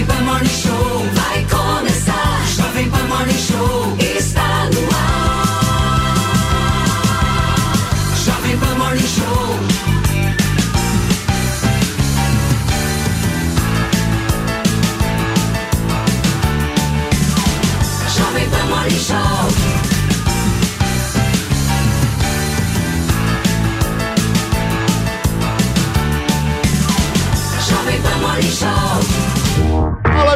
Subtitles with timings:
[0.00, 1.59] Jovem Pan Morning Show vai começar.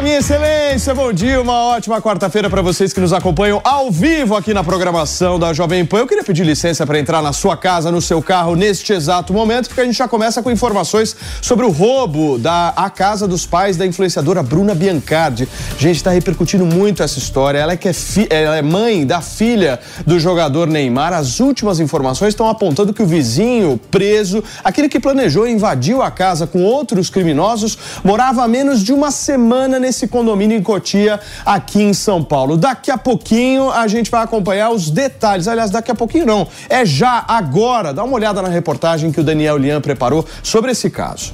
[0.05, 4.53] Minha excelência, bom dia, uma ótima quarta-feira para vocês que nos acompanham ao vivo aqui
[4.53, 5.97] na programação da Jovem Pan.
[5.97, 9.67] Eu queria pedir licença para entrar na sua casa, no seu carro, neste exato momento,
[9.67, 13.77] porque a gente já começa com informações sobre o roubo da a casa dos pais
[13.77, 15.49] da influenciadora Bruna Biancardi.
[15.79, 17.57] Gente, está repercutindo muito essa história.
[17.57, 21.13] Ela é, que é, fi- ela é mãe da filha do jogador Neymar.
[21.13, 26.11] As últimas informações estão apontando que o vizinho preso, aquele que planejou e invadiu a
[26.11, 31.81] casa com outros criminosos, morava há menos de uma semana nesse condomínio em Cotia, aqui
[31.81, 32.57] em São Paulo.
[32.57, 35.47] Daqui a pouquinho a gente vai acompanhar os detalhes.
[35.47, 36.47] Aliás, daqui a pouquinho não.
[36.69, 37.93] É já agora.
[37.93, 41.33] Dá uma olhada na reportagem que o Daniel Lian preparou sobre esse caso.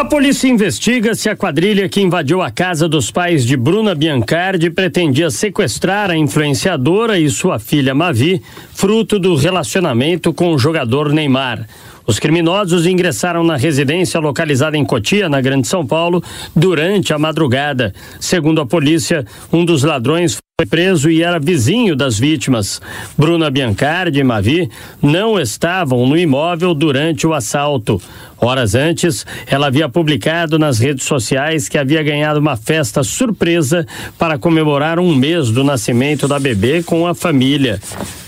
[0.00, 4.70] A polícia investiga se a quadrilha que invadiu a casa dos pais de Bruna Biancardi
[4.70, 11.66] pretendia sequestrar a influenciadora e sua filha Mavi, fruto do relacionamento com o jogador Neymar.
[12.10, 16.20] Os criminosos ingressaram na residência localizada em Cotia, na Grande São Paulo,
[16.56, 17.94] durante a madrugada.
[18.18, 22.82] Segundo a polícia, um dos ladrões foi preso e era vizinho das vítimas.
[23.16, 24.68] Bruna Biancardi e Mavi
[25.00, 27.98] não estavam no imóvel durante o assalto.
[28.36, 33.86] Horas antes, ela havia publicado nas redes sociais que havia ganhado uma festa surpresa
[34.18, 37.80] para comemorar um mês do nascimento da bebê com a família.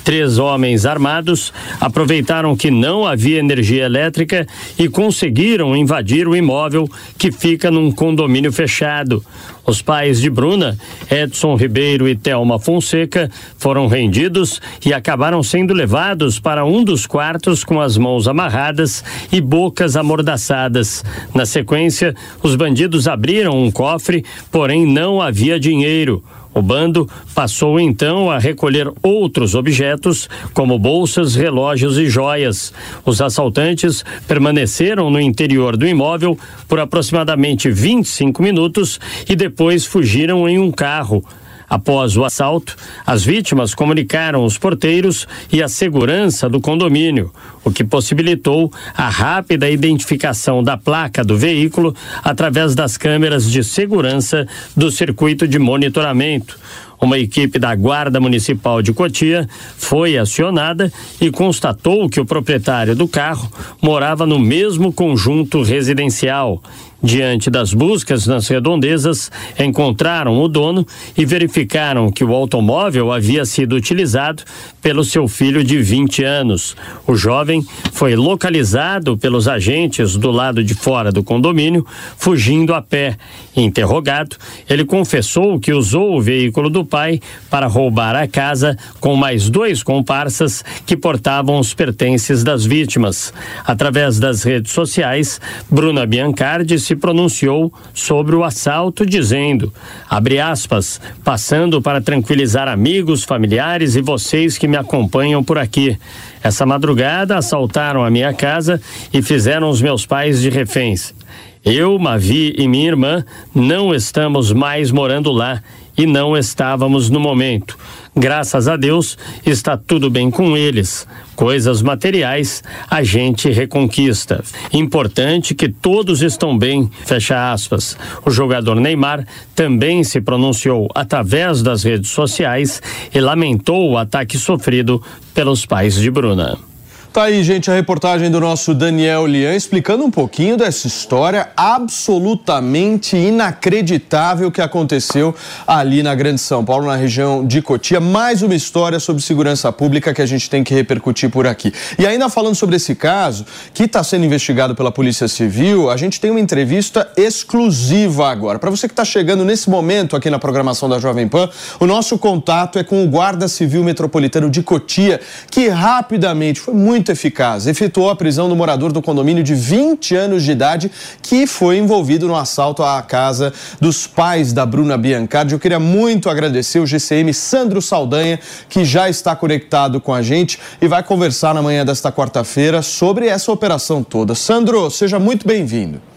[0.04, 4.46] Três homens armados aproveitaram que não havia energia elétrica
[4.78, 9.24] e conseguiram invadir o imóvel que fica num condomínio fechado.
[9.64, 10.76] Os pais de Bruna,
[11.10, 17.62] Edson Ribeiro e Thelma Fonseca, foram rendidos e acabaram sendo levados para um dos quartos
[17.62, 21.04] com as mãos amarradas e bocas amordaçadas.
[21.32, 26.24] Na sequência, os bandidos abriram um cofre, porém não havia dinheiro.
[26.54, 32.72] O bando passou então a recolher outros objetos, como bolsas, relógios e joias.
[33.04, 40.58] Os assaltantes permaneceram no interior do imóvel por aproximadamente 25 minutos e depois fugiram em
[40.58, 41.24] um carro.
[41.72, 47.32] Após o assalto, as vítimas comunicaram os porteiros e a segurança do condomínio,
[47.64, 54.46] o que possibilitou a rápida identificação da placa do veículo através das câmeras de segurança
[54.76, 56.58] do circuito de monitoramento.
[57.02, 63.08] Uma equipe da Guarda Municipal de Cotia foi acionada e constatou que o proprietário do
[63.08, 63.50] carro
[63.82, 66.62] morava no mesmo conjunto residencial.
[67.02, 70.86] Diante das buscas nas redondezas, encontraram o dono
[71.18, 74.44] e verificaram que o automóvel havia sido utilizado
[74.82, 76.76] pelo seu filho de 20 anos.
[77.06, 81.86] O jovem foi localizado pelos agentes do lado de fora do condomínio,
[82.18, 83.16] fugindo a pé.
[83.56, 84.36] Interrogado,
[84.68, 89.82] ele confessou que usou o veículo do pai para roubar a casa com mais dois
[89.82, 93.32] comparsas que portavam os pertences das vítimas.
[93.64, 99.72] Através das redes sociais, Bruna Biancardi se pronunciou sobre o assalto, dizendo,
[100.08, 105.98] abre aspas, passando para tranquilizar amigos, familiares e vocês que me acompanham por aqui.
[106.42, 108.80] Essa madrugada assaltaram a minha casa
[109.12, 111.14] e fizeram os meus pais de reféns.
[111.62, 113.24] Eu, Mavi e minha irmã
[113.54, 115.62] não estamos mais morando lá
[115.96, 117.78] e não estávamos no momento.
[118.14, 121.06] Graças a Deus está tudo bem com eles.
[121.34, 124.44] Coisas materiais a gente reconquista.
[124.72, 126.90] Importante que todos estão bem.
[127.04, 127.96] Fecha aspas.
[128.24, 132.82] O jogador Neymar também se pronunciou através das redes sociais
[133.14, 135.02] e lamentou o ataque sofrido
[135.34, 136.71] pelos pais de Bruna.
[137.12, 143.18] Tá aí, gente, a reportagem do nosso Daniel Lian explicando um pouquinho dessa história absolutamente
[143.18, 145.34] inacreditável que aconteceu
[145.66, 148.00] ali na Grande São Paulo, na região de Cotia.
[148.00, 151.70] Mais uma história sobre segurança pública que a gente tem que repercutir por aqui.
[151.98, 153.44] E ainda falando sobre esse caso,
[153.74, 158.58] que está sendo investigado pela Polícia Civil, a gente tem uma entrevista exclusiva agora.
[158.58, 162.16] Para você que está chegando nesse momento aqui na programação da Jovem Pan, o nosso
[162.16, 165.20] contato é com o Guarda Civil Metropolitano de Cotia,
[165.50, 170.44] que rapidamente foi muito eficaz, efetuou a prisão do morador do condomínio de 20 anos
[170.44, 170.90] de idade
[171.20, 175.54] que foi envolvido no assalto à casa dos pais da Bruna Biancardi.
[175.54, 178.38] Eu queria muito agradecer o GCM Sandro Saldanha,
[178.68, 183.26] que já está conectado com a gente e vai conversar na manhã desta quarta-feira sobre
[183.26, 184.34] essa operação toda.
[184.34, 186.11] Sandro, seja muito bem-vindo.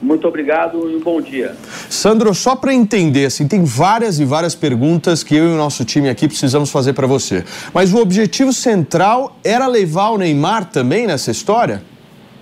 [0.00, 1.56] Muito obrigado e um bom dia.
[1.90, 5.84] Sandro, só para entender, assim, tem várias e várias perguntas que eu e o nosso
[5.84, 7.44] time aqui precisamos fazer para você.
[7.74, 11.82] Mas o objetivo central era levar o Neymar também nessa história?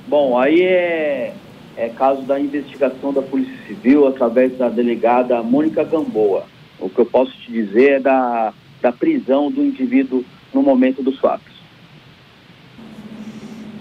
[0.06, 1.32] Bom, aí é,
[1.76, 6.44] é caso da investigação da Polícia Civil através da delegada Mônica Gamboa.
[6.78, 10.22] O que eu posso te dizer é da, da prisão do indivíduo
[10.52, 11.56] no momento dos fatos.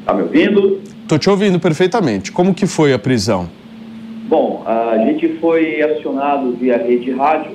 [0.06, 0.81] Tá me ouvindo?
[1.07, 2.31] Tô te ouvindo perfeitamente.
[2.31, 3.50] Como que foi a prisão?
[4.27, 7.51] Bom, a gente foi acionado via rede rádio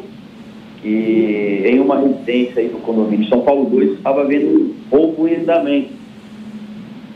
[0.81, 5.91] que em uma residência aí no condomínio São Paulo 2 estava havendo roubo em andamento.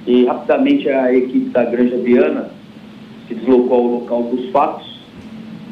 [0.06, 2.50] E rapidamente a equipe da Granja Viana
[3.28, 5.00] se deslocou ao local dos fatos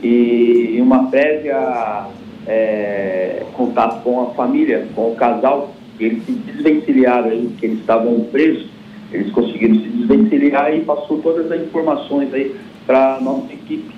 [0.00, 2.06] e em uma prévia
[2.46, 8.68] é, contato com a família, com o casal, eles se desvencilharam que eles estavam presos,
[9.12, 12.54] eles conseguiram se desvencilhar e passou todas as informações aí
[12.86, 13.90] para a nossa equipe.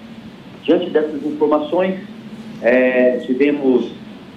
[0.62, 2.00] Diante dessas informações,
[2.62, 3.92] é, tivemos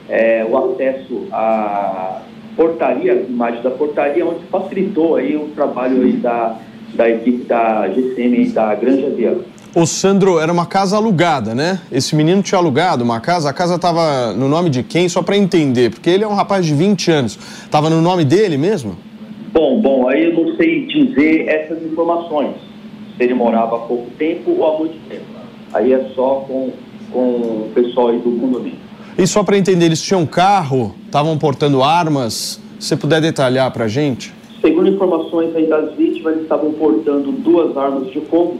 [0.10, 2.22] é, o acesso à
[2.56, 6.58] portaria, imagem da portaria, onde facilitou aí o trabalho aí da,
[6.96, 9.42] da equipe da GCM e da Granja Viana.
[9.76, 11.80] Ô Sandro, era uma casa alugada, né?
[11.92, 15.08] Esse menino tinha alugado uma casa, a casa estava no nome de quem?
[15.08, 17.38] Só para entender, porque ele é um rapaz de 20 anos.
[17.64, 18.98] Estava no nome dele mesmo?
[19.54, 22.56] Bom, bom, aí eu não sei dizer essas informações
[23.18, 25.26] se ele morava há pouco tempo ou há muito tempo.
[25.74, 26.72] Aí é só com,
[27.12, 28.80] com o pessoal aí do condomínio.
[29.18, 32.62] E só para entender, eles tinham carro, estavam portando armas.
[32.80, 34.32] Se você puder detalhar para a gente?
[34.62, 38.60] Segundo informações aí das vítimas, eles estavam portando duas armas de fogo,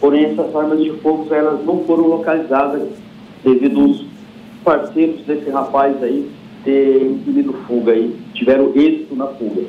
[0.00, 2.82] porém essas armas de fogo elas não foram localizadas
[3.44, 4.04] devido aos
[4.64, 6.28] parceiros desse rapaz aí
[6.64, 9.62] ter impedido fuga aí, tiveram êxito na fuga.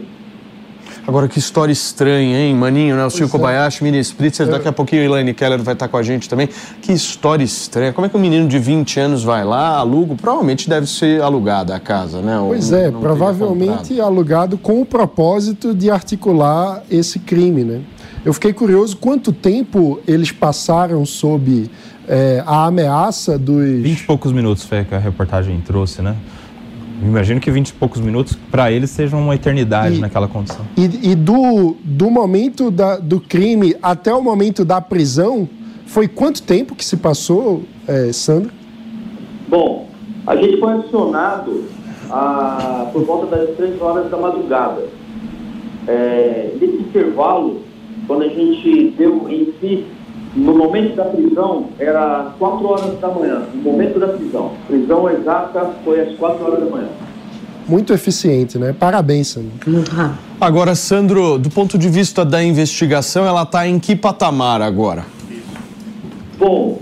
[1.08, 3.06] Agora, que história estranha, hein, Maninho, né?
[3.06, 3.32] O Silvio é.
[3.32, 6.50] Kobayashi, Mini Spritzer, daqui a pouquinho a Elaine Keller vai estar com a gente também.
[6.82, 7.94] Que história estranha.
[7.94, 10.16] Como é que um menino de 20 anos vai lá, aluga?
[10.16, 12.38] Provavelmente deve ser alugada a casa, né?
[12.46, 17.80] Pois é, provavelmente alugado com o propósito de articular esse crime, né?
[18.26, 21.72] Eu fiquei curioso quanto tempo eles passaram sob
[22.06, 23.64] é, a ameaça dos.
[23.82, 26.18] Vinte e poucos minutos foi que a reportagem trouxe, né?
[27.02, 30.66] Imagino que 20 e poucos minutos para eles sejam uma eternidade e, naquela condição.
[30.76, 35.48] E, e do, do momento da, do crime até o momento da prisão,
[35.86, 38.52] foi quanto tempo que se passou, é, Sandra?
[39.48, 39.88] Bom,
[40.26, 41.66] a gente foi acionado
[42.10, 44.84] a, por volta das 3 horas da madrugada.
[45.88, 47.62] É, nesse intervalo,
[48.08, 49.86] quando a gente deu em si
[50.38, 54.52] no momento da prisão, era 4 horas da manhã, no momento da prisão.
[54.68, 56.90] Prisão exata foi às 4 horas da manhã.
[57.68, 58.72] Muito eficiente, né?
[58.72, 59.52] Parabéns, Sandro.
[60.40, 65.04] Agora, Sandro, do ponto de vista da investigação, ela está em que patamar agora?
[66.38, 66.80] Bom,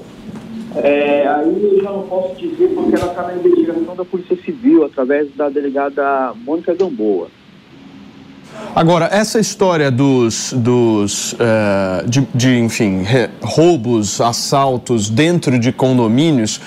[0.75, 4.83] é, aí eu já não posso dizer porque ela está na investigação da Polícia Civil,
[4.83, 7.29] através da delegada Mônica Gamboa.
[8.75, 13.05] Agora, essa história dos, dos uh, de, de, enfim,
[13.41, 16.59] roubos, assaltos dentro de condomínios,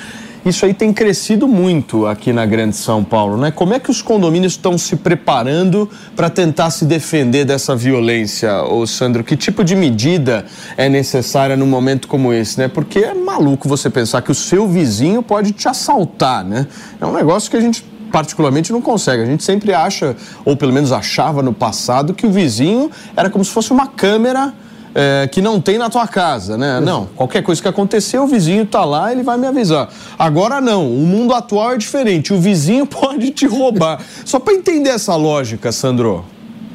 [0.49, 3.50] isso aí tem crescido muito aqui na Grande São Paulo, né?
[3.50, 8.87] Como é que os condomínios estão se preparando para tentar se defender dessa violência, ô
[8.87, 9.23] Sandro?
[9.23, 10.46] Que tipo de medida
[10.79, 12.69] é necessária num momento como esse, né?
[12.69, 16.66] Porque é maluco você pensar que o seu vizinho pode te assaltar, né?
[16.99, 19.23] É um negócio que a gente particularmente não consegue.
[19.23, 23.45] A gente sempre acha, ou pelo menos achava no passado, que o vizinho era como
[23.45, 24.53] se fosse uma câmera
[24.95, 26.81] é, que não tem na tua casa, né?
[26.81, 29.88] Não, qualquer coisa que acontecer, o vizinho tá lá, ele vai me avisar.
[30.19, 34.00] Agora não, o mundo atual é diferente, o vizinho pode te roubar.
[34.25, 36.25] Só para entender essa lógica, Sandro.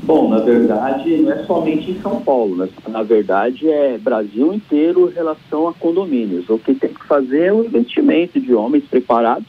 [0.03, 2.69] Bom, na verdade, não é somente em São Paulo, né?
[2.89, 6.49] Na verdade, é Brasil inteiro em relação a condomínios.
[6.49, 9.47] O que tem que fazer é um investimento de homens preparados,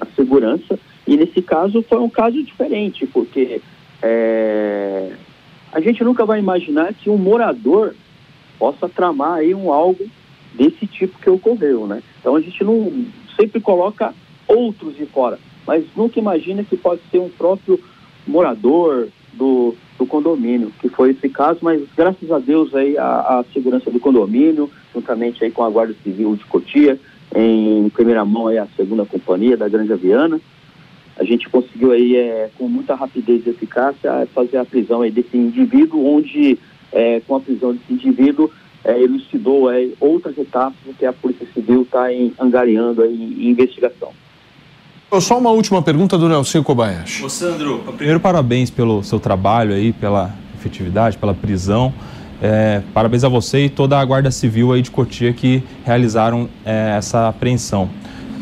[0.00, 3.60] a segurança, e nesse caso foi um caso diferente, porque
[4.02, 5.12] é,
[5.72, 7.94] a gente nunca vai imaginar que um morador
[8.58, 10.04] possa tramar aí um algo
[10.54, 12.02] desse tipo que ocorreu, né?
[12.20, 13.06] Então a gente não
[13.38, 14.14] sempre coloca
[14.48, 17.78] outros de fora, mas nunca imagina que pode ser um próprio
[18.26, 23.44] morador do, do condomínio, que foi esse caso, mas graças a Deus aí a, a
[23.52, 26.98] segurança do condomínio, juntamente aí com a Guarda Civil de Cotia,
[27.34, 30.40] em primeira mão aí a segunda companhia da Grande Aviana,
[31.18, 35.36] a gente conseguiu aí, é, com muita rapidez e eficácia, fazer a prisão aí desse
[35.36, 36.58] indivíduo, onde,
[36.92, 38.50] é, com a prisão desse indivíduo,
[38.84, 42.06] é, elucidou é, outras etapas que a Polícia Civil está
[42.38, 44.10] angariando aí, em investigação.
[45.20, 47.24] Só uma última pergunta do Nelson Kobayashi.
[47.24, 51.94] Ô Sandro, primeiro parabéns pelo seu trabalho aí, pela efetividade, pela prisão.
[52.42, 56.94] É, parabéns a você e toda a Guarda Civil aí de Cotia que realizaram é,
[56.98, 57.88] essa apreensão.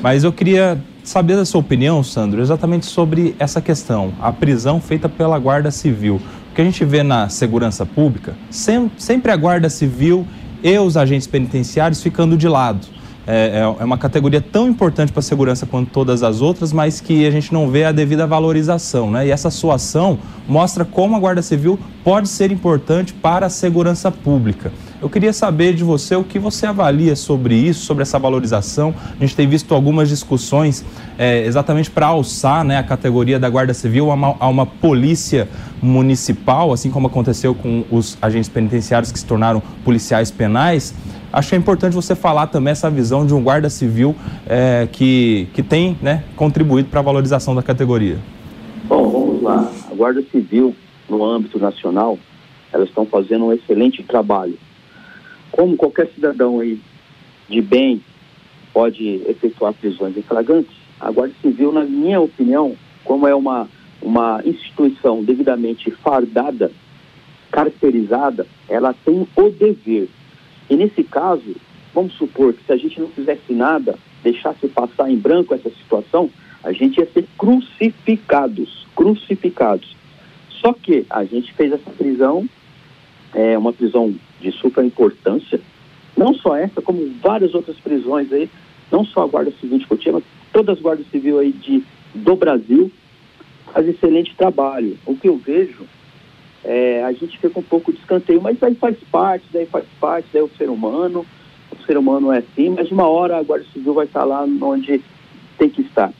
[0.02, 5.08] Mas eu queria saber da sua opinião, Sandro, exatamente sobre essa questão, a prisão feita
[5.08, 6.16] pela Guarda Civil.
[6.50, 10.26] O que a gente vê na segurança pública, sempre a Guarda Civil
[10.62, 12.93] e os agentes penitenciários ficando de lado.
[13.26, 17.00] É, é, é uma categoria tão importante para a segurança quanto todas as outras, mas
[17.00, 19.11] que a gente não vê a devida valorização.
[19.11, 19.28] Né?
[19.28, 24.11] E essa sua ação mostra como a Guarda Civil pode ser importante para a segurança
[24.11, 24.71] pública.
[25.00, 28.95] Eu queria saber de você o que você avalia sobre isso, sobre essa valorização.
[29.19, 30.85] A gente tem visto algumas discussões
[31.19, 35.49] é, exatamente para alçar né, a categoria da Guarda Civil a uma, a uma polícia
[35.83, 40.95] municipal, assim como aconteceu com os agentes penitenciários que se tornaram policiais penais.
[41.35, 44.14] Acho que é importante você falar também essa visão de um guarda civil
[44.47, 48.19] é, que, que tem né, contribuído para a valorização da categoria.
[48.85, 49.71] Bom, vamos lá.
[49.91, 50.75] A Guarda Civil,
[51.09, 52.19] no âmbito nacional,
[52.73, 54.57] elas estão fazendo um excelente trabalho
[55.55, 56.81] como qualquer cidadão aí
[57.49, 58.03] de bem
[58.73, 62.75] pode efetuar prisões em flagrantes, a Guarda Civil, na minha opinião,
[63.05, 63.69] como é uma,
[64.03, 66.73] uma instituição devidamente fardada,
[67.53, 70.09] caracterizada, ela tem o dever.
[70.68, 71.54] E nesse caso,
[71.92, 76.30] vamos supor que se a gente não fizesse nada, deixasse passar em branco essa situação,
[76.62, 79.94] a gente ia ser crucificados, crucificados.
[80.61, 82.49] Só que a gente fez essa prisão,
[83.35, 85.61] é uma prisão de super importância,
[86.16, 88.49] não só essa, como várias outras prisões aí,
[88.90, 91.83] não só a Guarda Civil de Cotia, mas todas as guardas civis aí de,
[92.14, 92.90] do Brasil
[93.73, 94.97] faz excelente trabalho.
[95.04, 95.85] O que eu vejo,
[96.64, 100.28] é, a gente fica um pouco de escanteio, mas aí faz parte, daí faz parte,
[100.33, 101.26] daí o ser humano,
[101.71, 105.02] o ser humano é assim, mas uma hora a Guarda Civil vai estar lá onde
[105.59, 106.12] tem que estar,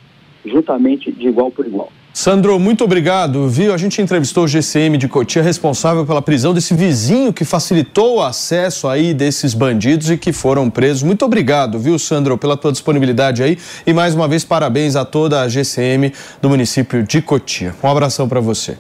[0.45, 1.91] juntamente de igual por igual.
[2.17, 3.49] Sandro, muito obrigado.
[3.49, 3.75] Viu?
[3.75, 8.23] A gente entrevistou o GCM de Cotia, responsável pela prisão desse vizinho que facilitou o
[8.23, 11.03] acesso aí desses bandidos e que foram presos.
[11.03, 13.59] Muito obrigado, viu, Sandro, pela tua disponibilidade aí.
[13.85, 17.75] E mais uma vez, parabéns a toda a GCM do município de Cotia.
[17.83, 18.79] Um abração para você.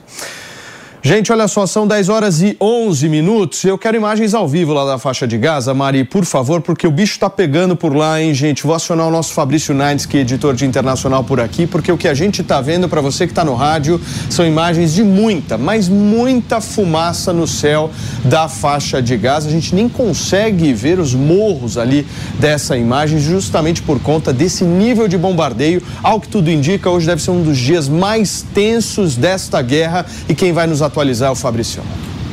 [1.06, 3.62] Gente, olha só, são 10 horas e 11 minutos.
[3.62, 6.90] Eu quero imagens ao vivo lá da faixa de Gaza, Mari, por favor, porque o
[6.90, 8.62] bicho tá pegando por lá, hein, gente?
[8.62, 11.98] Vou acionar o nosso Fabrício Naines, que é editor de internacional por aqui, porque o
[11.98, 15.58] que a gente tá vendo para você que tá no rádio são imagens de muita,
[15.58, 17.90] mas muita fumaça no céu
[18.24, 19.46] da faixa de Gaza.
[19.46, 22.06] A gente nem consegue ver os morros ali
[22.40, 25.82] dessa imagem, justamente por conta desse nível de bombardeio.
[26.02, 30.34] Ao que tudo indica, hoje deve ser um dos dias mais tensos desta guerra e
[30.34, 31.82] quem vai nos atualizar o Fabrício.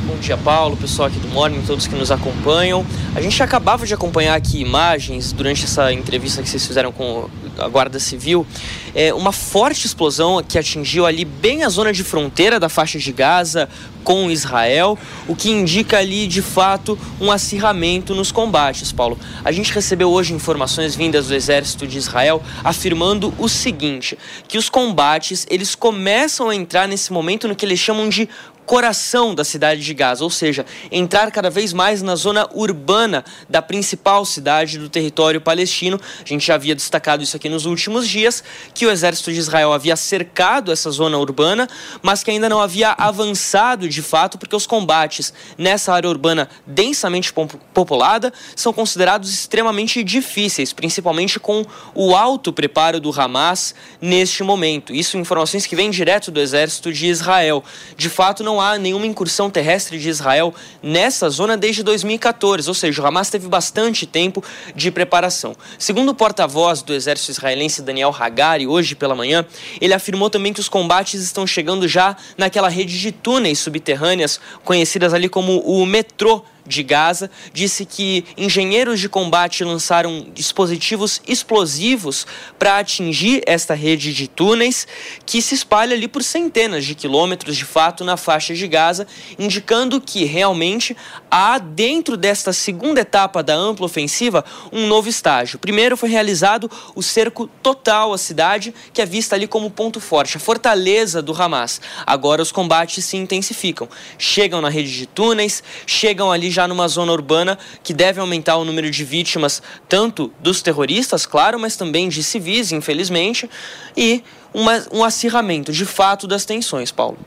[0.06, 2.86] Bom dia, Paulo, pessoal aqui do Morning, todos que nos acompanham.
[3.12, 7.28] A gente acabava de acompanhar aqui imagens durante essa entrevista que vocês fizeram com
[7.58, 8.46] a Guarda Civil.
[8.94, 13.12] É, uma forte explosão que atingiu ali bem a zona de fronteira da faixa de
[13.12, 13.68] Gaza
[14.02, 19.18] com Israel, o que indica ali de fato um acirramento nos combates, Paulo.
[19.44, 24.68] A gente recebeu hoje informações vindas do exército de Israel afirmando o seguinte, que os
[24.68, 28.28] combates eles começam a entrar nesse momento no que eles chamam de
[28.66, 33.60] coração da cidade de Gaza, ou seja, entrar cada vez mais na zona urbana da
[33.60, 36.00] principal cidade do território palestino.
[36.24, 38.42] A gente já havia destacado isso aqui nos últimos dias,
[38.74, 41.68] que o exército de Israel havia cercado essa zona urbana,
[42.02, 47.32] mas que ainda não havia avançado de fato, porque os combates nessa área urbana densamente
[47.74, 51.64] populada são considerados extremamente difíceis, principalmente com
[51.94, 54.94] o alto preparo do Hamas neste momento.
[54.94, 57.62] Isso informações que vêm direto do exército de Israel.
[57.96, 62.74] De fato, não não há nenhuma incursão terrestre de Israel nessa zona desde 2014, ou
[62.74, 64.44] seja, o Hamas teve bastante tempo
[64.76, 65.56] de preparação.
[65.78, 69.46] Segundo o porta-voz do exército israelense Daniel Hagari, hoje pela manhã,
[69.80, 75.14] ele afirmou também que os combates estão chegando já naquela rede de túneis subterrâneas conhecidas
[75.14, 82.26] ali como o metrô de Gaza disse que engenheiros de combate lançaram dispositivos explosivos
[82.58, 84.86] para atingir esta rede de túneis
[85.26, 89.06] que se espalha ali por centenas de quilômetros de fato na faixa de Gaza,
[89.38, 90.96] indicando que realmente
[91.30, 95.58] há dentro desta segunda etapa da ampla ofensiva um novo estágio.
[95.58, 100.36] Primeiro foi realizado o cerco total à cidade, que é vista ali como ponto forte,
[100.36, 101.80] a fortaleza do Hamas.
[102.06, 103.88] Agora os combates se intensificam,
[104.18, 108.64] chegam na rede de túneis, chegam ali já numa zona urbana que deve aumentar o
[108.64, 113.50] número de vítimas, tanto dos terroristas, claro, mas também de civis, infelizmente.
[113.96, 114.22] E
[114.54, 117.18] uma, um acirramento de fato das tensões, Paulo.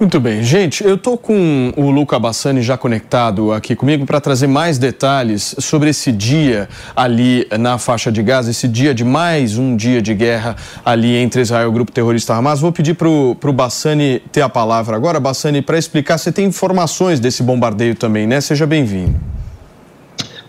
[0.00, 4.46] Muito bem, gente, eu estou com o Luca Bassani já conectado aqui comigo para trazer
[4.46, 9.76] mais detalhes sobre esse dia ali na faixa de Gaza, esse dia de mais um
[9.76, 10.56] dia de guerra
[10.86, 12.60] ali entre Israel e o grupo terrorista Hamas.
[12.60, 16.16] Vou pedir para o Bassani ter a palavra agora, Bassani, para explicar.
[16.16, 18.40] Você tem informações desse bombardeio também, né?
[18.40, 19.20] Seja bem-vindo.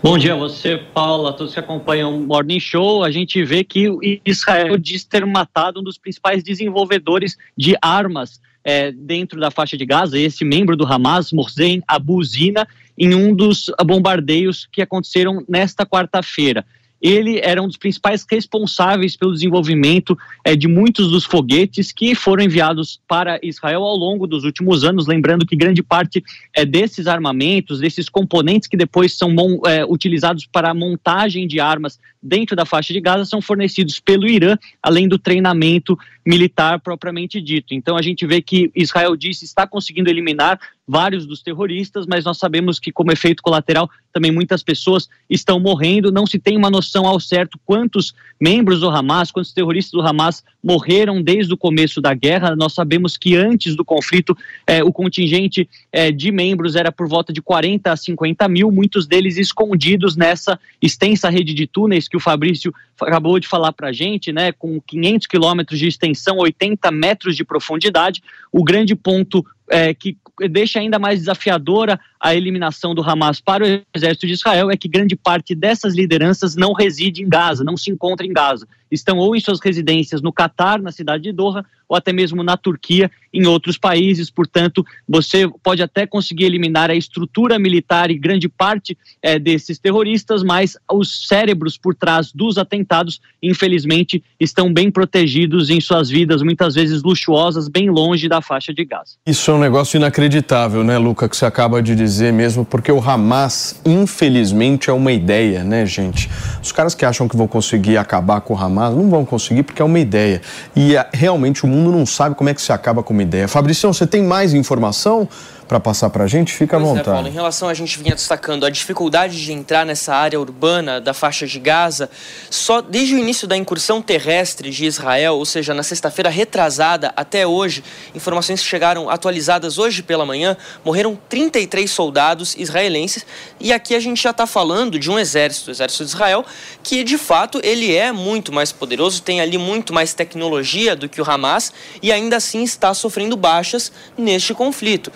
[0.02, 3.04] Bom dia a você, Paula, todos que acompanham o Morning Show.
[3.04, 8.92] A gente vê que Israel diz ter matado um dos principais desenvolvedores de armas é,
[8.92, 12.66] dentro da faixa de Gaza, esse membro do Hamas, Mohsen Abu Zina,
[12.96, 16.64] em um dos bombardeios que aconteceram nesta quarta-feira
[17.02, 22.44] ele era um dos principais responsáveis pelo desenvolvimento é, de muitos dos foguetes que foram
[22.44, 25.08] enviados para Israel ao longo dos últimos anos.
[25.08, 26.22] Lembrando que grande parte
[26.54, 29.34] é, desses armamentos, desses componentes que depois são
[29.66, 34.28] é, utilizados para a montagem de armas dentro da faixa de Gaza, são fornecidos pelo
[34.28, 37.74] Irã, além do treinamento militar propriamente dito.
[37.74, 42.38] Então a gente vê que Israel disse está conseguindo eliminar vários dos terroristas, mas nós
[42.38, 46.12] sabemos que, como efeito colateral, também muitas pessoas estão morrendo.
[46.12, 50.44] Não se tem uma noção ao certo quantos membros do Hamas, quantos terroristas do Hamas
[50.62, 52.54] morreram desde o começo da guerra.
[52.54, 54.36] Nós sabemos que antes do conflito,
[54.66, 59.06] eh, o contingente eh, de membros era por volta de 40 a 50 mil, muitos
[59.06, 63.92] deles escondidos nessa extensa rede de túneis que o Fabrício acabou de falar para a
[63.92, 68.22] gente, né, com 500 quilômetros de extensão, 80 metros de profundidade.
[68.52, 70.18] O grande ponto é, que
[70.50, 74.86] deixa ainda mais desafiadora a eliminação do Hamas para o exército de Israel é que
[74.86, 78.68] grande parte dessas lideranças não reside em Gaza, não se encontra em Gaza.
[78.92, 82.56] Estão ou em suas residências no Catar, na cidade de Doha, ou até mesmo na
[82.58, 84.30] Turquia, em outros países.
[84.30, 90.42] Portanto, você pode até conseguir eliminar a estrutura militar e grande parte é, desses terroristas,
[90.42, 96.74] mas os cérebros por trás dos atentados, infelizmente, estão bem protegidos em suas vidas, muitas
[96.74, 99.16] vezes luxuosas, bem longe da faixa de Gaza.
[99.26, 102.98] Isso é um negócio inacreditável, né, Luca, que você acaba de dizer mesmo, porque o
[102.98, 106.30] Hamas, infelizmente, é uma ideia, né, gente?
[106.62, 109.82] Os caras que acham que vão conseguir acabar com o Hamas não vão conseguir porque
[109.82, 110.40] é uma ideia.
[110.74, 113.22] E é, realmente o mundo mundo não sabe como é que se acaba com uma
[113.22, 113.48] ideia.
[113.48, 115.28] Fabricião, você tem mais informação?
[115.66, 117.08] Para passar para a gente, fica pois à vontade.
[117.08, 121.00] É, Paulo, em relação a gente vinha destacando a dificuldade de entrar nessa área urbana
[121.00, 122.10] da faixa de Gaza,
[122.50, 127.46] só desde o início da incursão terrestre de Israel, ou seja, na sexta-feira retrasada até
[127.46, 127.82] hoje,
[128.14, 133.24] informações que chegaram atualizadas hoje pela manhã, morreram 33 soldados israelenses
[133.60, 136.44] e aqui a gente já está falando de um exército, o exército de Israel,
[136.82, 141.20] que de fato ele é muito mais poderoso, tem ali muito mais tecnologia do que
[141.20, 141.72] o Hamas
[142.02, 145.12] e ainda assim está sofrendo baixas neste conflito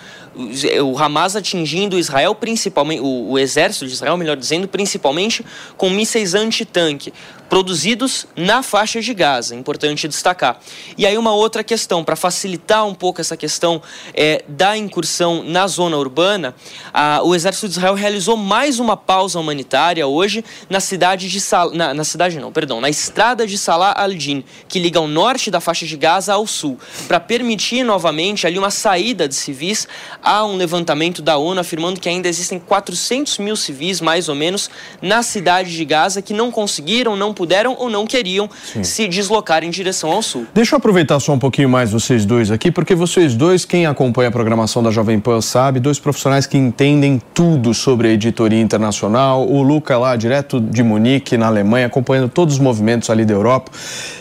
[0.85, 5.45] o Hamas atingindo Israel, principalmente, o, o exército de Israel, melhor dizendo, principalmente
[5.77, 7.13] com mísseis antitanque
[7.49, 10.59] produzidos na faixa de Gaza, importante destacar.
[10.99, 13.81] E aí uma outra questão, para facilitar um pouco essa questão
[14.15, 16.55] é, da incursão na zona urbana,
[16.93, 21.71] a, o exército de Israel realizou mais uma pausa humanitária hoje na cidade de Sal,
[21.71, 25.61] na, na cidade não, perdão, na estrada de Salah al-Din, que liga o norte da
[25.61, 29.87] faixa de Gaza ao sul, para permitir novamente ali uma saída de civis.
[30.23, 34.71] Há um levantamento da ONU afirmando que ainda existem 400 mil civis, mais ou menos,
[35.01, 38.83] na cidade de Gaza que não conseguiram, não puderam ou não queriam Sim.
[38.83, 40.47] se deslocar em direção ao sul.
[40.53, 44.31] Deixa eu aproveitar só um pouquinho mais vocês dois aqui, porque vocês dois, quem acompanha
[44.31, 49.47] a programação da Jovem Pan sabe, dois profissionais que entendem tudo sobre a editoria internacional.
[49.47, 53.71] O Luca lá, direto de Munique, na Alemanha, acompanhando todos os movimentos ali da Europa.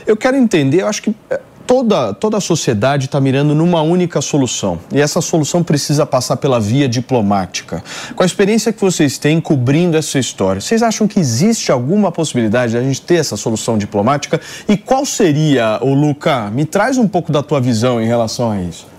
[0.05, 4.21] Eu quero entender, eu acho que eh, toda, toda a sociedade está mirando numa única
[4.21, 4.79] solução.
[4.93, 7.83] E essa solução precisa passar pela via diplomática.
[8.15, 12.73] Com a experiência que vocês têm cobrindo essa história, vocês acham que existe alguma possibilidade
[12.73, 14.39] de a gente ter essa solução diplomática?
[14.67, 16.49] E qual seria, o Luca?
[16.51, 18.95] Me traz um pouco da tua visão em relação a isso.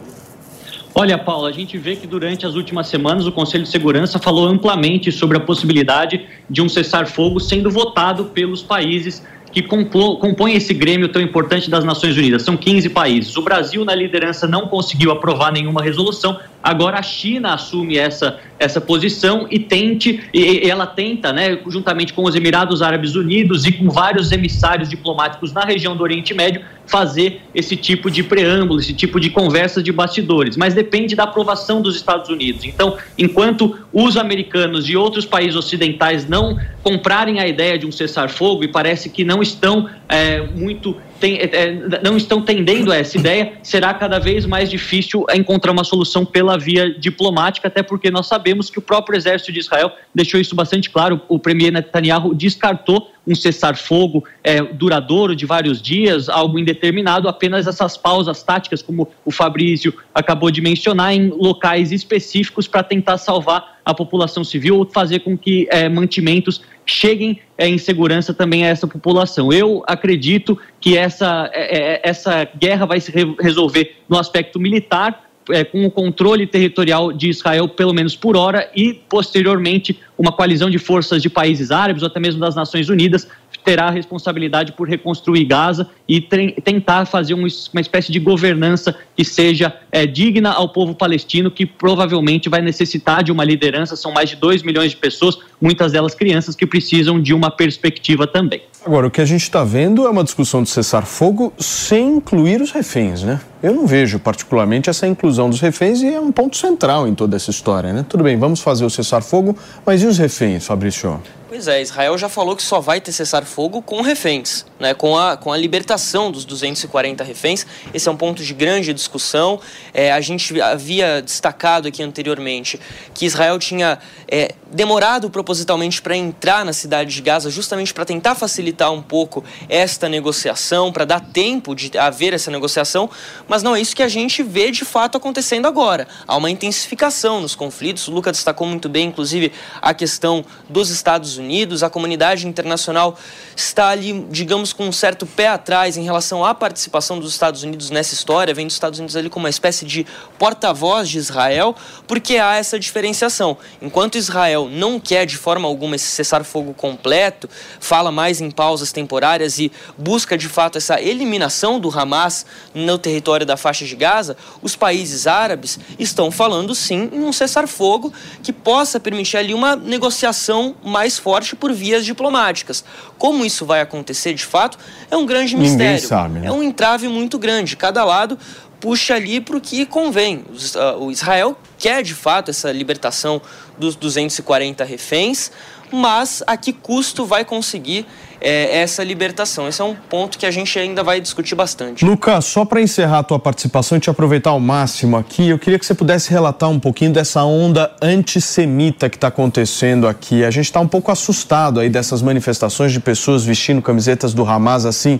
[0.98, 4.46] Olha, Paulo, a gente vê que durante as últimas semanas o Conselho de Segurança falou
[4.46, 9.22] amplamente sobre a possibilidade de um cessar-fogo sendo votado pelos países
[9.56, 12.42] que compõem esse grêmio tão importante das Nações Unidas.
[12.42, 13.34] São 15 países.
[13.38, 16.38] O Brasil, na liderança, não conseguiu aprovar nenhuma resolução.
[16.62, 22.24] Agora a China assume essa, essa posição e tente, e, ela tenta, né, juntamente com
[22.24, 27.42] os Emirados Árabes Unidos e com vários emissários diplomáticos na região do Oriente Médio, fazer
[27.54, 31.96] esse tipo de preâmbulo, esse tipo de conversa de bastidores, mas depende da aprovação dos
[31.96, 32.64] Estados Unidos.
[32.64, 38.64] Então, enquanto os americanos e outros países ocidentais não comprarem a ideia de um cessar-fogo,
[38.64, 43.54] e parece que não estão é, muito tem, é, não estão tendendo a essa ideia,
[43.62, 48.70] será cada vez mais difícil encontrar uma solução pela via diplomática, até porque nós sabemos
[48.70, 51.20] que o próprio exército de Israel deixou isso bastante claro.
[51.28, 57.96] O premier Netanyahu descartou um cessar-fogo é, duradouro de vários dias, algo indeterminado, apenas essas
[57.96, 63.94] pausas táticas, como o Fabrício acabou de mencionar, em locais específicos para tentar salvar a
[63.94, 68.86] população civil ou fazer com que é, mantimentos cheguem é, em segurança também a essa
[68.86, 69.52] população.
[69.52, 75.26] Eu acredito que essa, é, é essa guerra vai se re resolver no aspecto militar,
[75.50, 80.70] é, com o controle territorial de Israel, pelo menos por hora, e posteriormente uma coalizão
[80.70, 83.28] de forças de países árabes ou até mesmo das Nações Unidas
[83.66, 89.76] terá a responsabilidade por reconstruir Gaza e tentar fazer uma, espécie de governança que seja
[89.90, 93.96] é, digna ao povo palestino, que provavelmente vai necessitar de uma liderança.
[93.96, 98.24] São mais de 2 milhões de pessoas, muitas delas crianças, que precisam de uma perspectiva
[98.24, 98.62] também.
[98.86, 102.70] Agora, o que a gente está vendo é uma discussão de cessar-fogo sem incluir os
[102.70, 103.40] reféns, né?
[103.60, 107.34] Eu não vejo particularmente essa inclusão dos reféns e é um ponto central em toda
[107.34, 108.06] essa história, né?
[108.08, 111.20] Tudo bem, vamos fazer o cessar-fogo, mas e os reféns, Fabrício?
[111.48, 115.36] Pois é, Israel já falou que só vai ter cessar-fogo com reféns, né, com, a,
[115.36, 117.66] com a libertação dos 240 reféns.
[117.94, 119.58] Esse é um ponto de grande discussão.
[119.94, 122.78] É, a gente havia destacado aqui anteriormente
[123.14, 128.34] que Israel tinha é, demorado propositalmente para entrar na cidade de Gaza, justamente para tentar
[128.34, 133.08] facilitar um pouco esta negociação, para dar tempo de haver essa negociação,
[133.46, 136.08] mas não é isso que a gente vê de fato acontecendo agora.
[136.26, 138.08] Há uma intensificação nos conflitos.
[138.08, 143.16] O Luca destacou muito bem, inclusive, a questão dos Estados Unidos, a comunidade internacional
[143.54, 147.90] está ali, digamos, com um certo pé atrás em relação à participação dos Estados Unidos
[147.90, 150.06] nessa história, vendo os Estados Unidos ali como uma espécie de
[150.38, 151.74] porta-voz de Israel,
[152.06, 153.56] porque há essa diferenciação.
[153.80, 159.58] Enquanto Israel não quer de forma alguma esse cessar-fogo completo, fala mais em pausas temporárias
[159.58, 164.74] e busca de fato essa eliminação do Hamas no território da faixa de Gaza, os
[164.74, 171.18] países árabes estão falando sim em um cessar-fogo que possa permitir ali uma negociação mais
[171.18, 172.84] forte por vias diplomáticas.
[173.18, 174.78] Como isso vai acontecer de fato
[175.10, 176.06] é um grande mistério.
[176.06, 176.46] Sabe, né?
[176.46, 177.76] É um entrave muito grande.
[177.76, 178.38] Cada lado
[178.80, 180.44] puxa ali para o que convém.
[180.76, 183.40] Ah, o Israel quer de fato essa libertação
[183.78, 185.50] dos 240 reféns,
[185.92, 188.06] mas a que custo vai conseguir
[188.46, 189.66] é, essa libertação.
[189.66, 192.04] Esse é um ponto que a gente ainda vai discutir bastante.
[192.04, 195.80] Lucas, só para encerrar a tua participação e te aproveitar ao máximo aqui, eu queria
[195.80, 200.44] que você pudesse relatar um pouquinho dessa onda antissemita que está acontecendo aqui.
[200.44, 204.86] A gente está um pouco assustado aí dessas manifestações de pessoas vestindo camisetas do Hamas
[204.86, 205.18] assim,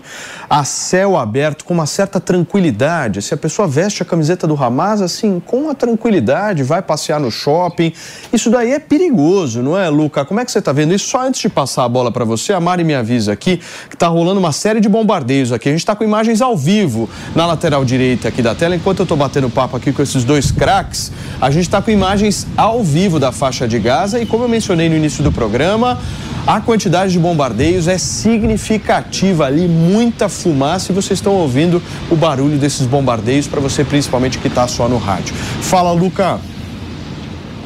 [0.49, 3.21] a céu aberto, com uma certa tranquilidade.
[3.21, 7.29] Se a pessoa veste a camiseta do Hamas assim, com a tranquilidade, vai passear no
[7.29, 7.91] shopping,
[8.31, 10.23] isso daí é perigoso, não é, Luca?
[10.23, 11.09] Como é que você está vendo isso?
[11.09, 14.07] Só antes de passar a bola para você, a Mari me avisa aqui que está
[14.07, 15.69] rolando uma série de bombardeios aqui.
[15.69, 18.75] A gente está com imagens ao vivo na lateral direita aqui da tela.
[18.75, 22.45] Enquanto eu estou batendo papo aqui com esses dois craques, a gente está com imagens
[22.57, 24.19] ao vivo da faixa de Gaza.
[24.19, 25.99] E como eu mencionei no início do programa,
[26.45, 30.91] a quantidade de bombardeios é significativa ali, muita fumaça.
[30.91, 34.97] E vocês estão ouvindo o barulho desses bombardeios para você, principalmente que está só no
[34.97, 35.33] rádio.
[35.61, 36.39] Fala, Luca.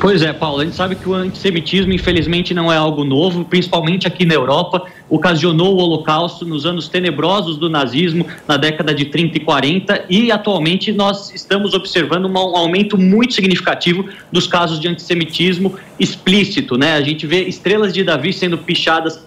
[0.02, 4.08] Pois é, Paulo, a gente sabe que o antissemitismo, infelizmente, não é algo novo, principalmente
[4.08, 4.84] aqui na Europa.
[5.08, 10.32] Ocasionou o Holocausto nos anos tenebrosos do nazismo, na década de 30 e 40, e
[10.32, 16.80] atualmente nós estamos observando um aumento muito significativo dos casos de antissemitismo explícito.
[16.80, 16.96] Né?
[16.96, 19.24] A gente vê estrelas de Davi sendo pichadas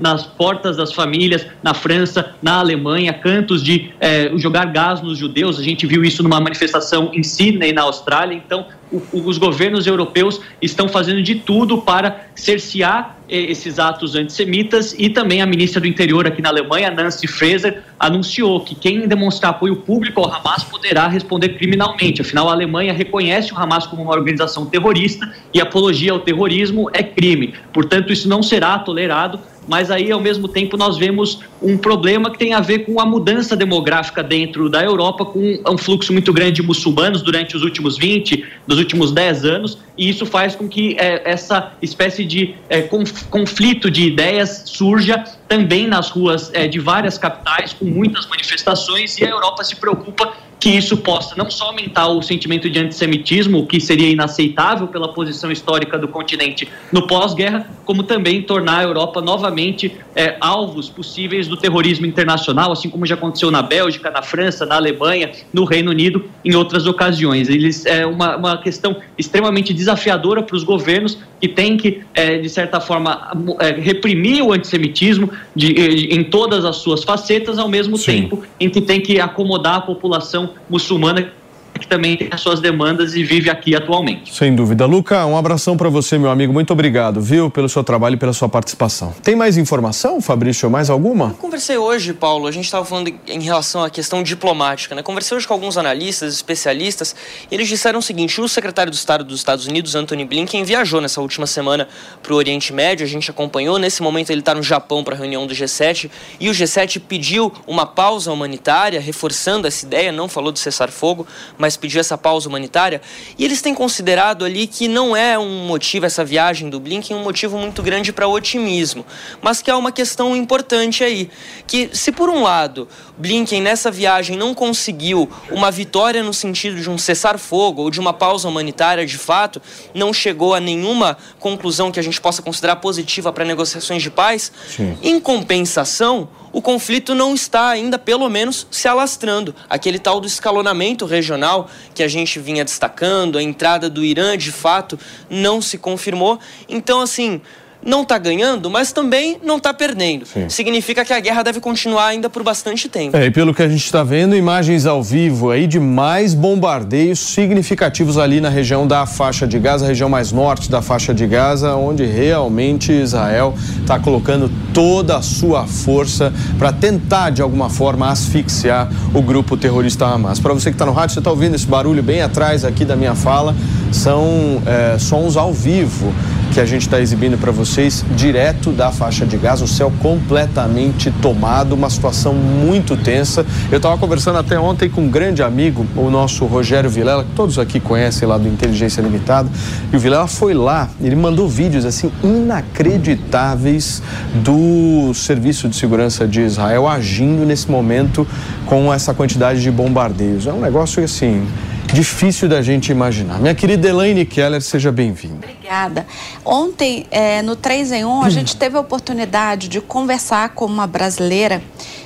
[0.00, 5.58] nas portas das famílias, na França, na Alemanha, cantos de eh, jogar gás nos judeus.
[5.58, 8.34] A gente viu isso numa manifestação em Sydney, na Austrália.
[8.34, 8.66] Então,
[9.12, 15.42] os governos europeus estão fazendo de tudo para cercear eh, esses atos antissemitas e também
[15.42, 20.20] a ministra do Interior aqui na Alemanha, Nancy Fraser, anunciou que quem demonstrar apoio público
[20.20, 22.20] ao Hamas poderá responder criminalmente.
[22.20, 27.02] Afinal, a Alemanha reconhece o Hamas como uma organização terrorista e apologia ao terrorismo é
[27.02, 27.54] crime.
[27.72, 32.38] Portanto, isso não será tolerado mas aí ao mesmo tempo nós vemos um problema que
[32.38, 36.52] tem a ver com a mudança demográfica dentro da Europa, com um fluxo muito grande
[36.52, 38.44] de muçulmanos durante os últimos 20,
[38.76, 42.82] dos últimos 10 anos, e isso faz com que é, essa espécie de é,
[43.30, 49.24] conflito de ideias surja também nas ruas é, de várias capitais, com muitas manifestações, e
[49.24, 53.66] a Europa se preocupa que isso possa não só aumentar o sentimento de antissemitismo, o
[53.66, 59.20] que seria inaceitável pela posição histórica do continente no pós-guerra, como também tornar a Europa
[59.20, 64.64] novamente é, alvos possíveis do terrorismo internacional, assim como já aconteceu na Bélgica, na França,
[64.64, 67.48] na Alemanha, no Reino Unido, em outras ocasiões.
[67.48, 72.48] Eles é uma, uma questão extremamente desafiadora para os governos que têm que, é, de
[72.48, 73.30] certa forma,
[73.60, 75.68] é, reprimir o antissemitismo, de,
[76.10, 78.22] em todas as suas facetas, ao mesmo Sim.
[78.22, 81.32] tempo em que tem que acomodar a população muçulmana
[81.78, 84.34] que também tem as suas demandas e vive aqui atualmente.
[84.34, 84.86] Sem dúvida.
[84.86, 86.52] Luca, um abração para você, meu amigo.
[86.52, 89.14] Muito obrigado, viu, pelo seu trabalho e pela sua participação.
[89.22, 90.70] Tem mais informação, Fabrício?
[90.70, 91.28] Mais alguma?
[91.28, 95.02] Eu conversei hoje, Paulo, a gente estava falando em relação à questão diplomática, né?
[95.02, 97.14] Conversei hoje com alguns analistas, especialistas,
[97.50, 101.00] e eles disseram o seguinte: o secretário de Estado dos Estados Unidos, Anthony Blinken, viajou
[101.00, 101.88] nessa última semana
[102.22, 103.78] para o Oriente Médio, a gente acompanhou.
[103.78, 107.52] Nesse momento ele está no Japão para a reunião do G7, e o G7 pediu
[107.66, 111.26] uma pausa humanitária, reforçando essa ideia, não falou de cessar fogo,
[111.58, 113.00] mas mas pediu essa pausa humanitária.
[113.36, 117.24] E eles têm considerado ali que não é um motivo, essa viagem do Blinken, um
[117.24, 119.04] motivo muito grande para otimismo,
[119.42, 121.28] mas que há uma questão importante aí.
[121.66, 122.86] Que se por um lado
[123.18, 128.12] Blinken nessa viagem não conseguiu uma vitória no sentido de um cessar-fogo ou de uma
[128.12, 129.60] pausa humanitária de fato,
[129.94, 134.52] não chegou a nenhuma conclusão que a gente possa considerar positiva para negociações de paz,
[134.68, 134.96] Sim.
[135.02, 139.54] em compensação, o conflito não está ainda, pelo menos, se alastrando.
[139.68, 144.50] Aquele tal do escalonamento regional que a gente vinha destacando, a entrada do Irã, de
[144.50, 144.98] fato,
[145.28, 146.38] não se confirmou.
[146.66, 147.42] Então, assim,
[147.86, 150.26] não está ganhando, mas também não está perdendo.
[150.26, 150.48] Sim.
[150.48, 153.16] Significa que a guerra deve continuar ainda por bastante tempo.
[153.16, 157.20] É, e pelo que a gente está vendo, imagens ao vivo aí de mais bombardeios
[157.20, 161.74] significativos ali na região da faixa de Gaza, região mais norte da faixa de Gaza,
[161.76, 168.90] onde realmente Israel está colocando toda a sua força para tentar de alguma forma asfixiar
[169.14, 170.40] o grupo terrorista Hamas.
[170.40, 172.96] Para você que está no rádio, você está ouvindo esse barulho bem atrás aqui da
[172.96, 173.54] minha fala,
[173.92, 176.12] são é, sons ao vivo
[176.52, 181.10] que a gente está exibindo para vocês direto da faixa de Gaza, o céu completamente
[181.20, 183.44] tomado, uma situação muito tensa.
[183.70, 187.58] Eu estava conversando até ontem com um grande amigo, o nosso Rogério Vilela, que todos
[187.58, 189.50] aqui conhecem lá do Inteligência Limitada,
[189.92, 194.02] e o Vilela foi lá, ele mandou vídeos assim inacreditáveis
[194.36, 198.26] do Serviço de Segurança de Israel agindo nesse momento
[198.64, 200.46] com essa quantidade de bombardeios.
[200.46, 201.46] É um negócio assim
[201.92, 203.38] difícil da gente imaginar.
[203.38, 205.46] Minha querida Elaine Keller, seja bem-vinda.
[205.46, 206.06] Obrigada.
[206.44, 210.86] Ontem, é, no 3 em 1, a gente teve a oportunidade de conversar com uma
[210.86, 211.62] brasileira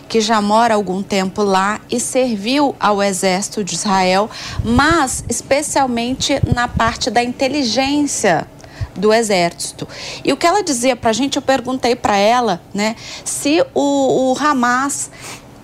[0.09, 4.29] que já mora há algum tempo lá e serviu ao exército de Israel,
[4.65, 8.47] mas especialmente na parte da inteligência
[8.97, 9.89] do exército.
[10.25, 14.33] E o que ela dizia para a gente, eu perguntei para ela, né, se o,
[14.33, 15.11] o Hamas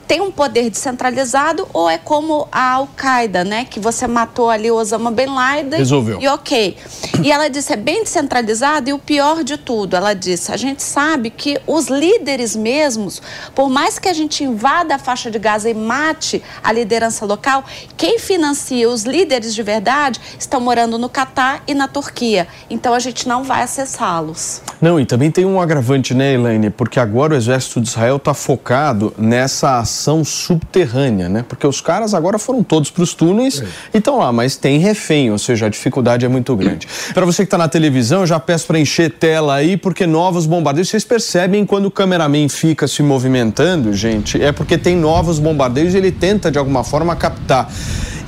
[0.07, 3.64] tem um poder descentralizado ou é como a Al-Qaeda, né?
[3.64, 5.79] Que você matou ali o Osama Bin Laden.
[5.79, 6.21] Resolveu.
[6.21, 6.77] E ok.
[7.23, 10.83] E ela disse, é bem descentralizado e o pior de tudo, ela disse, a gente
[10.83, 13.21] sabe que os líderes mesmos,
[13.55, 17.64] por mais que a gente invada a faixa de Gaza e mate a liderança local,
[17.97, 22.47] quem financia os líderes de verdade estão morando no Catar e na Turquia.
[22.71, 24.62] Então a gente não vai acessá-los.
[24.81, 26.71] Não, e também tem um agravante, né, Elaine?
[26.71, 31.45] Porque agora o exército de Israel está focado nessa ação estação subterrânea, né?
[31.49, 33.67] Porque os caras agora foram todos para os túneis é.
[33.95, 36.87] e estão lá, mas tem refém, ou seja, a dificuldade é muito grande.
[37.15, 40.45] Para você que está na televisão, eu já peço para encher tela aí, porque novos
[40.47, 45.95] bombardeios, vocês percebem quando o cameraman fica se movimentando, gente, é porque tem novos bombardeios
[45.95, 47.71] e ele tenta de alguma forma captar.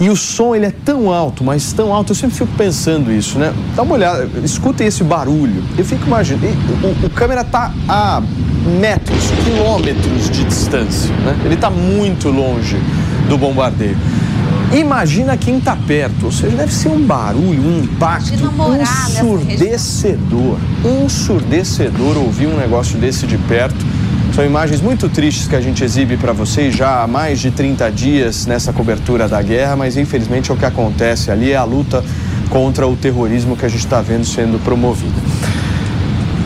[0.00, 3.38] E o som ele é tão alto, mas tão alto, eu sempre fico pensando isso,
[3.38, 3.52] né?
[3.74, 5.62] Dá uma olhada, escutem esse barulho.
[5.76, 6.46] Eu fico imaginando,
[6.82, 8.22] o, o câmera tá a
[8.80, 11.36] metros, quilômetros de distância, né?
[11.44, 12.76] Ele está muito longe
[13.28, 13.96] do bombardeio.
[14.72, 18.34] Imagina quem está perto, ou seja, deve ser um barulho, um impacto
[18.80, 20.58] ensurdecedor.
[21.04, 23.84] Ensurdecedor ouvir um negócio desse de perto.
[24.34, 27.90] São imagens muito tristes que a gente exibe para vocês já há mais de 30
[27.90, 32.04] dias nessa cobertura da guerra, mas infelizmente o que acontece ali, é a luta
[32.48, 35.20] contra o terrorismo que a gente está vendo sendo promovida.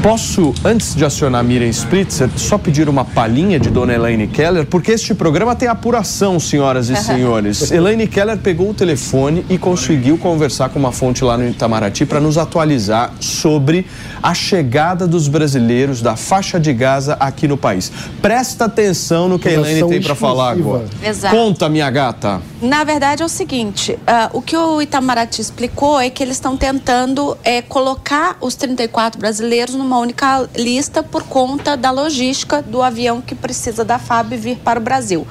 [0.03, 4.91] Posso, antes de acionar Miriam Spritzer, só pedir uma palhinha de Dona Elaine Keller, porque
[4.91, 7.71] este programa tem apuração, senhoras e senhores.
[7.71, 12.19] Elaine Keller pegou o telefone e conseguiu conversar com uma fonte lá no Itamaraty para
[12.19, 13.87] nos atualizar sobre
[14.21, 17.93] a chegada dos brasileiros da faixa de Gaza aqui no país.
[18.21, 20.85] Presta atenção no que a Elaine tem para falar agora.
[21.01, 21.37] Exato.
[21.37, 22.43] Conta, minha gata.
[22.61, 26.57] Na verdade é o seguinte, uh, o que o Itamaraty explicou é que eles estão
[26.57, 32.81] tentando é, colocar os 34 brasileiros numa uma única lista por conta da logística do
[32.81, 35.27] avião que precisa da FAB vir para o Brasil.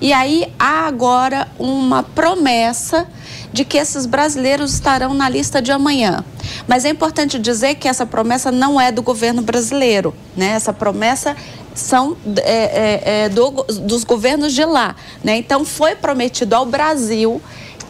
[0.00, 3.06] E aí há agora uma promessa
[3.52, 6.24] de que esses brasileiros estarão na lista de amanhã.
[6.66, 10.50] Mas é importante dizer que essa promessa não é do governo brasileiro, né?
[10.50, 11.36] Essa promessa
[11.72, 13.50] são é, é, é do,
[13.82, 15.36] dos governos de lá, né?
[15.36, 17.40] Então foi prometido ao Brasil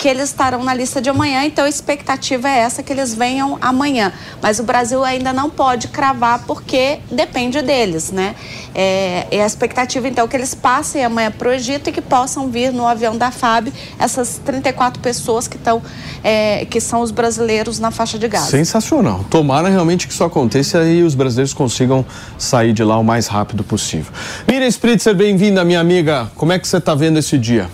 [0.01, 3.59] que eles estarão na lista de amanhã, então a expectativa é essa que eles venham
[3.61, 4.11] amanhã.
[4.41, 8.35] Mas o Brasil ainda não pode cravar porque depende deles, né?
[8.75, 12.01] É, e a expectativa então é que eles passem amanhã para o Egito e que
[12.01, 15.83] possam vir no avião da FAB essas 34 pessoas que estão,
[16.25, 18.47] é, que são os brasileiros na faixa de Gaza.
[18.47, 19.27] Sensacional.
[19.29, 22.07] Tomara realmente que isso aconteça e os brasileiros consigam
[22.39, 24.11] sair de lá o mais rápido possível.
[24.49, 26.31] Miriam Spritzer, bem-vinda, minha amiga.
[26.37, 27.69] Como é que você está vendo esse dia?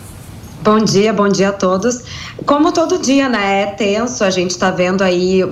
[0.62, 2.02] Bom dia, bom dia a todos.
[2.44, 5.42] Como todo dia, né, é tenso, a gente está vendo aí,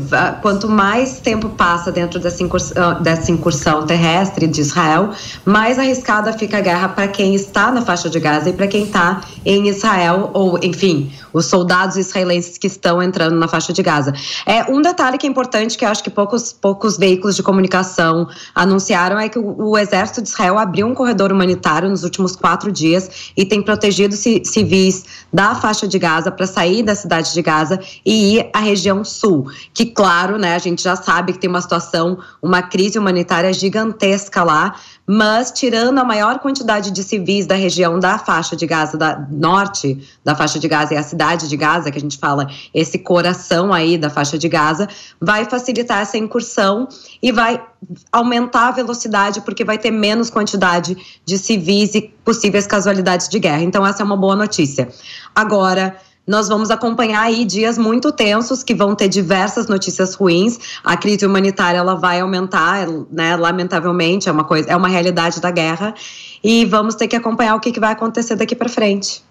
[0.42, 5.10] quanto mais tempo passa dentro dessa incursão, ah, dessa incursão terrestre de Israel,
[5.44, 8.84] mais arriscada fica a guerra para quem está na faixa de Gaza e para quem
[8.84, 14.12] está em Israel, ou, enfim, os soldados israelenses que estão entrando na faixa de Gaza.
[14.44, 18.28] É um detalhe que é importante, que eu acho que poucos, poucos veículos de comunicação
[18.54, 22.70] anunciaram, é que o, o exército de Israel abriu um corredor humanitário nos últimos quatro
[22.72, 27.80] dias e tem protegido civis da faixa de Gaza para sair da cidade de Gaza
[28.04, 31.60] e ir à região sul, que claro, né, a gente já sabe que tem uma
[31.60, 37.98] situação, uma crise humanitária gigantesca lá, mas tirando a maior quantidade de civis da região
[37.98, 41.90] da faixa de Gaza, da norte da faixa de Gaza e a cidade de Gaza,
[41.90, 44.88] que a gente fala esse coração aí da faixa de Gaza,
[45.20, 46.88] vai facilitar essa incursão
[47.22, 47.62] e vai
[48.10, 53.62] aumentar a velocidade porque vai ter menos quantidade de civis e possíveis casualidades de guerra.
[53.62, 54.88] Então essa é uma boa notícia.
[55.34, 60.58] Agora, nós vamos acompanhar aí dias muito tensos que vão ter diversas notícias ruins.
[60.82, 63.36] A crise humanitária ela vai aumentar, né?
[63.36, 65.94] Lamentavelmente é uma coisa, é uma realidade da guerra
[66.42, 69.22] e vamos ter que acompanhar o que, que vai acontecer daqui para frente.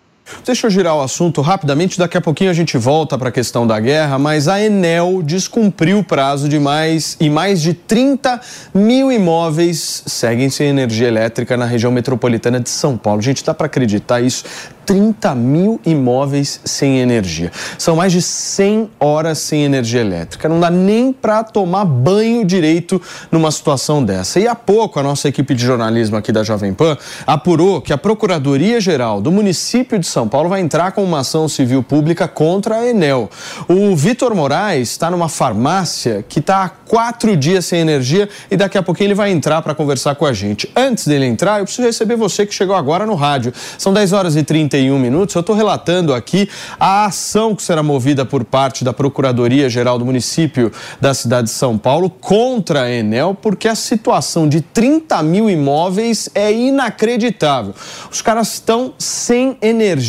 [0.46, 3.68] Deixa eu girar o assunto rapidamente, daqui a pouquinho a gente volta para a questão
[3.68, 8.40] da guerra, mas a Enel descumpriu o prazo de mais e mais de 30
[8.74, 13.22] mil imóveis seguem sem energia elétrica na região metropolitana de São Paulo.
[13.22, 14.44] Gente, dá para acreditar isso?
[14.86, 17.52] 30 mil imóveis sem energia.
[17.78, 20.50] São mais de 100 horas sem energia elétrica.
[20.50, 24.40] Não dá nem para tomar banho direito numa situação dessa.
[24.40, 27.98] E há pouco a nossa equipe de jornalismo aqui da Jovem Pan apurou que a
[27.98, 32.88] Procuradoria-Geral do município de São Paulo vai entrar com uma ação civil pública contra a
[32.88, 33.30] Enel.
[33.67, 38.78] O Vitor Moraes está numa farmácia que está há quatro dias sem energia e daqui
[38.78, 40.69] a pouquinho ele vai entrar para conversar com a gente.
[40.76, 43.54] Antes dele entrar, eu preciso receber você que chegou agora no rádio.
[43.78, 45.36] São 10 horas e 30 31 minutos.
[45.36, 46.49] Eu estou relatando aqui
[46.80, 51.78] a ação que será movida por parte da Procuradoria-Geral do município da cidade de São
[51.78, 57.73] Paulo contra a Enel, porque a situação de 30 mil imóveis é inacreditável.
[58.12, 60.03] Os caras estão sem energia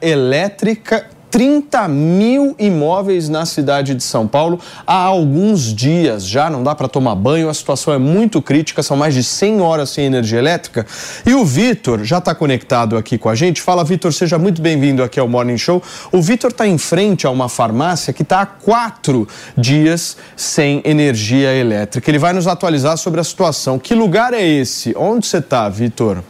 [0.00, 6.50] elétrica 30 mil imóveis na cidade de São Paulo há alguns dias já.
[6.50, 9.88] Não dá para tomar banho, a situação é muito crítica, são mais de 100 horas
[9.88, 10.86] sem energia elétrica.
[11.24, 13.62] E o Vitor já está conectado aqui com a gente.
[13.62, 15.82] Fala, Vitor, seja muito bem-vindo aqui ao Morning Show.
[16.12, 19.26] O Vitor está em frente a uma farmácia que está há quatro
[19.56, 22.10] dias sem energia elétrica.
[22.10, 23.78] Ele vai nos atualizar sobre a situação.
[23.78, 24.94] Que lugar é esse?
[24.94, 26.22] Onde você está, Vitor?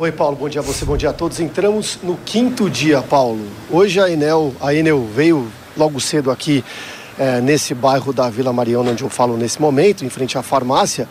[0.00, 1.40] Oi, Paulo, bom dia a você, bom dia a todos.
[1.40, 3.46] Entramos no quinto dia, Paulo.
[3.70, 6.64] Hoje a Enel, a Enel veio logo cedo aqui
[7.18, 11.06] é, nesse bairro da Vila Mariana, onde eu falo nesse momento, em frente à farmácia,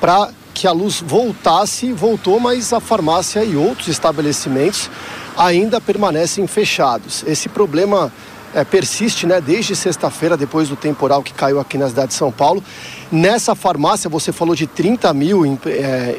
[0.00, 4.88] para que a luz voltasse, voltou, mas a farmácia e outros estabelecimentos
[5.36, 7.22] ainda permanecem fechados.
[7.26, 8.10] Esse problema
[8.54, 12.32] é, persiste né, desde sexta-feira, depois do temporal que caiu aqui na cidade de São
[12.32, 12.64] Paulo.
[13.12, 16.16] Nessa farmácia, você falou de 30 mil é,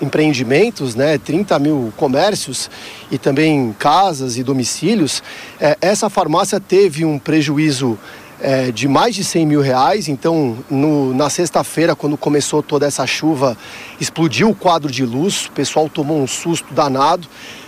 [0.00, 2.70] empreendimentos, né, 30 mil comércios
[3.10, 5.22] e também casas e domicílios,
[5.60, 7.98] é, essa farmácia teve um prejuízo
[8.40, 10.08] é, de mais de 100 mil reais.
[10.08, 13.56] Então, no, na sexta-feira, quando começou toda essa chuva,
[14.00, 17.26] explodiu o quadro de luz, o pessoal tomou um susto danado.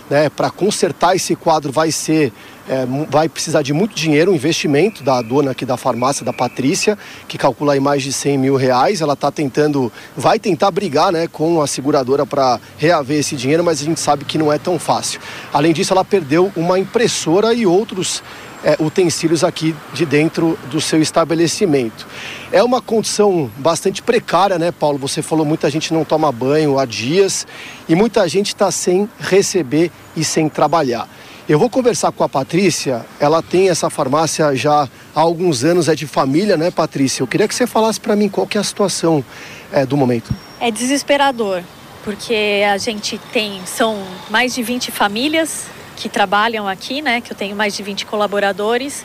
[0.09, 2.31] Né, Para consertar esse quadro vai ser
[2.69, 6.97] é, vai precisar de muito dinheiro, um investimento da dona aqui da farmácia, da Patrícia,
[7.27, 9.01] que calcula aí mais de 100 mil reais.
[9.01, 13.81] Ela está tentando, vai tentar brigar né, com a seguradora para reaver esse dinheiro, mas
[13.81, 15.19] a gente sabe que não é tão fácil.
[15.51, 18.23] Além disso, ela perdeu uma impressora e outros
[18.63, 22.07] é, utensílios aqui de dentro do seu estabelecimento.
[22.51, 24.97] É uma condição bastante precária, né, Paulo?
[24.99, 27.47] Você falou muita gente não toma banho há dias
[27.87, 31.07] e muita gente está sem receber e sem trabalhar.
[31.49, 35.95] Eu vou conversar com a Patrícia, ela tem essa farmácia já há alguns anos, é
[35.95, 37.23] de família, né, Patrícia?
[37.23, 39.25] Eu queria que você falasse para mim qual que é a situação
[39.71, 40.33] é, do momento.
[40.59, 41.63] É desesperador,
[42.03, 45.65] porque a gente tem, são mais de 20 famílias
[45.97, 49.03] que trabalham aqui, né, que eu tenho mais de 20 colaboradores,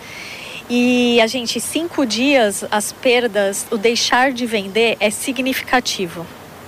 [0.68, 6.26] e a gente, cinco dias, as perdas, o deixar de vender é significativo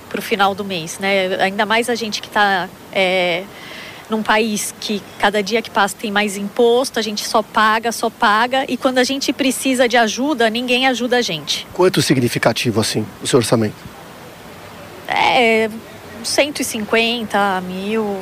[0.09, 1.35] para o final do mês, né?
[1.41, 2.67] Ainda mais a gente que está...
[2.91, 3.43] É,
[4.09, 8.09] num país que cada dia que passa tem mais imposto, a gente só paga, só
[8.09, 11.67] paga, e quando a gente precisa de ajuda, ninguém ajuda a gente.
[11.73, 13.75] Quanto significativo assim o seu orçamento?
[15.07, 15.69] É
[16.23, 18.17] 150 mil.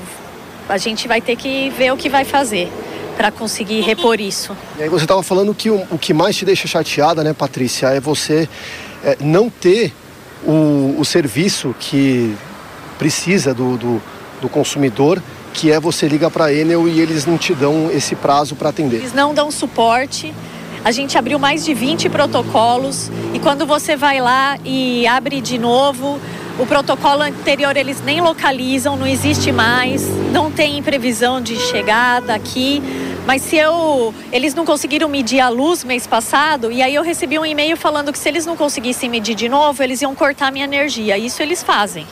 [0.70, 2.70] A gente vai ter que ver o que vai fazer
[3.16, 4.56] para conseguir repor isso.
[4.78, 7.88] E aí você estava falando que o, o, que mais te deixa chateada, né, Patrícia,
[7.88, 8.48] é você
[9.04, 9.92] é, não ter
[10.46, 12.36] o, o, serviço que
[13.00, 14.02] precisa do, do,
[14.40, 15.22] do consumidor
[15.58, 18.70] que é você liga para a Enel e eles não te dão esse prazo para
[18.70, 18.98] atender.
[18.98, 20.32] Eles não dão suporte.
[20.86, 25.58] A gente abriu mais de 20 protocolos e quando você vai lá e abre de
[25.58, 26.20] novo,
[26.60, 32.80] o protocolo anterior eles nem localizam, não existe mais, não tem previsão de chegada aqui.
[33.26, 34.14] Mas se eu.
[34.32, 38.14] Eles não conseguiram medir a luz mês passado, e aí eu recebi um e-mail falando
[38.14, 41.18] que se eles não conseguissem medir de novo, eles iam cortar minha energia.
[41.18, 42.06] Isso eles fazem.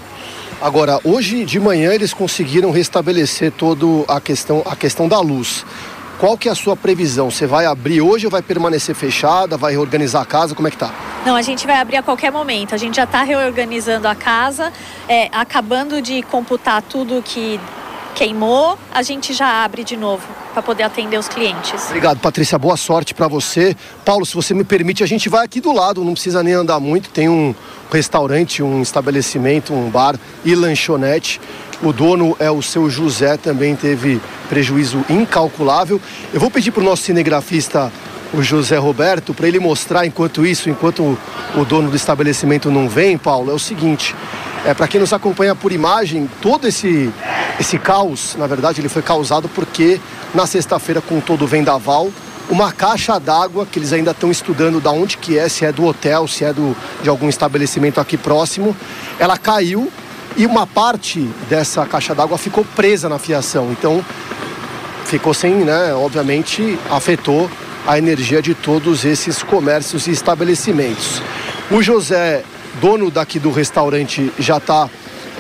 [0.62, 5.66] Agora, hoje de manhã eles conseguiram restabelecer toda a questão, a questão da luz.
[6.18, 7.30] Qual que é a sua previsão?
[7.30, 9.58] Você vai abrir hoje ou vai permanecer fechada?
[9.58, 10.56] Vai reorganizar a casa?
[10.56, 10.94] Como é que tá?
[11.26, 12.74] Não, a gente vai abrir a qualquer momento.
[12.74, 14.72] A gente já está reorganizando a casa,
[15.10, 17.60] é, acabando de computar tudo que
[18.16, 21.86] queimou, a gente já abre de novo para poder atender os clientes.
[21.88, 22.58] Obrigado, Patrícia.
[22.58, 23.76] Boa sorte para você.
[24.06, 26.80] Paulo, se você me permite, a gente vai aqui do lado, não precisa nem andar
[26.80, 27.10] muito.
[27.10, 27.54] Tem um
[27.92, 31.42] restaurante, um estabelecimento, um bar e lanchonete.
[31.84, 36.00] O dono é o seu José, também teve prejuízo incalculável.
[36.34, 37.92] Eu vou pedir para o nosso cinegrafista,
[38.36, 41.18] o José Roberto, para ele mostrar enquanto isso, enquanto
[41.56, 44.16] o dono do estabelecimento não vem, Paulo, é o seguinte.
[44.66, 47.12] É, para quem nos acompanha por imagem, todo esse,
[47.60, 50.00] esse caos, na verdade, ele foi causado porque
[50.34, 52.12] na sexta-feira, com todo o vendaval,
[52.50, 55.86] uma caixa d'água que eles ainda estão estudando da onde que é, se é do
[55.86, 58.76] hotel, se é do, de algum estabelecimento aqui próximo,
[59.18, 59.92] ela caiu
[60.38, 63.72] e uma parte dessa caixa d'água ficou presa na fiação.
[63.72, 64.04] Então
[65.06, 65.94] ficou sem, né?
[65.94, 67.50] Obviamente afetou
[67.88, 71.22] a energia de todos esses comércios e estabelecimentos.
[71.72, 72.44] O José,
[72.82, 74.90] dono daqui do restaurante, já está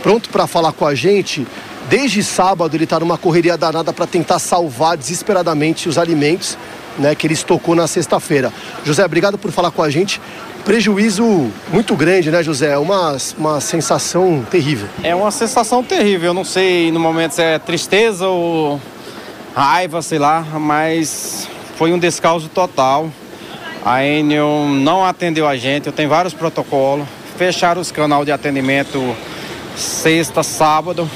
[0.01, 1.45] pronto para falar com a gente.
[1.89, 6.57] Desde sábado ele está numa correria danada para tentar salvar desesperadamente os alimentos
[6.97, 8.51] né, que ele estocou na sexta-feira.
[8.83, 10.19] José, obrigado por falar com a gente
[10.65, 12.71] prejuízo muito grande, né, José?
[12.71, 14.89] É uma, uma sensação terrível.
[15.03, 16.31] É uma sensação terrível.
[16.31, 18.81] Eu não sei no momento se é tristeza ou
[19.55, 23.09] raiva, sei lá, mas foi um descalço total.
[23.83, 27.05] A Enel não atendeu a gente, eu tenho vários protocolos.
[27.37, 29.15] Fecharam os canais de atendimento
[29.75, 31.09] sexta, sábado.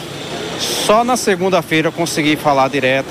[0.59, 3.09] Só na segunda-feira eu consegui falar direto.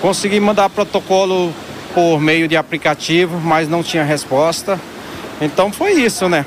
[0.00, 1.52] Consegui mandar protocolo
[1.94, 4.80] por meio de aplicativo, mas não tinha resposta.
[5.40, 6.44] Então foi isso, né?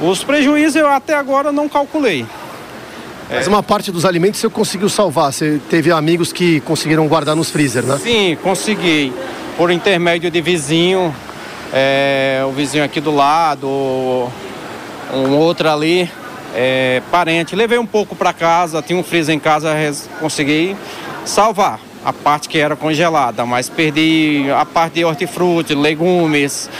[0.00, 2.24] Os prejuízos eu até agora não calculei.
[3.30, 5.32] Mas uma parte dos alimentos você conseguiu salvar.
[5.32, 7.98] Você teve amigos que conseguiram guardar nos freezer, né?
[8.02, 9.12] Sim, consegui.
[9.58, 11.12] Por intermédio de vizinho,
[11.72, 13.66] é, o vizinho aqui do lado,
[15.12, 16.08] um outro ali,
[16.54, 17.56] é, parente.
[17.56, 19.74] Levei um pouco para casa, tinha um freezer em casa,
[20.20, 20.76] consegui
[21.24, 26.70] salvar a parte que era congelada, mas perdi a parte de hortifruti, legumes,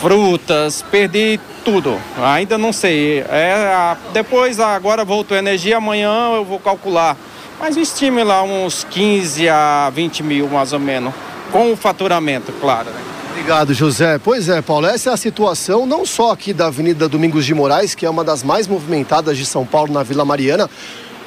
[0.00, 2.00] frutas, perdi tudo.
[2.22, 3.20] Ainda não sei.
[3.28, 7.18] É, depois, agora voltou energia, amanhã eu vou calcular.
[7.60, 11.12] Mas estime lá uns 15 a 20 mil, mais ou menos.
[11.50, 12.90] Com o faturamento, claro.
[12.90, 13.00] Né?
[13.30, 14.18] Obrigado, José.
[14.18, 17.94] Pois é, Paulo, essa é a situação não só aqui da Avenida Domingos de Moraes,
[17.94, 20.68] que é uma das mais movimentadas de São Paulo, na Vila Mariana,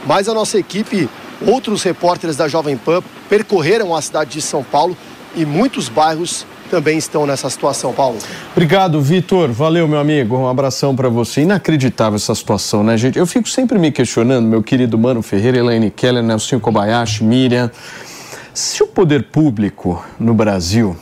[0.05, 1.09] mas a nossa equipe,
[1.45, 4.95] outros repórteres da Jovem Pan, percorreram a cidade de São Paulo
[5.35, 8.17] e muitos bairros também estão nessa situação, Paulo.
[8.53, 9.51] Obrigado, Vitor.
[9.51, 10.37] Valeu, meu amigo.
[10.37, 11.41] Um abração para você.
[11.41, 13.19] Inacreditável essa situação, né, gente?
[13.19, 17.69] Eu fico sempre me questionando, meu querido Mano Ferreira, Elaine Keller, Nelson Kobayashi, Miriam,
[18.53, 20.97] se o poder público no Brasil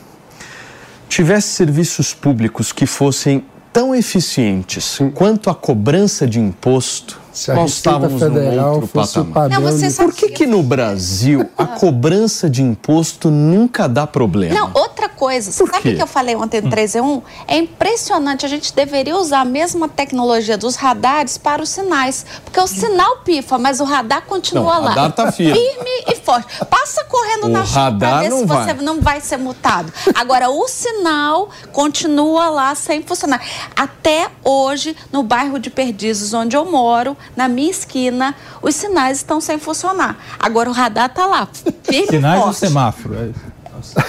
[1.07, 3.43] tivesse serviços públicos que fossem
[3.73, 9.49] tão eficientes quanto a cobrança de imposto, se a nós estávamos Federal num outro patamar.
[9.49, 9.61] Não,
[9.95, 14.53] Por que, que no Brasil a cobrança de imposto nunca dá problema?
[14.53, 17.17] Não, outra coisa, Por sabe o que eu falei ontem no 3 hum.
[17.17, 17.21] 1?
[17.47, 22.25] É impressionante, a gente deveria usar a mesma tecnologia dos radares para os sinais.
[22.43, 24.91] Porque o sinal pifa, mas o radar continua não, lá.
[24.91, 25.53] O radar tá firme.
[25.53, 26.47] Firme e forte.
[26.65, 28.65] Passa correndo o na chuva para ver se vai.
[28.65, 29.91] você não vai ser multado.
[30.13, 33.41] Agora, o sinal continua lá sem funcionar.
[33.75, 39.39] Até hoje, no bairro de Perdizes, onde eu moro, na minha esquina, os sinais estão
[39.39, 40.17] sem funcionar.
[40.39, 41.47] Agora o radar está lá.
[42.09, 43.15] Sinais do semáforo.
[43.15, 43.58] É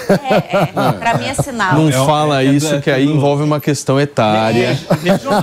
[0.08, 0.92] É, é.
[0.92, 1.74] Pra mim é sinal.
[1.74, 4.78] Não É, fala é, é, isso, é, que aí tudo- envolve uma questão etária.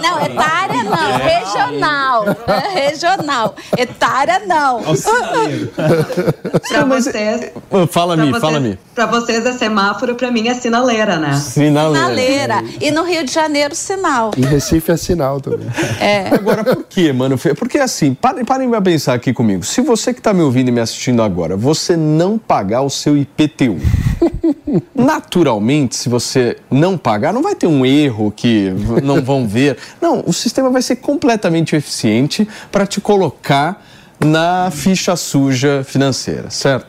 [0.02, 2.26] Não, etária não, regional.
[2.48, 3.56] É, Regional.
[3.78, 4.82] Etária não.
[6.70, 7.52] Pra vocês,
[7.90, 8.68] Fala-me, fala-me.
[8.70, 11.34] vocês, pra vocês é semáforo, pra mim é sinaleira, né?
[11.34, 12.00] Sinaleira.
[12.00, 12.64] Sinaleira.
[12.82, 14.32] E no Rio de Janeiro, sinal.
[14.38, 15.68] Em Recife é sinal também.
[16.00, 16.30] É.
[16.34, 17.38] Agora, por quê, mano?
[17.58, 19.64] Porque assim, parem, parem pra pensar aqui comigo.
[19.64, 23.18] Se você que tá me ouvindo e me assistindo agora, você não pagar o seu
[23.18, 23.78] IPTU,
[24.94, 28.72] naturalmente, se você não pagar, não vai ter um erro que
[29.04, 29.78] não vão ver.
[30.02, 33.84] Não, o sistema vai ser completamente eficiente para te colocar
[34.20, 36.88] na ficha suja financeira, certo?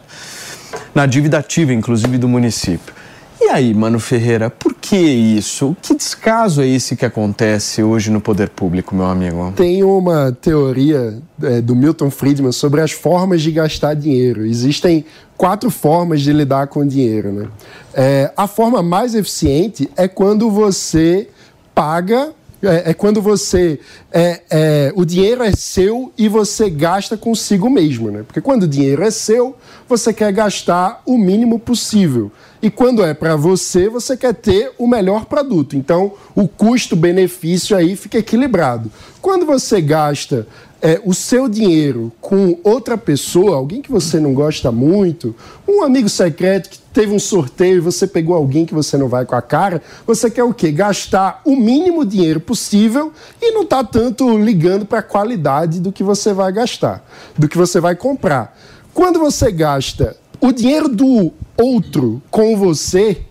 [0.95, 2.95] Na dívida ativa, inclusive, do município.
[3.41, 5.77] E aí, Mano Ferreira, por que isso?
[5.81, 9.53] Que descaso é esse que acontece hoje no poder público, meu amigo?
[9.55, 14.45] Tem uma teoria é, do Milton Friedman sobre as formas de gastar dinheiro.
[14.45, 15.05] Existem
[15.37, 17.33] quatro formas de lidar com dinheiro.
[17.33, 17.49] Né?
[17.95, 21.29] É, a forma mais eficiente é quando você
[21.75, 22.33] paga.
[22.63, 23.79] É, é quando você.
[24.11, 28.23] É, é, o dinheiro é seu e você gasta consigo mesmo, né?
[28.27, 29.57] Porque quando o dinheiro é seu,
[29.89, 32.33] você quer gastar o mínimo possível.
[32.61, 35.77] E quando é para você, você quer ter o melhor produto.
[35.77, 38.91] Então, o custo-benefício aí fica equilibrado.
[39.23, 40.47] Quando você gasta
[40.81, 45.35] é, o seu dinheiro com outra pessoa, alguém que você não gosta muito,
[45.67, 49.25] um amigo secreto que teve um sorteio e você pegou alguém que você não vai
[49.25, 50.71] com a cara, você quer o quê?
[50.71, 53.13] Gastar o mínimo dinheiro possível
[53.43, 57.05] e não tá tanto ligando para a qualidade do que você vai gastar,
[57.37, 58.57] do que você vai comprar.
[58.95, 63.23] Quando você gasta o dinheiro do outro com você,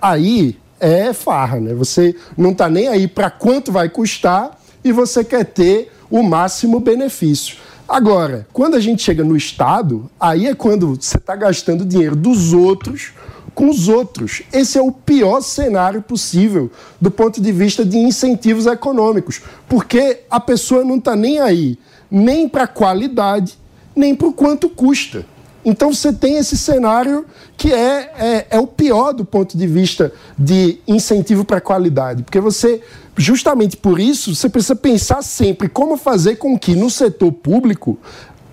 [0.00, 1.72] aí é farra, né?
[1.74, 6.78] Você não tá nem aí para quanto vai custar e você quer ter o máximo
[6.78, 7.56] benefício.
[7.88, 12.52] Agora, quando a gente chega no Estado, aí é quando você está gastando dinheiro dos
[12.52, 13.12] outros
[13.54, 14.42] com os outros.
[14.52, 20.38] Esse é o pior cenário possível do ponto de vista de incentivos econômicos, porque a
[20.38, 21.76] pessoa não está nem aí
[22.12, 23.58] nem para a qualidade,
[23.96, 25.24] nem para o quanto custa.
[25.64, 27.24] Então você tem esse cenário
[27.56, 32.40] que é, é, é o pior do ponto de vista de incentivo para qualidade, porque
[32.40, 32.82] você,
[33.16, 37.98] justamente por isso, você precisa pensar sempre como fazer com que no setor público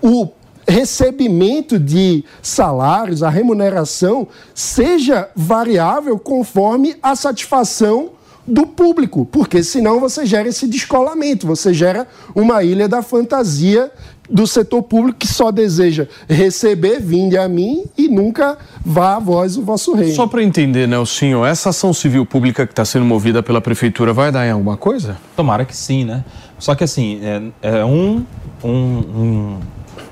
[0.02, 0.28] o
[0.66, 8.10] recebimento de salários, a remuneração, seja variável conforme a satisfação
[8.46, 13.90] do público, porque senão você gera esse descolamento, você gera uma ilha da fantasia
[14.30, 19.56] do setor público que só deseja receber, vinde a mim e nunca vá a vós
[19.56, 20.14] o vosso reino.
[20.14, 24.30] Só para entender, Nelsinho, essa ação civil pública que está sendo movida pela prefeitura vai
[24.30, 25.16] dar em alguma coisa?
[25.36, 26.24] Tomara que sim, né?
[26.58, 27.20] Só que assim,
[27.62, 28.24] é, é um,
[28.62, 29.58] um- um-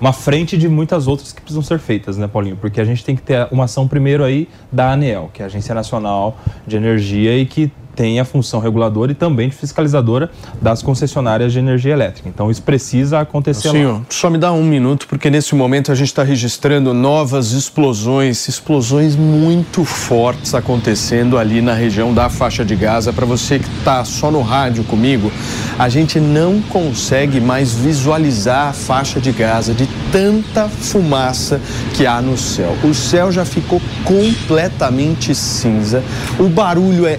[0.01, 2.57] uma frente de muitas outras que precisam ser feitas, né, Paulinho?
[2.57, 5.47] Porque a gente tem que ter uma ação primeiro aí da ANEEL, que é a
[5.47, 10.31] Agência Nacional de Energia e que tem a função reguladora e também de fiscalizadora
[10.63, 12.29] das concessionárias de energia elétrica.
[12.29, 13.75] Então isso precisa acontecer lá.
[13.75, 18.47] Senhor, só me dá um minuto, porque nesse momento a gente está registrando novas explosões,
[18.47, 23.13] explosões muito fortes acontecendo ali na região da faixa de Gaza.
[23.13, 25.33] Para você que está só no rádio comigo,
[25.77, 31.61] a gente não consegue mais visualizar a faixa de Gaza de tanta fumaça
[31.97, 32.77] que há no céu.
[32.85, 36.01] O céu já ficou completamente cinza,
[36.39, 37.19] o barulho é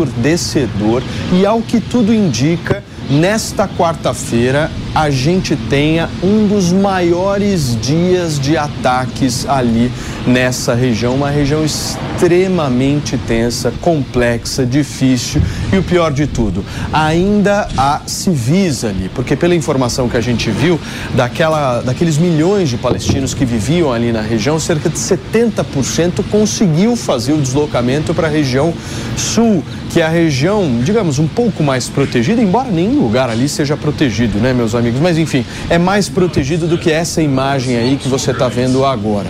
[0.00, 8.40] ensurdecedor e, ao que tudo indica, nesta quarta-feira a gente tenha um dos maiores dias
[8.40, 9.90] de ataques ali
[10.26, 15.40] nessa região, uma região extremamente tensa, complexa, difícil
[15.72, 20.50] e o pior de tudo, ainda há civis ali, porque pela informação que a gente
[20.50, 20.78] viu,
[21.14, 27.32] daquela, daqueles milhões de palestinos que viviam ali na região, cerca de 70% conseguiu fazer
[27.32, 28.74] o deslocamento para a região
[29.16, 33.76] sul, que é a região, digamos, um pouco mais protegida, embora nenhum lugar ali seja
[33.76, 34.79] protegido, né, meus amigos?
[35.00, 39.28] Mas enfim, é mais protegido do que essa imagem aí que você está vendo agora.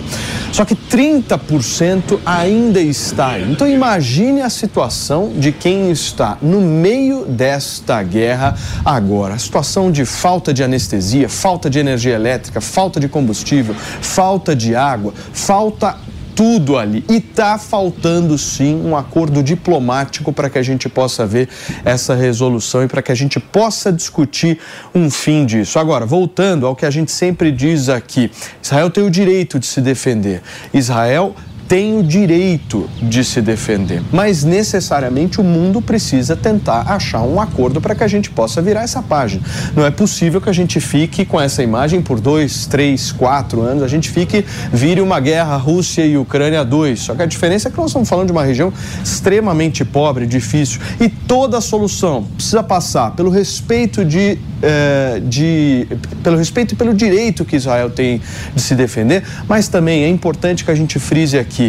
[0.51, 3.49] Só que 30% ainda está aí.
[3.49, 9.35] Então imagine a situação de quem está no meio desta guerra agora.
[9.35, 14.75] A situação de falta de anestesia, falta de energia elétrica, falta de combustível, falta de
[14.75, 15.95] água, falta
[16.41, 17.05] tudo ali.
[17.07, 21.47] E tá faltando sim um acordo diplomático para que a gente possa ver
[21.85, 24.57] essa resolução e para que a gente possa discutir
[24.95, 25.77] um fim disso.
[25.77, 29.81] Agora, voltando ao que a gente sempre diz aqui: Israel tem o direito de se
[29.81, 30.41] defender.
[30.73, 31.35] Israel
[31.71, 37.79] tem o direito de se defender, mas necessariamente o mundo precisa tentar achar um acordo
[37.79, 39.41] para que a gente possa virar essa página.
[39.73, 43.83] Não é possível que a gente fique com essa imagem por dois, três, quatro anos,
[43.83, 44.43] a gente fique,
[44.73, 46.99] vire uma guerra Rússia e Ucrânia 2.
[46.99, 50.81] Só que a diferença é que nós estamos falando de uma região extremamente pobre, difícil,
[50.99, 55.87] e toda a solução precisa passar pelo respeito de, eh, de
[56.21, 58.21] pelo respeito e pelo direito que Israel tem
[58.53, 61.60] de se defender, mas também é importante que a gente frise aqui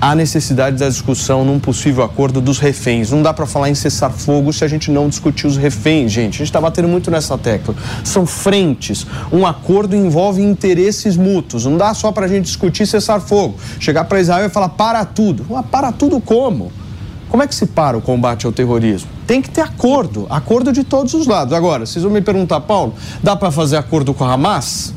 [0.00, 3.10] a necessidade da discussão num possível acordo dos reféns.
[3.10, 6.34] Não dá para falar em cessar fogo se a gente não discutir os reféns, gente.
[6.34, 7.74] A gente está batendo muito nessa tecla.
[8.04, 9.06] São frentes.
[9.32, 11.64] Um acordo envolve interesses mútuos.
[11.64, 13.56] Não dá só para a gente discutir cessar fogo.
[13.80, 15.44] Chegar para Israel e falar para tudo.
[15.48, 16.70] Mas para tudo como?
[17.28, 19.10] Como é que se para o combate ao terrorismo?
[19.26, 21.52] Tem que ter acordo, acordo de todos os lados.
[21.52, 24.94] Agora, vocês vão me perguntar, Paulo, dá para fazer acordo com a Hamas?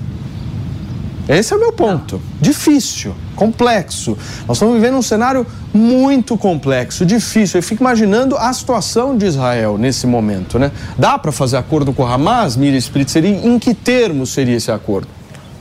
[1.32, 2.21] Esse é o meu ponto.
[2.41, 4.17] Difícil, complexo.
[4.45, 7.57] Nós estamos vivendo um cenário muito complexo, difícil.
[7.57, 10.73] Eu fico imaginando a situação de Israel nesse momento, né?
[10.97, 13.23] Dá para fazer acordo com o Hamas, Miriam Spritzer?
[13.23, 15.07] Em que termos seria esse acordo?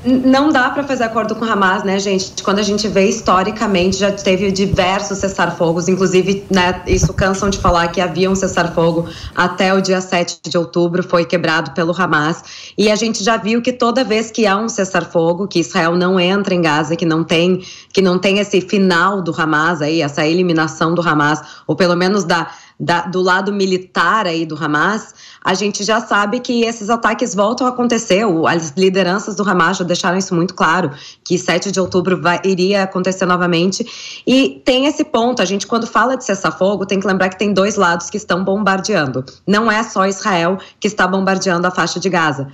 [0.02, 2.42] Não dá para fazer acordo com Hamas, né, gente?
[2.42, 7.88] Quando a gente vê historicamente, já teve diversos cessar-fogos, inclusive, né, isso cansam de falar
[7.88, 12.42] que havia um cessar-fogo até o dia 7 de outubro, foi quebrado pelo Hamas.
[12.78, 16.18] E a gente já viu que toda vez que há um cessar-fogo, que Israel não
[16.18, 20.26] entra em Gaza, que não tem, que não tem esse final do Hamas aí, essa
[20.26, 22.50] eliminação do Hamas, ou pelo menos da
[22.80, 25.14] da, do lado militar aí do Hamas,
[25.44, 28.24] a gente já sabe que esses ataques voltam a acontecer.
[28.48, 30.90] As lideranças do Hamas já deixaram isso muito claro,
[31.22, 34.22] que 7 de outubro vai, iria acontecer novamente.
[34.26, 37.52] E tem esse ponto, a gente quando fala de cessar-fogo, tem que lembrar que tem
[37.52, 39.24] dois lados que estão bombardeando.
[39.46, 42.48] Não é só Israel que está bombardeando a faixa de Gaza.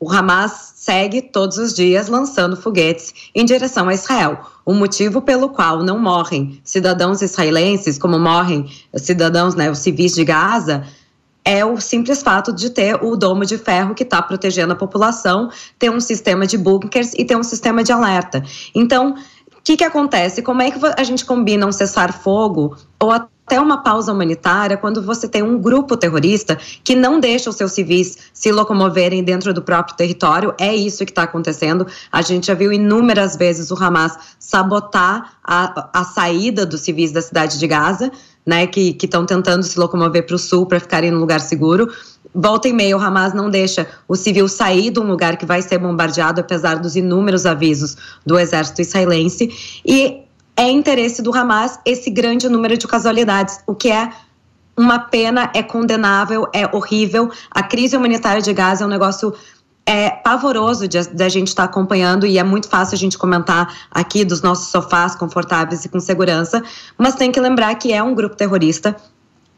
[0.00, 4.40] O Hamas segue todos os dias lançando foguetes em direção a Israel.
[4.64, 8.64] O motivo pelo qual não morrem cidadãos israelenses, como morrem
[8.94, 10.86] cidadãos, né, os civis de Gaza,
[11.44, 15.50] é o simples fato de ter o domo de ferro que está protegendo a população,
[15.78, 18.42] ter um sistema de bunkers e ter um sistema de alerta.
[18.74, 19.14] Então,
[19.58, 20.40] o que, que acontece?
[20.40, 25.00] Como é que a gente combina um cessar-fogo ou até até uma pausa humanitária quando
[25.00, 29.62] você tem um grupo terrorista que não deixa os seus civis se locomoverem dentro do
[29.62, 30.54] próprio território.
[30.58, 31.86] É isso que está acontecendo.
[32.12, 37.22] A gente já viu inúmeras vezes o Hamas sabotar a, a saída dos civis da
[37.22, 38.12] cidade de Gaza,
[38.44, 41.90] né, que estão tentando se locomover para o sul para ficarem no lugar seguro.
[42.34, 45.62] Volta e meia, o Hamas não deixa o civil sair de um lugar que vai
[45.62, 47.96] ser bombardeado, apesar dos inúmeros avisos
[48.26, 49.80] do exército israelense.
[49.86, 50.27] E
[50.58, 54.10] é interesse do Hamas esse grande número de casualidades, o que é
[54.76, 57.30] uma pena, é condenável, é horrível.
[57.48, 59.32] A crise humanitária de Gaza é um negócio
[59.86, 64.22] é pavoroso da gente estar tá acompanhando e é muito fácil a gente comentar aqui
[64.22, 66.62] dos nossos sofás confortáveis e com segurança,
[66.98, 68.94] mas tem que lembrar que é um grupo terrorista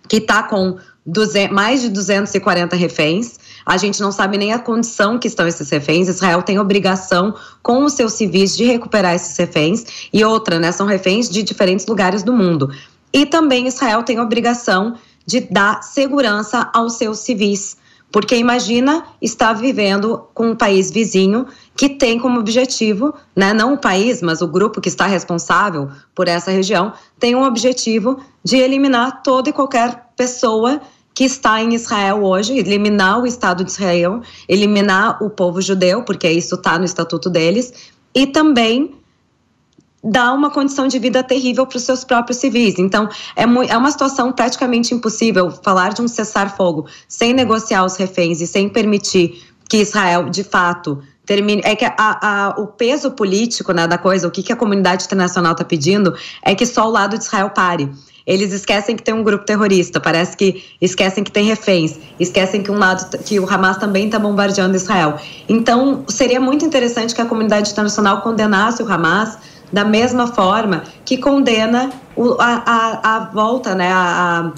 [0.07, 3.39] que está com 200, mais de 240 reféns.
[3.65, 6.09] A gente não sabe nem a condição que estão esses reféns.
[6.09, 10.09] Israel tem obrigação com os seus civis de recuperar esses reféns.
[10.13, 12.71] E outra, né, são reféns de diferentes lugares do mundo.
[13.13, 14.95] E também Israel tem obrigação
[15.27, 17.77] de dar segurança aos seus civis.
[18.13, 21.47] Porque imagina estar vivendo com um país vizinho
[21.77, 26.27] que tem como objetivo, né, não o país, mas o grupo que está responsável por
[26.27, 30.81] essa região, tem um objetivo de eliminar toda e qualquer pessoa
[31.15, 36.31] que está em Israel hoje, eliminar o Estado de Israel, eliminar o povo judeu, porque
[36.31, 38.95] isso está no estatuto deles, e também
[40.03, 42.79] dar uma condição de vida terrível para os seus próprios civis.
[42.79, 48.41] Então, é, é uma situação praticamente impossível falar de um cessar-fogo sem negociar os reféns
[48.41, 51.63] e sem permitir que Israel, de fato, termine.
[51.65, 55.05] É que a, a, o peso político né, da coisa, o que, que a comunidade
[55.05, 57.91] internacional está pedindo, é que só o lado de Israel pare.
[58.27, 62.71] Eles esquecem que tem um grupo terrorista, parece que esquecem que tem reféns, esquecem que
[62.71, 65.17] um lado que o Hamas também está bombardeando Israel.
[65.49, 69.39] Então, seria muito interessante que a comunidade internacional condenasse o Hamas
[69.73, 74.53] da mesma forma que condena o, a, a, a, volta, né, a,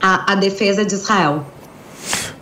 [0.00, 1.44] a, a defesa de Israel.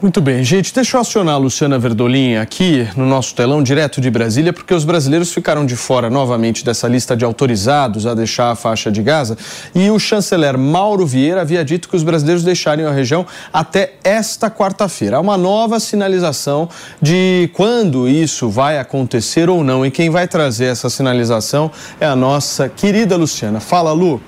[0.02, 0.74] Muito bem, gente.
[0.74, 4.84] Deixa eu acionar a Luciana Verdolim aqui no nosso telão, direto de Brasília, porque os
[4.84, 9.38] brasileiros ficaram de fora novamente dessa lista de autorizados a deixar a faixa de Gaza.
[9.72, 14.50] E o chanceler Mauro Vieira havia dito que os brasileiros deixariam a região até esta
[14.50, 15.18] quarta-feira.
[15.18, 16.68] Há uma nova sinalização
[17.00, 19.86] de quando isso vai acontecer ou não.
[19.86, 23.60] E quem vai trazer essa sinalização é a nossa querida Luciana.
[23.60, 24.20] Fala, Lu.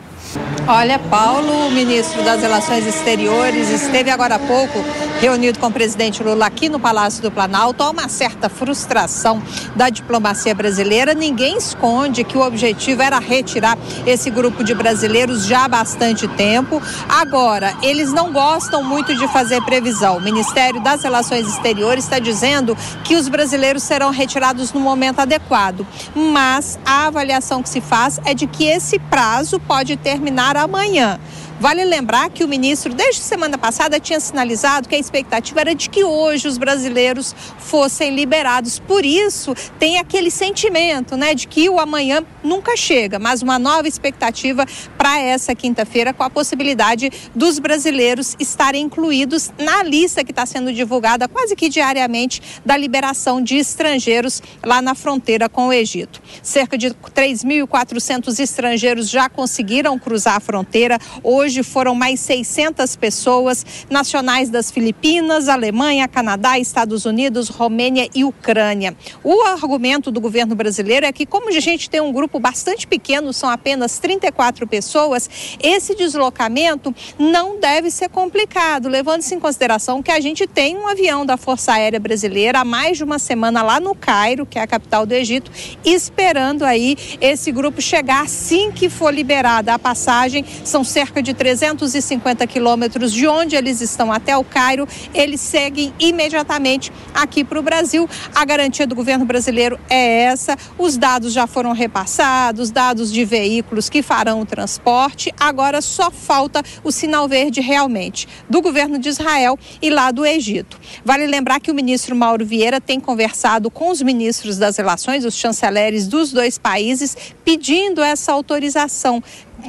[0.66, 4.82] Olha, Paulo, o ministro das Relações Exteriores, esteve agora há pouco
[5.20, 7.82] reunido com o presidente Lula aqui no Palácio do Planalto.
[7.82, 9.42] Há uma certa frustração
[9.76, 11.14] da diplomacia brasileira.
[11.14, 16.80] Ninguém esconde que o objetivo era retirar esse grupo de brasileiros já há bastante tempo.
[17.08, 20.16] Agora, eles não gostam muito de fazer previsão.
[20.16, 25.86] O Ministério das Relações Exteriores está dizendo que os brasileiros serão retirados no momento adequado.
[26.14, 31.20] Mas a avaliação que se faz é de que esse prazo pode terminar amanhã.
[31.60, 35.88] Vale lembrar que o ministro, desde semana passada, tinha sinalizado que a expectativa era de
[35.88, 38.80] que hoje os brasileiros fossem liberados.
[38.80, 43.86] Por isso, tem aquele sentimento, né, de que o amanhã nunca chega, mas uma nova
[43.86, 44.66] expectativa
[44.98, 50.72] para essa quinta-feira, com a possibilidade dos brasileiros estarem incluídos na lista que está sendo
[50.72, 56.20] divulgada quase que diariamente da liberação de estrangeiros lá na fronteira com o Egito.
[56.42, 60.98] Cerca de 3.400 estrangeiros já conseguiram cruzar a fronteira.
[61.22, 68.24] Hoje Hoje foram mais 600 pessoas nacionais das Filipinas, Alemanha, Canadá, Estados Unidos, Romênia e
[68.24, 68.96] Ucrânia.
[69.22, 73.30] O argumento do governo brasileiro é que, como a gente tem um grupo bastante pequeno,
[73.30, 75.28] são apenas 34 pessoas,
[75.62, 81.26] esse deslocamento não deve ser complicado, levando-se em consideração que a gente tem um avião
[81.26, 84.66] da Força Aérea Brasileira há mais de uma semana lá no Cairo, que é a
[84.66, 85.50] capital do Egito,
[85.84, 90.42] esperando aí esse grupo chegar assim que for liberada a passagem.
[90.64, 96.92] São cerca de 350 quilômetros de onde eles estão até o Cairo, eles seguem imediatamente
[97.12, 98.08] aqui para o Brasil.
[98.34, 100.56] A garantia do governo brasileiro é essa.
[100.78, 105.32] Os dados já foram repassados, dados de veículos que farão o transporte.
[105.38, 110.78] Agora só falta o sinal verde realmente do governo de Israel e lá do Egito.
[111.04, 115.36] Vale lembrar que o ministro Mauro Vieira tem conversado com os ministros das relações, os
[115.36, 119.22] chanceleres dos dois países, pedindo essa autorização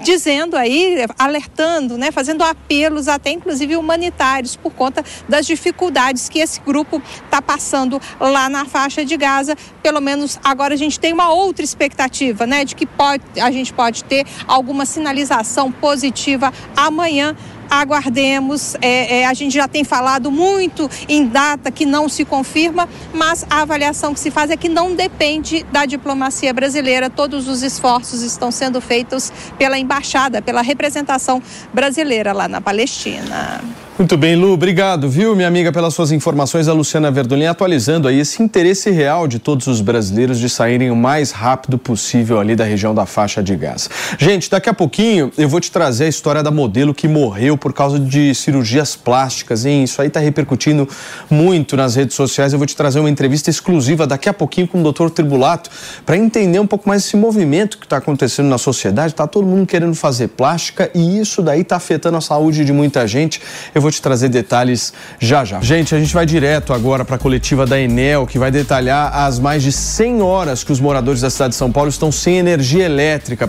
[0.04, 6.60] dizendo aí, alertando, né, fazendo apelos até inclusive humanitários por conta das dificuldades que esse
[6.62, 9.56] grupo está passando lá na faixa de Gaza.
[9.82, 13.74] Pelo menos agora a gente tem uma outra expectativa, né, de que pode, a gente
[13.74, 17.36] pode ter alguma sinalização positiva amanhã
[17.70, 18.76] aguardemos.
[18.82, 23.46] É, é, a gente já tem falado muito em data que não se confirma, mas
[23.50, 27.10] a avaliação que se faz é que não depende da diplomacia brasileira.
[27.10, 31.42] Todos os esforços estão sendo feitos pela embaixada, pela representação
[31.74, 33.62] brasileira lá na Palestina.
[33.98, 36.68] Muito bem, Lu, obrigado, viu, minha amiga, pelas suas informações.
[36.68, 40.96] A Luciana Verdolim atualizando aí esse interesse real de todos os brasileiros de saírem o
[40.98, 43.90] mais rápido possível ali da região da faixa de Gaza.
[44.20, 47.72] Gente, daqui a pouquinho eu vou te trazer a história da modelo que morreu por
[47.72, 49.86] causa de cirurgias plásticas, hein?
[49.86, 50.90] Isso aí tá repercutindo
[51.30, 52.52] muito nas redes sociais.
[52.52, 55.70] Eu vou te trazer uma entrevista exclusiva daqui a pouquinho com o doutor Tribulato
[56.06, 59.16] para entender um pouco mais esse movimento que está acontecendo na sociedade.
[59.16, 63.08] Tá todo mundo querendo fazer plástica e isso daí tá afetando a saúde de muita
[63.08, 63.42] gente.
[63.74, 65.62] Eu vou te trazer detalhes já já.
[65.62, 69.38] Gente, a gente vai direto agora para a coletiva da Enel, que vai detalhar as
[69.38, 72.84] mais de 100 horas que os moradores da cidade de São Paulo estão sem energia
[72.84, 73.48] elétrica.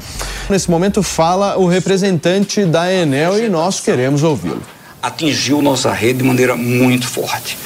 [0.51, 4.61] Nesse momento fala o representante da Enel e nós queremos ouvi-lo.
[5.03, 7.57] Atingiu nossa rede de maneira muito forte.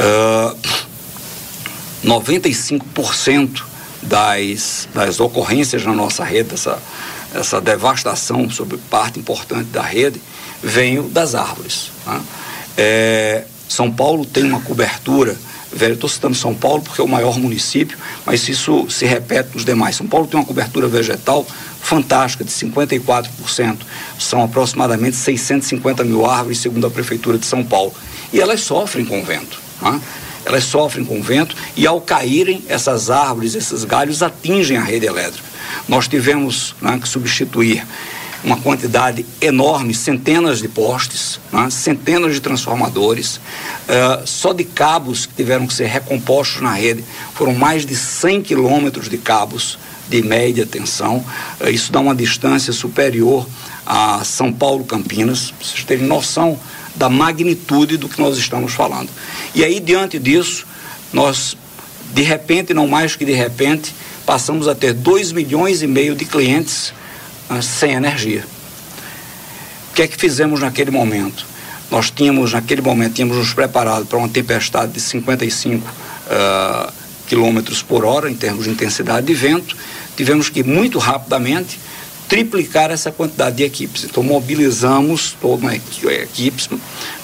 [0.00, 0.56] Uh,
[2.04, 3.64] 95%
[4.00, 6.78] das, das ocorrências na nossa rede, essa,
[7.34, 10.22] essa devastação sobre parte importante da rede,
[10.64, 11.90] venho das árvores.
[12.04, 12.20] Tá?
[12.76, 15.36] É, São Paulo tem uma cobertura,
[15.72, 19.96] estou citando São Paulo porque é o maior município, mas isso se repete nos demais.
[19.96, 21.46] São Paulo tem uma cobertura vegetal
[21.80, 23.78] fantástica, de 54%.
[24.18, 27.92] São aproximadamente 650 mil árvores, segundo a Prefeitura de São Paulo.
[28.32, 29.60] E elas sofrem com o vento.
[29.80, 30.00] Tá?
[30.46, 35.06] Elas sofrem com o vento e, ao caírem, essas árvores, esses galhos atingem a rede
[35.06, 35.46] elétrica.
[35.88, 37.84] Nós tivemos né, que substituir
[38.44, 45.32] uma quantidade enorme, centenas de postes, né, centenas de transformadores, uh, só de cabos que
[45.32, 47.02] tiveram que ser recompostos na rede,
[47.34, 49.78] foram mais de 100 quilômetros de cabos
[50.10, 51.24] de média tensão,
[51.58, 53.48] uh, isso dá uma distância superior
[53.86, 56.58] a São Paulo Campinas, para vocês terem noção
[56.94, 59.08] da magnitude do que nós estamos falando.
[59.54, 60.66] E aí, diante disso,
[61.12, 61.56] nós,
[62.12, 66.24] de repente, não mais que de repente, passamos a ter 2 milhões e meio de
[66.24, 66.92] clientes
[67.62, 68.44] sem energia.
[69.90, 71.46] O que é que fizemos naquele momento?
[71.90, 76.92] Nós tínhamos, naquele momento, tínhamos nos preparado para uma tempestade de 55 uh,
[77.26, 79.76] quilômetros por hora, em termos de intensidade de vento.
[80.16, 81.78] Tivemos que, muito rapidamente,
[82.28, 84.04] triplicar essa quantidade de equipes.
[84.04, 86.68] Então, mobilizamos toda uma equipe,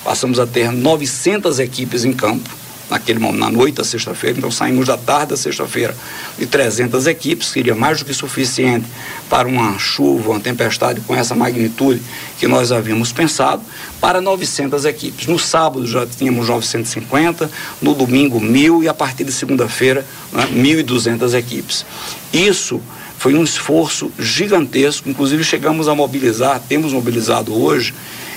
[0.04, 2.48] passamos a ter 900 equipes em campo,
[2.90, 5.96] naquele momento, na noite da sexta-feira, então saímos da tarde da sexta-feira
[6.38, 8.86] de 300 equipes, seria mais do que suficiente
[9.28, 12.02] para uma chuva, uma tempestade com essa magnitude
[12.38, 13.62] que nós havíamos pensado,
[14.00, 15.26] para 900 equipes.
[15.26, 21.34] No sábado já tínhamos 950, no domingo 1.000 e a partir de segunda-feira né, 1.200
[21.34, 21.86] equipes.
[22.32, 22.80] Isso
[23.18, 27.94] foi um esforço gigantesco, inclusive chegamos a mobilizar, temos mobilizado hoje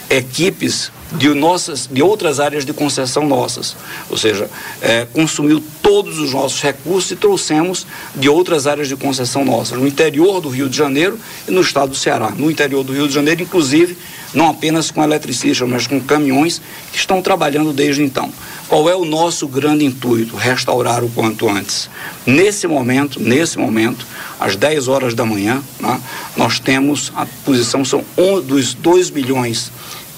[0.09, 3.75] equipes de, nossas, de outras áreas de concessão nossas.
[4.09, 4.49] Ou seja,
[4.81, 7.85] é, consumiu todos os nossos recursos e trouxemos
[8.15, 11.89] de outras áreas de concessão nossas, no interior do Rio de Janeiro e no estado
[11.89, 12.31] do Ceará.
[12.31, 13.97] No interior do Rio de Janeiro, inclusive,
[14.33, 16.59] não apenas com eletricistas, mas com caminhões
[16.91, 18.31] que estão trabalhando desde então.
[18.67, 20.35] Qual é o nosso grande intuito?
[20.35, 21.89] Restaurar o quanto antes.
[22.25, 24.05] Nesse momento, nesse momento,
[24.39, 26.01] às 10 horas da manhã, né,
[26.35, 29.71] nós temos a posição, são um, dos 2 milhões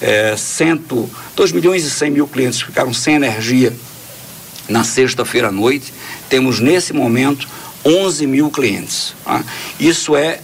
[0.06, 3.74] é, cento, 2 milhões e 100 mil clientes ficaram sem energia
[4.70, 5.91] na sexta-feira à noite.
[6.30, 7.47] Temos nesse momento
[7.84, 9.16] 11 mil clientes.
[9.24, 9.43] Tá?
[9.80, 10.41] Isso é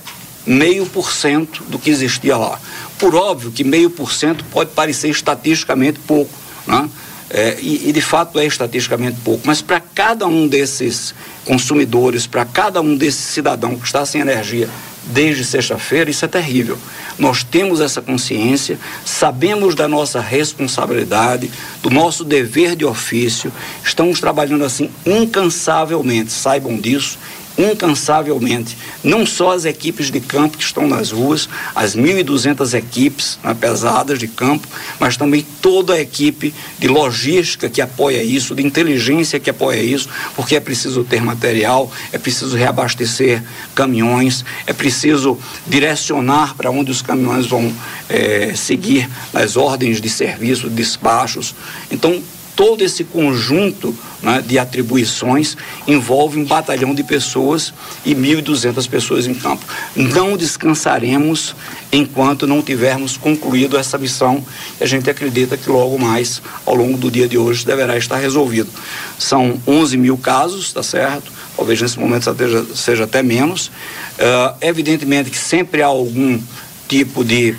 [0.48, 2.60] meio por cento do que existia lá.
[2.98, 6.34] Por óbvio que meio por cento pode parecer estatisticamente pouco,
[6.66, 6.90] né?
[7.30, 11.14] é, e, e, de fato é estatisticamente pouco, mas para cada um desses
[11.46, 14.68] consumidores, para cada um desses cidadãos que está sem energia
[15.04, 16.78] desde sexta-feira, isso é terrível.
[17.18, 23.52] Nós temos essa consciência, sabemos da nossa responsabilidade, do nosso dever de ofício,
[23.84, 27.18] estamos trabalhando assim incansavelmente, saibam disso,
[27.58, 33.54] incansavelmente, não só as equipes de campo que estão nas ruas, as 1.200 equipes né,
[33.54, 34.68] pesadas de campo,
[35.00, 40.10] mas também toda a equipe de logística que apoia isso, de inteligência que apoia isso,
[40.36, 43.44] porque é preciso ter material, é preciso reabastecer
[43.76, 45.38] caminhões, é preciso
[45.68, 47.74] direcionar para onde os caminhões vão
[48.10, 51.56] é, seguir nas ordens de serviço, despachos.
[51.90, 52.22] Então,
[52.56, 57.74] todo esse conjunto né, de atribuições envolve um batalhão de pessoas
[58.06, 59.64] e 1.200 pessoas em campo.
[59.96, 61.56] Não descansaremos
[61.92, 64.44] enquanto não tivermos concluído essa missão
[64.80, 68.18] e a gente acredita que logo mais, ao longo do dia de hoje, deverá estar
[68.18, 68.70] resolvido.
[69.18, 71.32] São 11 mil casos, tá certo?
[71.56, 73.68] Talvez nesse momento seja, seja até menos.
[73.68, 76.40] Uh, evidentemente que sempre há algum
[76.88, 77.56] tipo de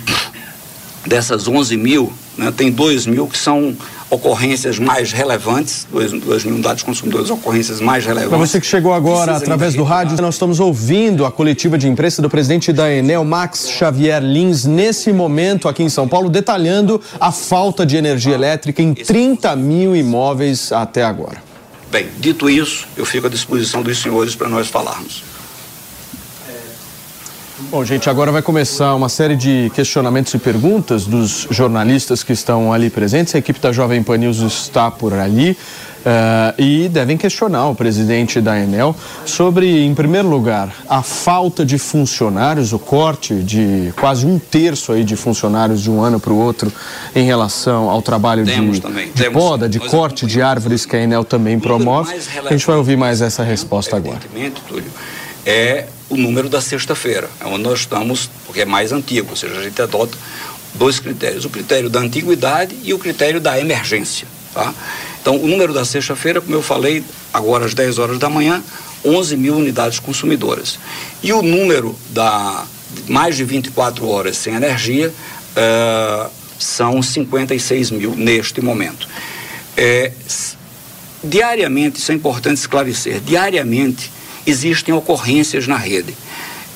[1.05, 3.75] dessas 11 mil, né, tem 2 mil que são
[4.13, 8.29] ocorrências mais relevantes, 2 mil unidades consumidores, ocorrências mais relevantes.
[8.29, 12.21] Para você que chegou agora através do rádio, nós estamos ouvindo a coletiva de imprensa
[12.21, 17.31] do presidente da Enel, Max Xavier Lins, nesse momento aqui em São Paulo, detalhando a
[17.31, 21.41] falta de energia elétrica em 30 mil imóveis até agora.
[21.91, 25.23] Bem, dito isso, eu fico à disposição dos senhores para nós falarmos.
[27.59, 32.73] Bom, gente, agora vai começar uma série de questionamentos e perguntas dos jornalistas que estão
[32.73, 33.35] ali presentes.
[33.35, 38.41] A equipe da Jovem Pan News está por ali uh, e devem questionar o presidente
[38.41, 44.39] da Enel sobre, em primeiro lugar, a falta de funcionários, o corte de quase um
[44.39, 46.73] terço aí de funcionários de um ano para o outro
[47.15, 50.99] em relação ao trabalho temos de, também, de poda, de corte de árvores que a
[51.03, 52.15] Enel também promove.
[52.45, 54.21] A gente vai ouvir mais essa resposta agora.
[54.67, 54.91] Túlio,
[55.45, 59.57] é o número da sexta-feira, é onde nós estamos, porque é mais antigo, ou seja,
[59.57, 60.17] a gente adota
[60.75, 64.27] dois critérios, o critério da antiguidade e o critério da emergência.
[64.53, 64.73] Tá?
[65.21, 67.03] Então, o número da sexta-feira, como eu falei,
[67.33, 68.63] agora às 10 horas da manhã,
[69.03, 70.79] 11 mil unidades consumidoras.
[71.21, 72.65] E o número da
[73.07, 79.07] mais de 24 horas sem energia uh, são 56 mil neste momento.
[79.75, 80.11] É,
[81.23, 84.11] diariamente, isso é importante esclarecer, diariamente
[84.45, 86.15] existem ocorrências na rede.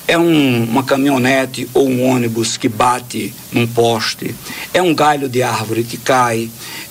[0.06, 4.34] É um, uma caminhonete ou um ônibus que bate num poste,
[4.72, 6.48] é um galho de árvore que cai,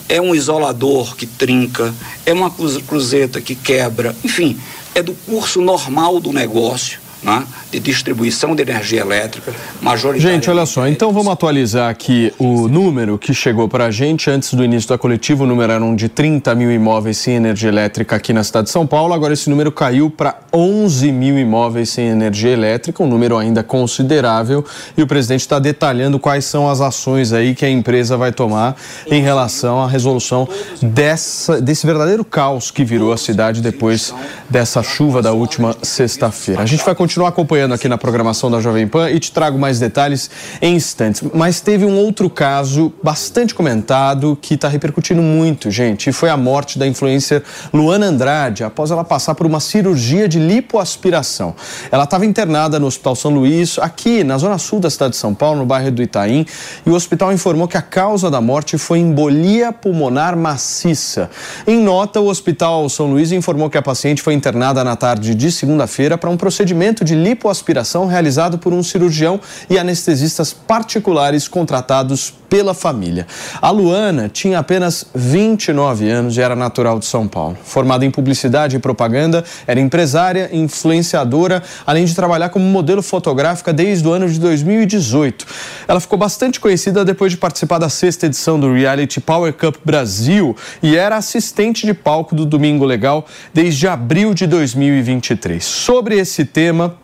[0.07, 1.93] é um isolador que trinca,
[2.25, 4.57] é uma cruzeta que quebra, enfim,
[4.93, 10.45] é do curso normal do negócio né, de distribuição de energia elétrica, majoritariamente.
[10.45, 14.53] Gente, olha só, então vamos atualizar aqui o número que chegou para a gente antes
[14.53, 15.43] do início da coletiva.
[15.43, 18.71] O número era um de 30 mil imóveis sem energia elétrica aqui na cidade de
[18.71, 19.13] São Paulo.
[19.13, 24.63] Agora esse número caiu para 11 mil imóveis sem energia elétrica, um número ainda considerável.
[24.95, 28.77] E o presidente está detalhando quais são as ações aí que a empresa vai tomar
[29.05, 30.47] em relação à resolução
[30.81, 34.13] dessa, desse verdadeiro caos que virou a cidade depois
[34.49, 36.61] dessa chuva da última sexta-feira.
[36.61, 39.57] A gente vai continuar continuar acompanhando aqui na programação da Jovem Pan e te trago
[39.57, 40.29] mais detalhes
[40.61, 41.23] em instantes.
[41.33, 46.37] Mas teve um outro caso bastante comentado que está repercutindo muito, gente, e foi a
[46.37, 47.41] morte da influencer
[47.73, 51.55] Luana Andrade após ela passar por uma cirurgia de lipoaspiração.
[51.89, 55.33] Ela estava internada no Hospital São Luís, aqui na zona sul da cidade de São
[55.33, 56.45] Paulo, no bairro do Itaim,
[56.85, 61.31] e o hospital informou que a causa da morte foi embolia pulmonar maciça.
[61.65, 65.51] Em nota, o Hospital São Luís informou que a paciente foi internada na tarde de
[65.51, 69.39] segunda-feira para um procedimento de lipoaspiração realizado por um cirurgião
[69.69, 73.27] e anestesistas particulares contratados pela família.
[73.61, 77.57] A Luana tinha apenas 29 anos e era natural de São Paulo.
[77.63, 84.07] Formada em publicidade e propaganda, era empresária, influenciadora, além de trabalhar como modelo fotográfica desde
[84.07, 85.45] o ano de 2018.
[85.87, 90.55] Ela ficou bastante conhecida depois de participar da sexta edição do reality Power Cup Brasil
[90.81, 95.63] e era assistente de palco do Domingo Legal desde abril de 2023.
[95.63, 96.95] Sobre esse tema,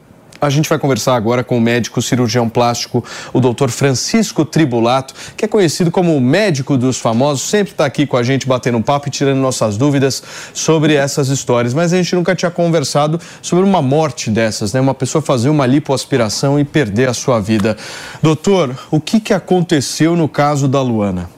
[0.46, 5.46] a gente vai conversar agora com o médico cirurgião plástico, o doutor Francisco Tribulato, que
[5.46, 8.82] é conhecido como o médico dos famosos, sempre está aqui com a gente batendo um
[8.82, 10.22] papo e tirando nossas dúvidas
[10.54, 11.74] sobre essas histórias.
[11.74, 14.82] Mas a gente nunca tinha conversado sobre uma morte dessas, né?
[14.82, 17.78] Uma pessoa fazer uma lipoaspiração e perder a sua vida.
[18.22, 21.30] Doutor, o que, que aconteceu no caso da Luana?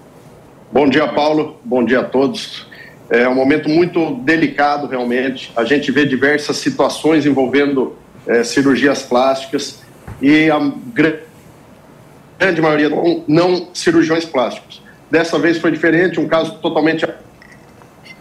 [0.71, 1.57] Bom dia, Paulo.
[1.63, 2.67] Bom dia a todos.
[3.09, 5.51] É um momento muito delicado, realmente.
[5.55, 7.95] A gente vê diversas situações envolvendo
[8.27, 9.81] é, cirurgias plásticas
[10.21, 10.59] e a
[10.93, 14.81] grande maioria não, não cirurgiões plásticos.
[15.09, 17.07] Dessa vez foi diferente, um caso totalmente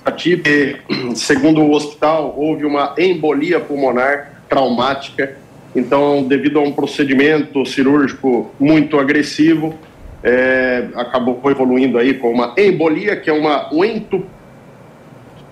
[0.05, 1.17] atípico.
[1.17, 5.37] Segundo o hospital, houve uma embolia pulmonar traumática.
[5.75, 9.75] Então, devido a um procedimento cirúrgico muito agressivo,
[10.23, 14.35] é, acabou evoluindo aí com uma embolia, que é uma, um entupimento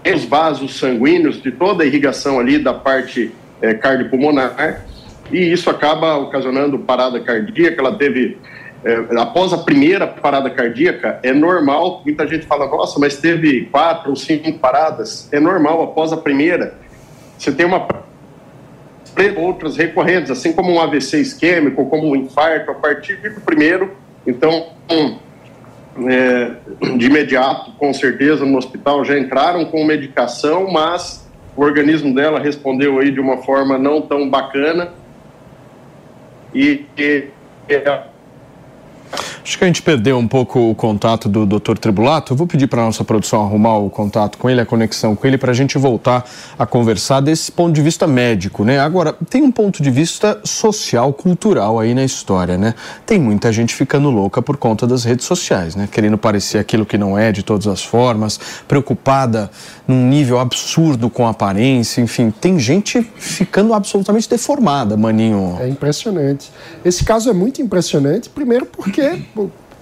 [0.05, 3.33] dos vasos sanguíneos de toda a irrigação ali da parte
[3.63, 4.85] é, cardiopulmonar,
[5.31, 7.81] e isso acaba ocasionando parada cardíaca.
[7.81, 8.37] Ela teve,
[8.85, 14.11] é, após a primeira parada cardíaca, é normal, muita gente fala, nossa, mas teve quatro
[14.11, 15.33] ou cinco paradas.
[15.33, 16.75] É normal, após a primeira,
[17.39, 17.87] você tem uma
[19.37, 23.95] outras recorrentes, assim como um AVC isquêmico, como um infarto, a partir do primeiro,
[24.27, 24.69] então,
[26.09, 26.53] é,
[26.97, 31.22] de imediato, com certeza, no hospital já entraram com medicação, mas
[31.57, 34.93] o organismo dela respondeu aí de uma forma não tão bacana.
[36.55, 37.29] E, e
[39.45, 41.77] Acho que a gente perdeu um pouco o contato do Dr.
[41.79, 42.33] Tribulato.
[42.33, 45.27] Eu vou pedir para a nossa produção arrumar o contato com ele, a conexão com
[45.27, 46.25] ele, para a gente voltar
[46.59, 48.79] a conversar desse ponto de vista médico, né?
[48.79, 52.75] Agora, tem um ponto de vista social, cultural aí na história, né?
[53.05, 55.89] Tem muita gente ficando louca por conta das redes sociais, né?
[55.91, 58.39] Querendo parecer aquilo que não é de todas as formas,
[58.69, 59.51] preocupada
[59.87, 62.31] num nível absurdo com a aparência, enfim.
[62.31, 65.59] Tem gente ficando absolutamente deformada, maninho.
[65.61, 66.51] É impressionante.
[66.85, 69.02] Esse caso é muito impressionante, primeiro porque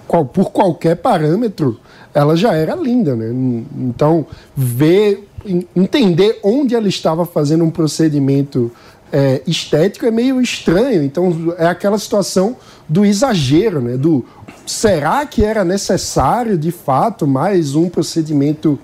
[0.07, 1.79] por qualquer parâmetro,
[2.13, 3.29] ela já era linda, né?
[3.77, 5.27] Então, ver,
[5.75, 8.71] entender onde ela estava fazendo um procedimento
[9.11, 11.03] é, estético é meio estranho.
[11.03, 12.55] Então, é aquela situação
[12.87, 13.97] do exagero, né?
[13.97, 14.25] Do
[14.65, 18.79] será que era necessário, de fato, mais um procedimento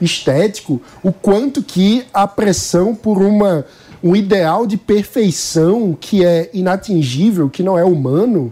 [0.00, 0.80] estético?
[1.02, 3.64] O quanto que a pressão por uma
[4.02, 8.50] um ideal de perfeição que é inatingível, que não é humano,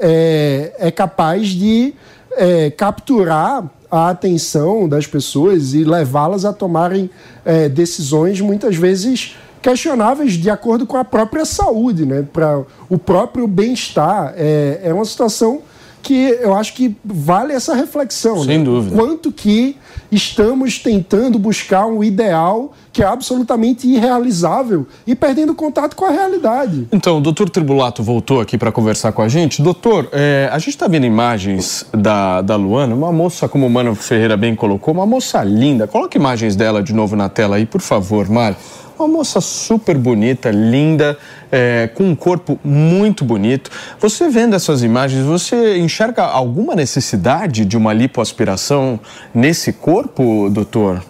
[0.00, 1.94] é, é capaz de
[2.32, 7.10] é, capturar a atenção das pessoas e levá-las a tomarem
[7.44, 12.26] é, decisões muitas vezes questionáveis de acordo com a própria saúde, né?
[12.32, 14.32] para o próprio bem-estar.
[14.36, 15.62] É, é uma situação
[16.02, 18.44] que eu acho que vale essa reflexão.
[18.44, 18.64] Sem né?
[18.64, 18.96] dúvida.
[18.96, 19.76] Quanto que
[20.10, 26.88] estamos tentando buscar um ideal que é absolutamente irrealizável e perdendo contato com a realidade.
[26.90, 29.62] Então, o doutor Tribulato voltou aqui para conversar com a gente.
[29.62, 33.94] Doutor, é, a gente está vendo imagens da, da Luana, uma moça, como o Mano
[33.94, 35.86] Ferreira bem colocou, uma moça linda.
[35.86, 38.56] Coloque imagens dela de novo na tela aí, por favor, Mário.
[39.00, 41.16] Uma moça super bonita, linda,
[41.50, 43.70] é, com um corpo muito bonito.
[43.98, 49.00] Você vendo essas imagens, você enxerga alguma necessidade de uma lipoaspiração
[49.32, 51.02] nesse corpo, doutor?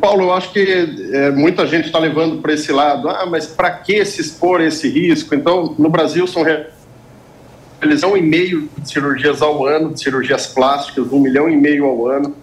[0.00, 0.60] Paulo, eu acho que
[1.12, 3.08] é, muita gente está levando para esse lado.
[3.08, 5.32] Ah, mas para que se expor a esse risco?
[5.32, 11.20] Então, no Brasil são um e meio de cirurgias ao ano, de cirurgias plásticas, um
[11.20, 12.34] milhão e meio ao ano.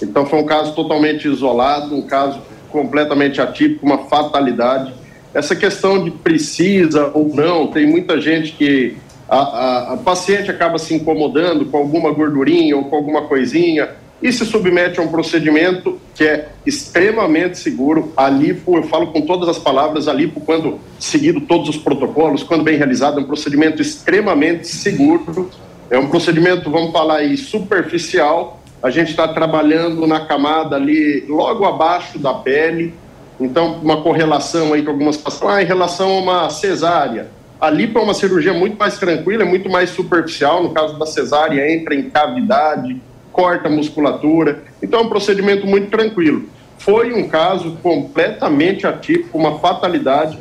[0.00, 2.40] Então, foi um caso totalmente isolado, um caso
[2.70, 4.92] completamente atípico, uma fatalidade.
[5.34, 8.96] Essa questão de precisa ou não, tem muita gente que
[9.28, 13.90] a, a, a paciente acaba se incomodando com alguma gordurinha ou com alguma coisinha,
[14.20, 18.12] e se submete a um procedimento que é extremamente seguro.
[18.16, 22.42] A lipo, eu falo com todas as palavras, a lipo, quando seguido todos os protocolos,
[22.42, 25.50] quando bem realizado, é um procedimento extremamente seguro.
[25.88, 28.60] É um procedimento, vamos falar aí, superficial.
[28.82, 32.94] A gente está trabalhando na camada ali, logo abaixo da pele.
[33.40, 37.28] Então, uma correlação aí com algumas pessoas, ah, em relação a uma cesárea.
[37.60, 40.62] A lipo é uma cirurgia muito mais tranquila, é muito mais superficial.
[40.62, 43.00] No caso da cesárea, entra em cavidade,
[43.32, 44.62] corta a musculatura.
[44.80, 46.44] Então é um procedimento muito tranquilo.
[46.78, 50.38] Foi um caso completamente atípico, uma fatalidade,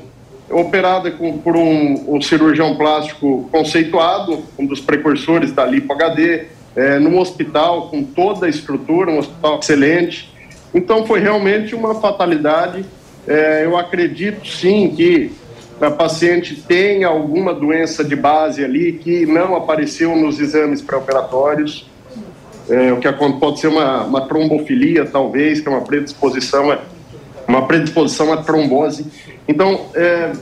[0.49, 6.45] operada com, por um, um, cirurgião plástico conceituado, um dos precursores da Lipo HD,
[6.77, 10.33] é, num hospital com toda a estrutura, um hospital excelente.
[10.73, 12.85] Então foi realmente uma fatalidade.
[13.27, 15.33] É, eu acredito sim que
[15.81, 21.85] a paciente tem alguma doença de base ali que não apareceu nos exames pré-operatórios
[22.69, 26.77] é, o que pode ser uma, uma trombofilia, talvez, que é uma predisposição,
[27.47, 29.05] uma predisposição à trombose.
[29.47, 30.33] Então, é,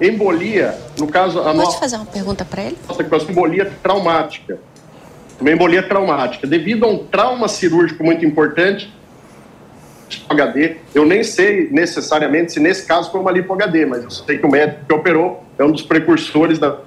[0.00, 1.40] embolia, no caso...
[1.40, 2.78] A Pode fazer uma pergunta para ele?
[2.88, 4.58] Nossa, embolia traumática.
[5.40, 6.46] Uma embolia traumática.
[6.46, 8.92] Devido a um trauma cirúrgico muito importante,
[10.28, 14.38] HD, eu nem sei necessariamente se nesse caso foi uma lipo HD, mas eu sei
[14.38, 16.78] que o médico que operou é um dos precursores da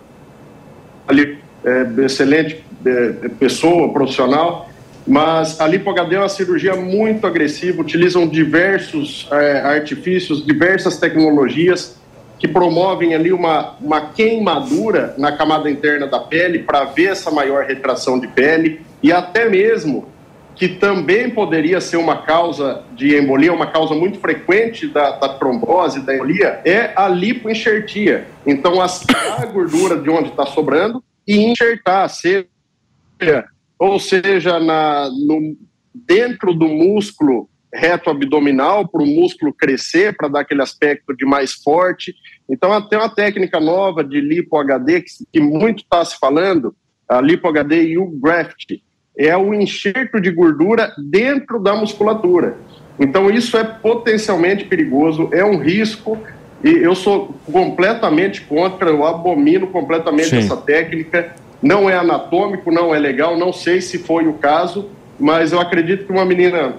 [1.07, 4.69] ali, é, excelente é, pessoa, profissional,
[5.07, 11.97] mas a lipo-HD é uma cirurgia muito agressiva, utilizam diversos é, artifícios, diversas tecnologias
[12.37, 17.65] que promovem ali uma, uma queimadura na camada interna da pele para ver essa maior
[17.65, 20.07] retração de pele e até mesmo
[20.55, 25.99] que também poderia ser uma causa de embolia, uma causa muito frequente da, da trombose,
[25.99, 28.25] da embolia, é a lipoenxertia.
[28.45, 32.47] Então, a gordura de onde está sobrando e enxertar, seja
[33.77, 35.57] ou seja, na, no,
[35.93, 41.53] dentro do músculo reto abdominal, para o músculo crescer, para dar aquele aspecto de mais
[41.53, 42.15] forte.
[42.49, 46.75] Então, tem uma técnica nova de lipo HD que, que muito está se falando,
[47.07, 48.77] a lipo HD U Graft,
[49.17, 52.57] é o enxerto de gordura dentro da musculatura.
[52.99, 56.17] Então, isso é potencialmente perigoso, é um risco,
[56.63, 60.37] e eu sou completamente contra, eu abomino completamente Sim.
[60.37, 65.51] essa técnica não é anatômico, não é legal, não sei se foi o caso, mas
[65.51, 66.75] eu acredito que uma menina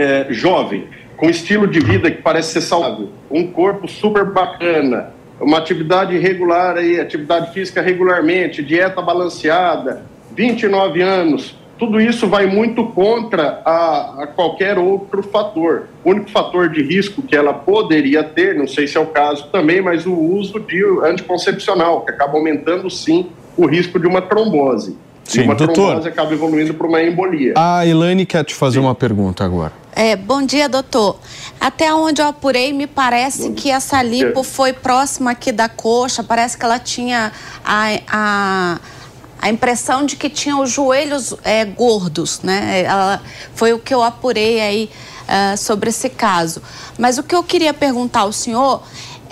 [0.00, 5.58] é, jovem, com estilo de vida que parece ser saudável, um corpo super bacana, uma
[5.58, 10.02] atividade regular aí, atividade física regularmente, dieta balanceada,
[10.34, 15.88] 29 anos, tudo isso vai muito contra a, a, qualquer outro fator.
[16.04, 19.48] O único fator de risco que ela poderia ter, não sei se é o caso
[19.50, 23.26] também, mas o uso de anticoncepcional, que acaba aumentando sim
[23.56, 24.96] o risco de uma trombose.
[25.24, 27.54] Sim, e uma doutor, trombose acaba evoluindo para uma embolia.
[27.56, 28.84] A Elaine quer te fazer Sim.
[28.84, 29.72] uma pergunta agora.
[29.96, 31.20] É, bom dia, doutor.
[31.60, 36.58] Até onde eu apurei, me parece que essa lipo foi próxima aqui da coxa, parece
[36.58, 37.30] que ela tinha
[37.64, 38.80] a, a,
[39.40, 42.82] a impressão de que tinha os joelhos é, gordos, né?
[42.82, 43.22] Ela,
[43.54, 44.90] foi o que eu apurei aí
[45.28, 46.60] uh, sobre esse caso.
[46.98, 48.82] Mas o que eu queria perguntar ao senhor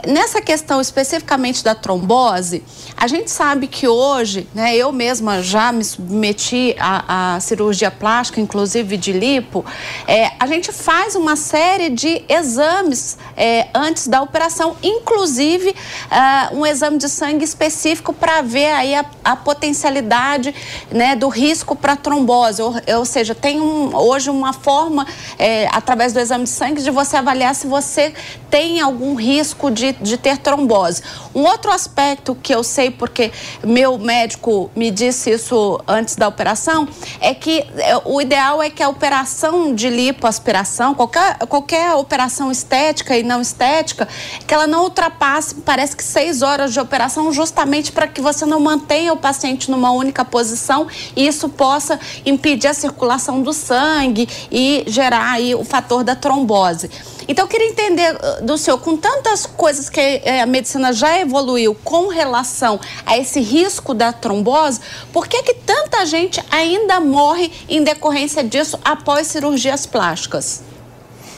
[0.06, 2.64] Nessa questão especificamente da trombose,
[2.96, 8.96] a gente sabe que hoje, né, eu mesma já me submeti à, cirurgia plástica, inclusive
[8.96, 9.64] de lipo,
[10.08, 15.72] é, a gente faz uma série de exames é, antes da operação, inclusive
[16.10, 20.52] é, um exame de sangue específico para ver aí a, a potencialidade
[20.90, 22.60] né, do risco para trombose.
[22.60, 25.06] Ou, ou, seja, tem um, hoje uma forma,
[25.38, 28.12] é, através do exame de sangue, de você avaliar se você
[28.50, 31.02] tem algum risco de de, ter trombose.
[31.34, 33.32] Um outro aspecto que eu sei, porque
[33.64, 36.88] meu médico me disse isso antes da operação,
[37.20, 43.16] é que é, o ideal é que a operação de lipoaspiração, qualquer, qualquer operação estética
[43.16, 44.08] e não estética,
[44.46, 48.60] que ela não ultrapasse, parece que seis horas de operação, justamente para que você não
[48.60, 50.86] mantenha o paciente numa única posição
[51.16, 56.90] e isso possa impedir a circulação do sangue e gerar aí o fator da trombose.
[57.28, 61.18] Então, eu queria entender uh, do senhor, com tantas coisas que eh, a medicina já
[61.20, 64.80] evoluiu com relação a esse risco da trombose,
[65.12, 70.64] por que, que tanta gente ainda morre em decorrência disso após cirurgias plásticas?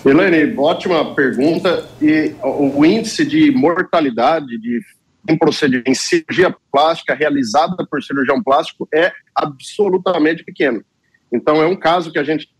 [0.04, 1.88] Helene, ótima pergunta.
[2.00, 4.80] E o índice de mortalidade de
[5.28, 10.84] em procedimento em cirurgia plástica realizada por cirurgião plástico é absolutamente pequeno.
[11.32, 12.53] Então é um caso que a gente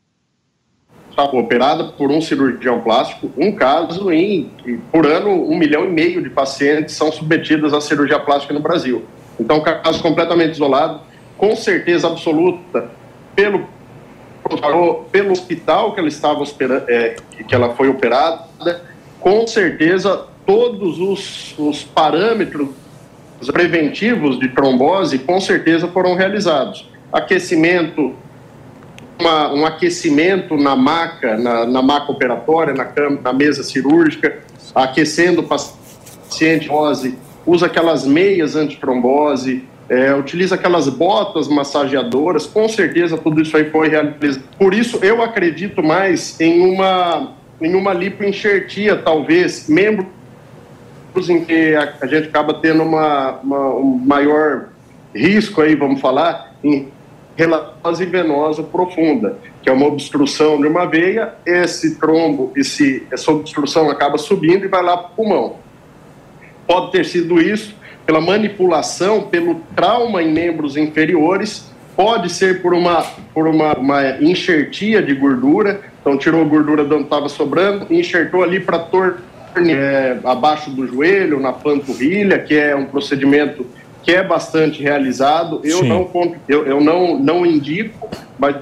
[1.16, 4.50] operada por um cirurgião plástico, um caso em,
[4.90, 9.04] por ano, um milhão e meio de pacientes são submetidos à cirurgia plástica no Brasil.
[9.38, 11.00] Então, caso completamente isolado,
[11.36, 12.90] com certeza absoluta,
[13.34, 13.72] pelo
[15.10, 16.44] pelo hospital que ela estava
[16.86, 17.16] é,
[17.48, 18.82] que ela foi operada,
[19.18, 22.68] com certeza todos os, os parâmetros
[23.52, 26.88] preventivos de trombose com certeza foram realizados.
[27.12, 28.14] Aquecimento,
[29.18, 34.38] uma, um aquecimento na maca, na, na maca operatória, na, cama, na mesa cirúrgica,
[34.74, 36.68] aquecendo o paciente,
[37.46, 43.88] usa aquelas meias antitrombose, é, utiliza aquelas botas massageadoras, com certeza tudo isso aí foi
[43.88, 44.42] realizado.
[44.58, 50.08] Por isso, eu acredito mais em uma, em uma lipoenxertia, talvez, membros
[51.28, 54.68] em que a, a gente acaba tendo uma, uma, um maior
[55.14, 56.88] risco aí, vamos falar, em
[57.36, 63.90] relatose venosa profunda, que é uma obstrução de uma veia, esse trombo, esse, essa obstrução
[63.90, 65.56] acaba subindo e vai lá para o pulmão.
[66.66, 67.74] Pode ter sido isso,
[68.06, 73.02] pela manipulação, pelo trauma em membros inferiores, pode ser por uma,
[73.32, 78.42] por uma, uma enxertia de gordura, então tirou a gordura de onde estava sobrando, enxertou
[78.42, 79.22] ali para torcer
[79.56, 83.64] é, abaixo do joelho, na panturrilha, que é um procedimento
[84.04, 85.60] que é bastante realizado.
[85.64, 88.08] Eu não eu, eu não, não indico,
[88.38, 88.56] mas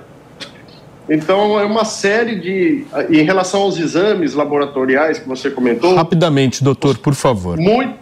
[1.09, 5.95] então é uma série de em relação aos exames laboratoriais que você comentou.
[5.97, 7.59] Rapidamente, doutor, por favor.
[7.59, 7.95] Muito,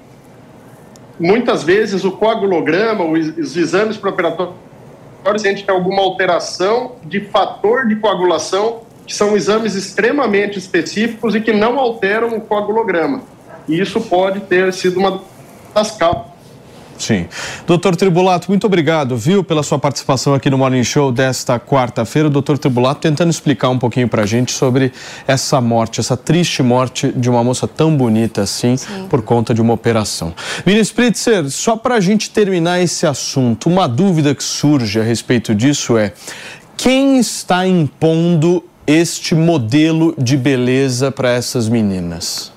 [1.18, 4.54] muitas vezes o coagulograma, os, os exames preparatórios,
[5.24, 11.40] a gente tem alguma alteração de fator de coagulação, que são exames extremamente específicos e
[11.40, 13.22] que não alteram o coagulograma.
[13.66, 15.22] E isso pode ter sido uma
[15.74, 16.29] das causas
[17.00, 17.26] Sim.
[17.66, 22.28] Doutor Tribulato, muito obrigado, viu, pela sua participação aqui no Morning Show desta quarta-feira.
[22.28, 24.92] O doutor Tribulato tentando explicar um pouquinho pra gente sobre
[25.26, 29.06] essa morte, essa triste morte de uma moça tão bonita assim, Sim.
[29.08, 30.34] por conta de uma operação.
[30.66, 35.54] Miriam Spritzer, só para a gente terminar esse assunto, uma dúvida que surge a respeito
[35.54, 36.12] disso é:
[36.76, 42.52] quem está impondo este modelo de beleza para essas meninas?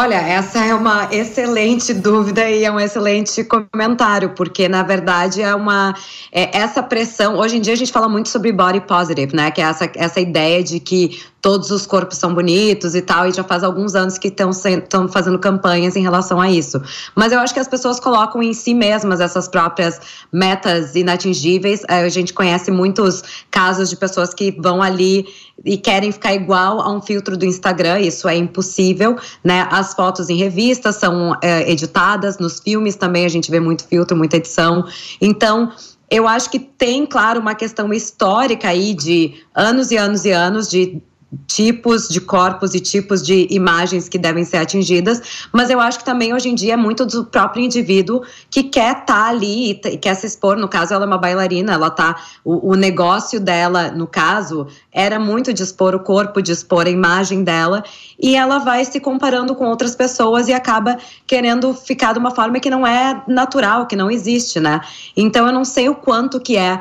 [0.00, 5.52] Olha, essa é uma excelente dúvida e é um excelente comentário, porque na verdade é
[5.52, 5.92] uma
[6.30, 7.36] é, essa pressão.
[7.36, 9.50] Hoje em dia a gente fala muito sobre body positive, né?
[9.50, 13.32] Que é essa, essa ideia de que todos os corpos são bonitos e tal, e
[13.32, 16.80] já faz alguns anos que estão fazendo campanhas em relação a isso.
[17.14, 20.00] Mas eu acho que as pessoas colocam em si mesmas essas próprias
[20.32, 21.82] metas inatingíveis.
[21.88, 25.26] É, a gente conhece muitos casos de pessoas que vão ali
[25.64, 29.66] e querem ficar igual a um filtro do Instagram, isso é impossível, né?
[29.70, 34.16] As fotos em revistas são é, editadas, nos filmes também a gente vê muito filtro,
[34.16, 34.84] muita edição.
[35.20, 35.72] Então,
[36.10, 40.68] eu acho que tem, claro, uma questão histórica aí de anos e anos e anos
[40.68, 41.02] de
[41.46, 46.04] tipos de corpos e tipos de imagens que devem ser atingidas, mas eu acho que
[46.04, 49.74] também hoje em dia é muito do próprio indivíduo que quer estar tá ali e
[49.98, 50.56] quer se expor.
[50.56, 52.16] No caso, ela é uma bailarina, ela tá.
[52.42, 56.90] O, o, negócio dela, no caso, era muito de expor o corpo, de expor a
[56.90, 57.84] imagem dela,
[58.18, 60.96] e ela vai se comparando com outras pessoas e acaba
[61.26, 64.80] querendo ficar de uma forma que não é natural, que não existe, né?
[65.14, 66.80] Então eu não sei o quanto que é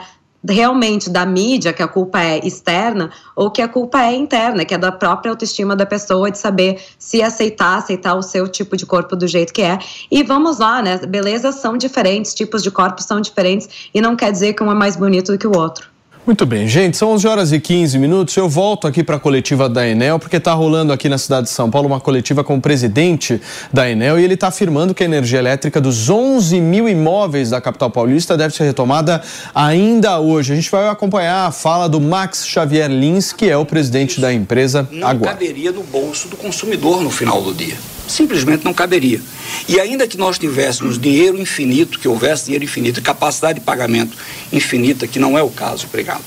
[0.49, 4.73] realmente da mídia, que a culpa é externa, ou que a culpa é interna, que
[4.73, 8.85] é da própria autoestima da pessoa, de saber se aceitar, aceitar o seu tipo de
[8.85, 9.79] corpo do jeito que é.
[10.09, 10.97] E vamos lá, né?
[10.97, 14.75] Belezas são diferentes, tipos de corpos são diferentes, e não quer dizer que um é
[14.75, 15.96] mais bonito do que o outro.
[16.27, 18.35] Muito bem, gente, são 11 horas e 15 minutos.
[18.35, 21.53] Eu volto aqui para a coletiva da Enel, porque está rolando aqui na cidade de
[21.53, 23.41] São Paulo uma coletiva com o presidente
[23.71, 27.61] da Enel e ele está afirmando que a energia elétrica dos 11 mil imóveis da
[27.61, 29.21] capital paulista deve ser retomada
[29.55, 30.51] ainda hoje.
[30.51, 34.21] A gente vai acompanhar a fala do Max Xavier Lins, que é o presidente Isso
[34.21, 35.31] da empresa não agora.
[35.31, 37.77] Não caberia no bolso do consumidor no final do dia.
[38.07, 39.21] Simplesmente não caberia.
[39.67, 44.17] E ainda que nós tivéssemos dinheiro infinito, que houvesse dinheiro infinito, capacidade de pagamento
[44.51, 46.23] infinita, que não é o caso, obrigado.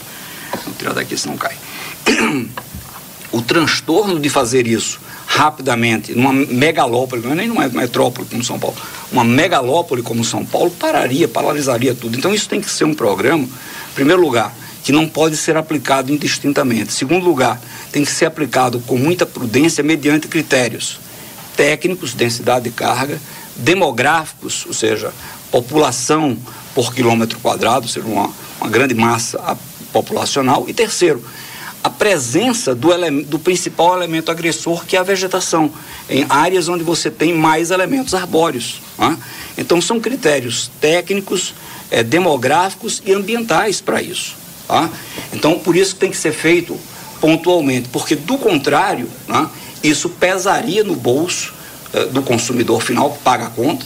[0.65, 1.57] Vou tirar daqui, senão cai.
[3.33, 8.59] O transtorno de fazer isso rapidamente, numa megalópole, não é nem numa metrópole como São
[8.59, 8.77] Paulo,
[9.13, 12.19] uma megalópole como São Paulo, pararia, paralisaria tudo.
[12.19, 14.53] Então isso tem que ser um programa, em primeiro lugar,
[14.83, 16.93] que não pode ser aplicado indistintamente.
[16.93, 17.61] Segundo lugar,
[17.93, 20.99] tem que ser aplicado com muita prudência mediante critérios
[21.57, 23.21] técnicos, densidade de carga,
[23.57, 25.13] demográficos, ou seja,
[25.51, 26.37] população
[26.75, 29.57] por quilômetro quadrado, ou seja, uma, uma grande massa
[29.93, 30.65] populacional.
[30.69, 31.23] E terceiro,
[31.83, 32.91] a presença do,
[33.27, 35.73] do principal elemento agressor, que é a vegetação,
[36.09, 38.81] em áreas onde você tem mais elementos arbóreos.
[38.99, 39.17] Né?
[39.57, 41.55] Então, são critérios técnicos,
[41.91, 44.37] é, demográficos e ambientais para isso.
[44.69, 44.91] Tá?
[45.33, 46.79] Então, por isso tem que ser feito
[47.21, 49.49] pontualmente, porque do contrário, né,
[49.83, 51.53] isso pesaria no bolso
[51.95, 53.85] uh, do consumidor final que paga a conta,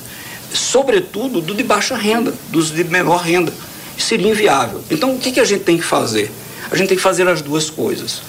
[0.52, 3.52] sobretudo do de baixa renda, dos de menor renda.
[3.96, 4.82] Seria inviável.
[4.90, 6.30] Então, o que, que a gente tem que fazer?
[6.70, 8.22] A gente tem que fazer as duas coisas.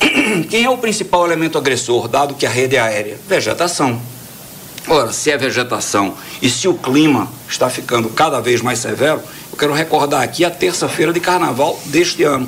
[0.50, 3.18] Quem é o principal elemento agressor, dado que a rede é aérea?
[3.26, 4.00] Vegetação.
[4.86, 9.56] Ora, se é vegetação e se o clima está ficando cada vez mais severo, eu
[9.56, 12.46] quero recordar aqui a terça-feira de carnaval deste ano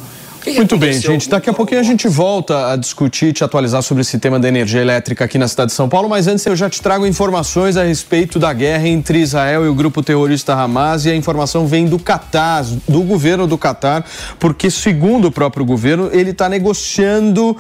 [0.55, 1.29] muito bem, gente.
[1.29, 4.49] Daqui a pouquinho a gente volta a discutir e te atualizar sobre esse tema da
[4.49, 7.77] energia elétrica aqui na cidade de São Paulo, mas antes eu já te trago informações
[7.77, 11.87] a respeito da guerra entre Israel e o grupo terrorista Hamas e a informação vem
[11.87, 14.05] do Catar, do governo do Catar,
[14.39, 17.57] porque segundo o próprio governo, ele está negociando, uh,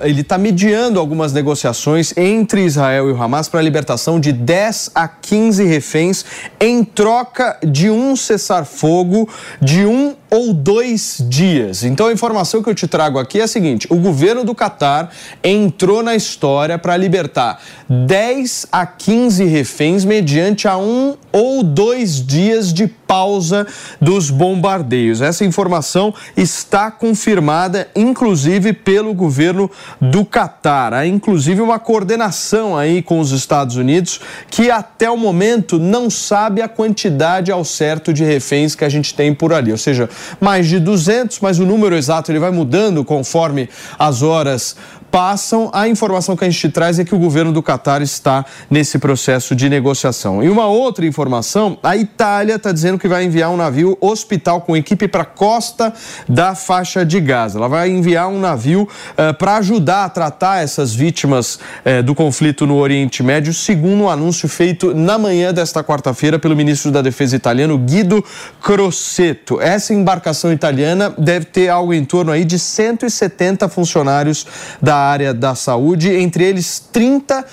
[0.00, 4.90] ele está mediando algumas negociações entre Israel e o Hamas para a libertação de 10
[4.94, 6.24] a 15 reféns
[6.60, 9.28] em troca de um cessar-fogo
[9.60, 11.84] de um ou dois dias.
[11.84, 15.10] Então a informação que eu te trago aqui é a seguinte: o governo do Catar
[15.42, 22.72] entrou na história para libertar 10 a 15 reféns mediante a um ou dois dias
[22.72, 23.64] de pausa
[24.00, 25.22] dos bombardeios.
[25.22, 29.70] Essa informação está confirmada, inclusive, pelo governo
[30.00, 30.92] do Catar.
[30.92, 34.20] Há, inclusive, uma coordenação aí com os Estados Unidos
[34.50, 39.14] que, até o momento, não sabe a quantidade ao certo de reféns que a gente
[39.14, 39.70] tem por ali.
[39.70, 40.10] Ou seja,
[40.40, 44.76] mais de 200, mas o número exato ele vai mudando conforme as horas
[45.10, 45.70] passam.
[45.72, 49.54] A informação que a gente traz é que o governo do Catar está nesse processo
[49.54, 50.42] de negociação.
[50.42, 54.76] E uma outra informação, a Itália está dizendo que vai enviar um navio hospital com
[54.76, 55.92] equipe para a costa
[56.28, 57.58] da faixa de Gaza.
[57.58, 62.14] Ela vai enviar um navio uh, eh, para ajudar a tratar essas vítimas uh, do
[62.14, 67.02] conflito no Oriente Médio, segundo um anúncio feito na manhã desta quarta-feira pelo ministro da
[67.02, 68.24] Defesa italiano Guido
[68.60, 69.60] Crossetto.
[69.60, 74.46] Essa embarcação italiana deve ter algo em torno aí de 170 funcionários
[74.80, 77.44] da área da saúde, entre eles 30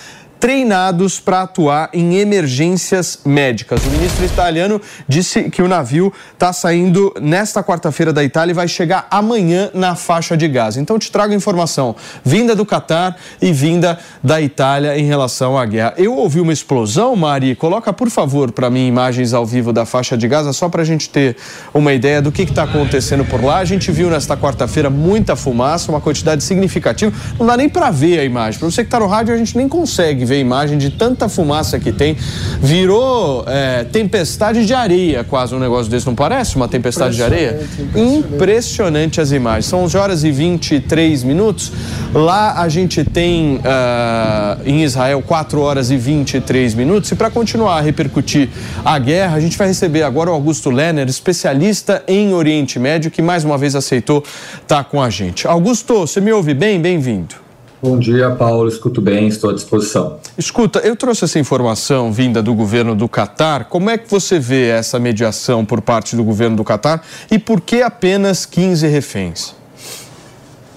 [0.46, 3.84] treinados para atuar em emergências médicas.
[3.84, 8.68] O ministro italiano disse que o navio está saindo nesta quarta-feira da Itália e vai
[8.68, 10.80] chegar amanhã na faixa de Gaza.
[10.80, 15.96] Então te trago informação vinda do Catar e vinda da Itália em relação à guerra.
[15.98, 17.56] Eu ouvi uma explosão, Mari.
[17.56, 20.86] Coloca por favor para mim imagens ao vivo da faixa de Gaza só para a
[20.86, 21.36] gente ter
[21.74, 23.58] uma ideia do que está acontecendo por lá.
[23.58, 27.12] A gente viu nesta quarta-feira muita fumaça, uma quantidade significativa.
[27.40, 28.60] Não dá nem para ver a imagem.
[28.60, 31.30] Para você que está no rádio a gente nem consegue ver ver imagem de tanta
[31.30, 32.18] fumaça que tem.
[32.62, 36.56] Virou é, tempestade de areia, quase um negócio desse, não parece?
[36.56, 37.60] Uma tempestade de areia?
[37.80, 38.36] Impressionante.
[38.36, 39.66] impressionante as imagens.
[39.66, 41.72] São 11 horas e 23 minutos.
[42.14, 47.12] Lá a gente tem uh, em Israel 4 horas e 23 minutos.
[47.12, 48.50] E para continuar a repercutir
[48.84, 53.22] a guerra, a gente vai receber agora o Augusto Lerner, especialista em Oriente Médio, que
[53.22, 54.24] mais uma vez aceitou
[54.62, 55.48] estar tá com a gente.
[55.48, 56.80] Augusto, você me ouve bem?
[56.80, 57.45] Bem-vindo.
[57.86, 58.68] Bom dia, Paulo.
[58.68, 60.18] Escuto bem, estou à disposição.
[60.36, 63.66] Escuta, eu trouxe essa informação vinda do governo do Catar.
[63.66, 67.62] Como é que você vê essa mediação por parte do governo do Catar e por
[67.62, 69.54] que apenas 15 reféns?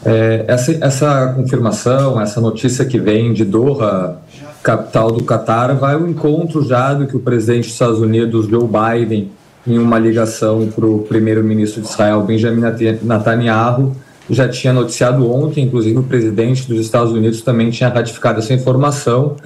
[0.04, 4.18] É, essa, essa confirmação, essa notícia que vem de Doha,
[4.62, 8.68] capital do Catar, vai ao encontro já do que o presidente dos Estados Unidos, Joe
[8.68, 9.30] Biden,
[9.66, 12.60] em uma ligação para o primeiro-ministro de Israel, Benjamin
[13.02, 13.96] Netanyahu,
[14.30, 19.36] já tinha noticiado ontem, inclusive o presidente dos Estados Unidos também tinha ratificado essa informação,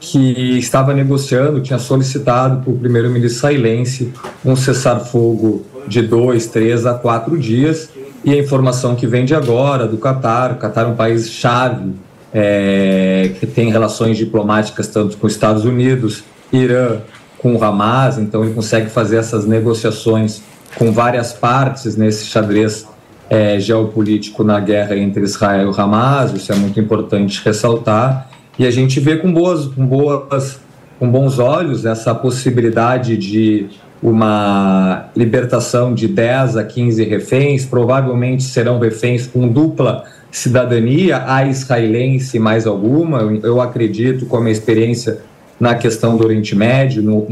[0.00, 4.12] que estava negociando, tinha solicitado para o primeiro-ministro israelense
[4.42, 7.90] um cessar-fogo de dois, três a quatro dias.
[8.24, 11.92] E a informação que vem de agora do Catar, o Catar é um país chave,
[12.32, 16.98] é, que tem relações diplomáticas tanto com os Estados Unidos, Irã,
[17.38, 20.42] com o Hamas, então ele consegue fazer essas negociações
[20.76, 22.86] com várias partes nesse xadrez
[23.30, 28.28] é, geopolítico na guerra entre Israel e Hamas, isso é muito importante ressaltar,
[28.58, 30.58] e a gente vê com, boas, com, boas,
[30.98, 33.68] com bons olhos essa possibilidade de
[34.02, 42.38] uma libertação de 10 a 15 reféns, provavelmente serão reféns com dupla cidadania, a israelense
[42.38, 45.20] mais alguma, eu acredito com a minha experiência
[45.58, 47.26] na questão do Oriente Médio, no,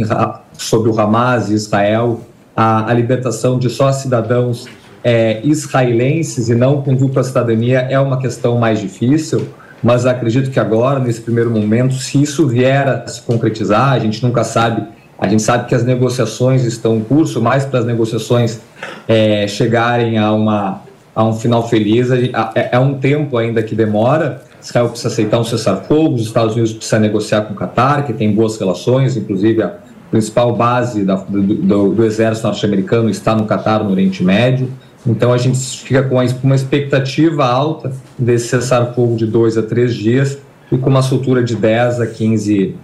[0.52, 2.20] sobre o Hamas e Israel,
[2.54, 4.68] a, a libertação de só cidadãos
[5.08, 9.48] é, israelenses e não com dupla cidadania é uma questão mais difícil,
[9.82, 14.22] mas acredito que agora, nesse primeiro momento, se isso vier a se concretizar, a gente
[14.22, 14.82] nunca sabe,
[15.18, 18.60] a gente sabe que as negociações estão em curso, mais para as negociações
[19.08, 20.82] é, chegarem a, uma,
[21.14, 25.44] a um final feliz, é, é um tempo ainda que demora, Israel precisa aceitar um
[25.44, 29.72] cessar-fogo, os Estados Unidos precisam negociar com o Catar, que tem boas relações, inclusive a
[30.10, 34.68] principal base da, do, do, do exército norte-americano está no Catar, no Oriente Médio.
[35.06, 40.38] Então a gente fica com uma expectativa alta desse cessar-fogo de dois a três dias
[40.70, 42.76] e com uma soltura de 10 a 15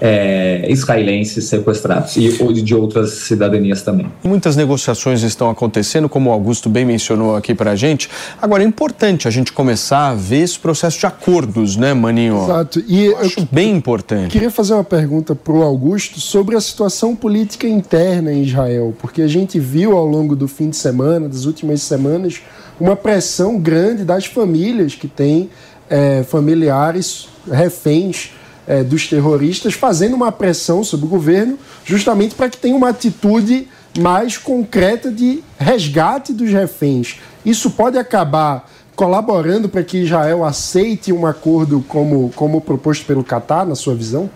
[0.00, 2.28] é, israelenses sequestrados e
[2.62, 4.06] de outras cidadanias também.
[4.22, 8.08] Muitas negociações estão acontecendo, como o Augusto bem mencionou aqui para a gente.
[8.40, 12.44] Agora, é importante a gente começar a ver esse processo de acordos, né, Maninho?
[12.44, 12.82] Exato.
[12.86, 14.30] E eu acho eu bem importante.
[14.30, 19.22] Queria fazer uma pergunta para o Augusto sobre a situação política interna em Israel, porque
[19.22, 22.40] a gente viu ao longo do fim de semana, das últimas semanas,
[22.78, 25.50] uma pressão grande das famílias que têm
[25.90, 28.30] é, familiares reféns
[28.68, 33.66] é, dos terroristas, fazendo uma pressão sobre o governo, justamente para que tenha uma atitude
[33.98, 37.16] mais concreta de resgate dos reféns.
[37.44, 43.64] Isso pode acabar colaborando para que Israel aceite um acordo como, como proposto pelo Catar,
[43.64, 44.28] na sua visão?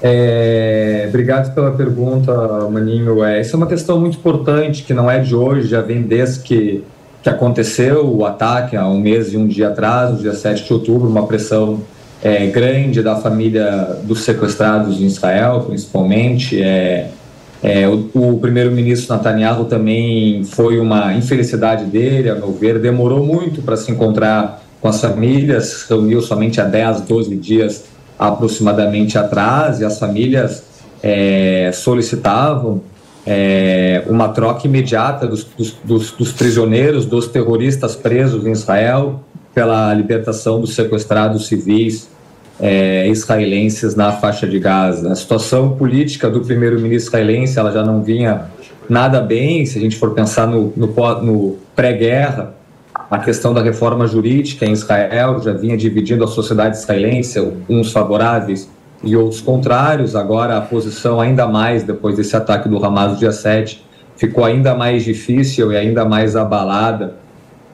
[0.00, 2.32] É, obrigado pela pergunta,
[2.70, 3.22] Maninho.
[3.22, 6.40] É, essa é uma questão muito importante, que não é de hoje, já vem desde
[6.40, 6.82] que,
[7.22, 10.72] que aconteceu o ataque, há um mês e um dia atrás, no dia 7 de
[10.72, 11.80] outubro, uma pressão
[12.22, 16.60] é, grande da família dos sequestrados em Israel, principalmente.
[16.62, 17.10] É,
[17.62, 22.78] é, o, o primeiro-ministro Netanyahu também foi uma infelicidade dele, a meu ver.
[22.78, 27.84] Demorou muito para se encontrar com as famílias, reuniu somente há 10, 12 dias
[28.18, 30.62] aproximadamente atrás, e as famílias
[31.02, 32.80] é, solicitavam
[33.26, 39.20] é, uma troca imediata dos, dos, dos, dos prisioneiros, dos terroristas presos em Israel,
[39.56, 42.10] pela libertação dos sequestrados civis
[42.60, 45.10] é, israelenses na faixa de Gaza.
[45.10, 48.48] A situação política do primeiro-ministro israelense ela já não vinha
[48.86, 50.86] nada bem, se a gente for pensar no, no,
[51.22, 52.54] no pré-guerra,
[53.10, 58.68] a questão da reforma jurídica em Israel já vinha dividindo a sociedade israelense, uns favoráveis
[59.02, 60.14] e outros contrários.
[60.14, 63.82] Agora a posição ainda mais, depois desse ataque do Hamas no dia 7,
[64.18, 67.24] ficou ainda mais difícil e ainda mais abalada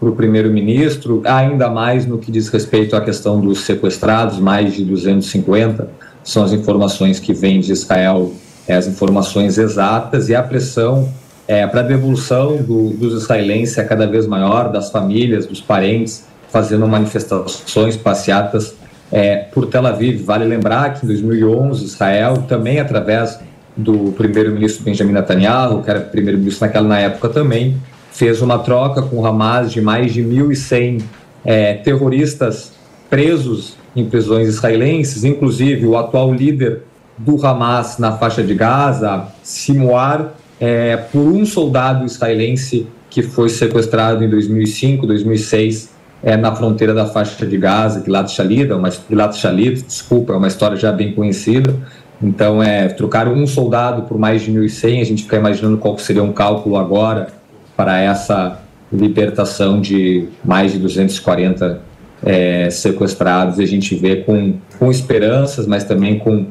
[0.03, 4.85] para o primeiro-ministro, ainda mais no que diz respeito à questão dos sequestrados, mais de
[4.85, 5.89] 250,
[6.24, 8.33] são as informações que vêm de Israel,
[8.66, 11.09] é, as informações exatas, e a pressão
[11.47, 16.24] é, para a devolução do, dos israelenses é cada vez maior, das famílias, dos parentes,
[16.51, 18.74] fazendo manifestações, passeatas
[19.12, 20.24] é, por Tel Aviv.
[20.24, 23.39] Vale lembrar que em 2011, Israel, também através
[23.77, 27.77] do primeiro-ministro Benjamin Netanyahu, que era primeiro-ministro naquela na época também,
[28.12, 31.02] fez uma troca com o Hamas de mais de 1.100
[31.44, 32.72] é, terroristas
[33.10, 36.82] presos em prisões israelenses, inclusive o atual líder
[37.18, 44.22] do Hamas na faixa de Gaza, Simuar, é, por um soldado israelense que foi sequestrado
[44.24, 45.90] em 2005, 2006,
[46.22, 50.48] é, na fronteira da faixa de Gaza, Gilad Shalit, uma, Gilad Shalit, desculpa, é uma
[50.48, 51.74] história já bem conhecida.
[52.22, 56.22] Então, é, trocaram um soldado por mais de 1.100, a gente fica imaginando qual seria
[56.22, 57.41] um cálculo agora
[57.82, 58.60] para essa
[58.92, 61.80] libertação de mais de 240
[62.24, 63.59] é, sequestrados.
[63.59, 66.46] E a gente vê com, com esperanças, mas também com,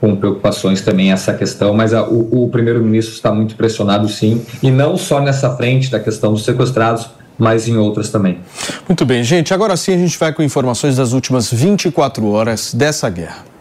[0.00, 1.74] com preocupações também essa questão.
[1.74, 5.98] Mas a, o, o primeiro-ministro está muito pressionado, sim, e não só nessa frente da
[5.98, 8.38] questão dos sequestrados, mas em outras também.
[8.88, 9.52] Muito bem, gente.
[9.52, 13.55] Agora sim a gente vai com informações das últimas 24 horas dessa guerra.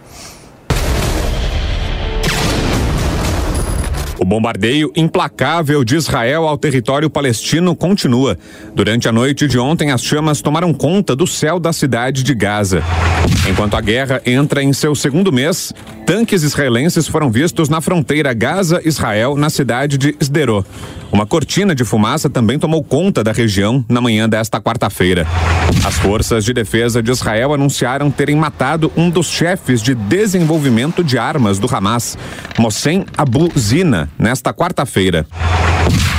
[4.25, 8.35] O bombardeio implacável de Israel ao território palestino continua.
[8.73, 12.81] Durante a noite de ontem, as chamas tomaram conta do céu da cidade de Gaza.
[13.49, 15.73] Enquanto a guerra entra em seu segundo mês,
[16.05, 20.65] tanques israelenses foram vistos na fronteira Gaza-Israel, na cidade de Sderot.
[21.11, 25.25] Uma cortina de fumaça também tomou conta da região na manhã desta quarta-feira.
[25.85, 31.17] As forças de defesa de Israel anunciaram terem matado um dos chefes de desenvolvimento de
[31.17, 32.17] armas do Hamas,
[32.57, 35.25] Mossem Abu Zina, nesta quarta-feira.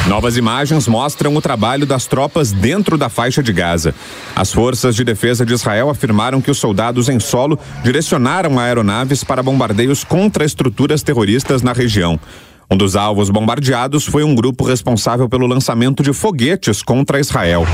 [0.07, 3.93] Novas imagens mostram o trabalho das tropas dentro da faixa de Gaza.
[4.37, 9.43] As forças de defesa de Israel afirmaram que os soldados em solo direcionaram aeronaves para
[9.43, 12.19] bombardeios contra estruturas terroristas na região.
[12.69, 17.65] Um dos alvos bombardeados foi um grupo responsável pelo lançamento de foguetes contra Israel.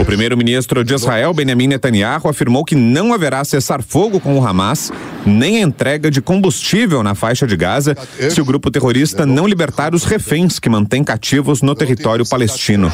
[0.00, 4.90] O primeiro-ministro de Israel, Benjamin Netanyahu, afirmou que não haverá cessar-fogo com o Hamas,
[5.26, 7.94] nem entrega de combustível na faixa de Gaza,
[8.30, 12.90] se o grupo terrorista não libertar os reféns que mantém cativos no território palestino.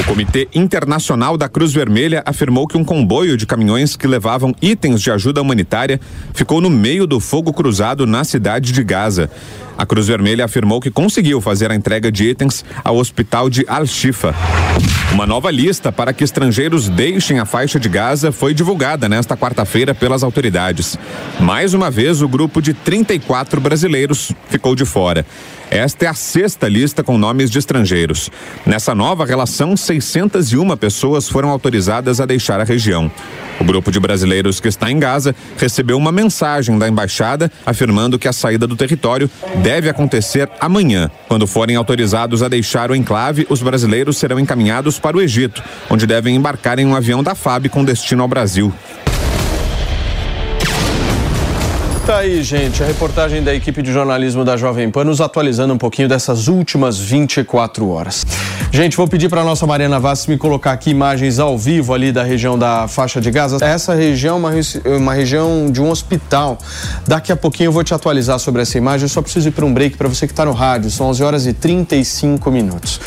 [0.00, 5.02] O Comitê Internacional da Cruz Vermelha afirmou que um comboio de caminhões que levavam itens
[5.02, 6.00] de ajuda humanitária
[6.32, 9.30] ficou no meio do fogo cruzado na cidade de Gaza.
[9.80, 14.34] A Cruz Vermelha afirmou que conseguiu fazer a entrega de itens ao hospital de Al-Shifa.
[15.10, 19.94] Uma nova lista para que estrangeiros deixem a faixa de Gaza foi divulgada nesta quarta-feira
[19.94, 20.98] pelas autoridades.
[21.40, 25.24] Mais uma vez, o grupo de 34 brasileiros ficou de fora.
[25.70, 28.30] Esta é a sexta lista com nomes de estrangeiros.
[28.66, 33.10] Nessa nova relação, 601 pessoas foram autorizadas a deixar a região.
[33.60, 38.26] O grupo de brasileiros que está em Gaza recebeu uma mensagem da embaixada afirmando que
[38.26, 39.30] a saída do território
[39.62, 41.10] deve acontecer amanhã.
[41.28, 46.06] Quando forem autorizados a deixar o enclave, os brasileiros serão encaminhados para o Egito, onde
[46.06, 48.72] devem embarcar em um avião da FAB com destino ao Brasil.
[52.10, 55.78] Tá aí, gente, a reportagem da equipe de jornalismo da Jovem Pan nos atualizando um
[55.78, 58.26] pouquinho dessas últimas 24 horas.
[58.72, 62.24] Gente, vou pedir para nossa Mariana Vaz me colocar aqui imagens ao vivo ali da
[62.24, 63.64] região da faixa de Gaza.
[63.64, 64.50] Essa região é uma,
[64.96, 66.58] uma região de um hospital.
[67.06, 69.04] Daqui a pouquinho eu vou te atualizar sobre essa imagem.
[69.04, 70.90] Eu só preciso ir para um break para você que está no rádio.
[70.90, 73.00] São 11 horas e 35 minutos.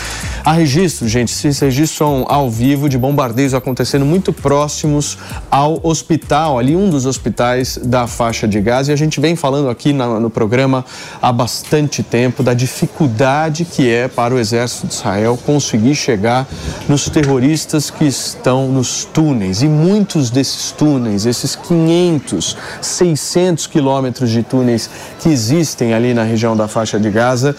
[0.46, 5.18] Há registros, gente, esses registros são ao vivo de bombardeios acontecendo muito próximos
[5.50, 8.93] ao hospital, ali um dos hospitais da faixa de Gaza.
[8.94, 10.86] A gente vem falando aqui no, no programa
[11.22, 16.48] há bastante tempo da dificuldade que é para o exército de Israel conseguir chegar
[16.88, 19.62] nos terroristas que estão nos túneis.
[19.62, 24.90] E muitos desses túneis, esses 500, 600 quilômetros de túneis
[25.20, 27.56] que existem ali na região da faixa de Gaza,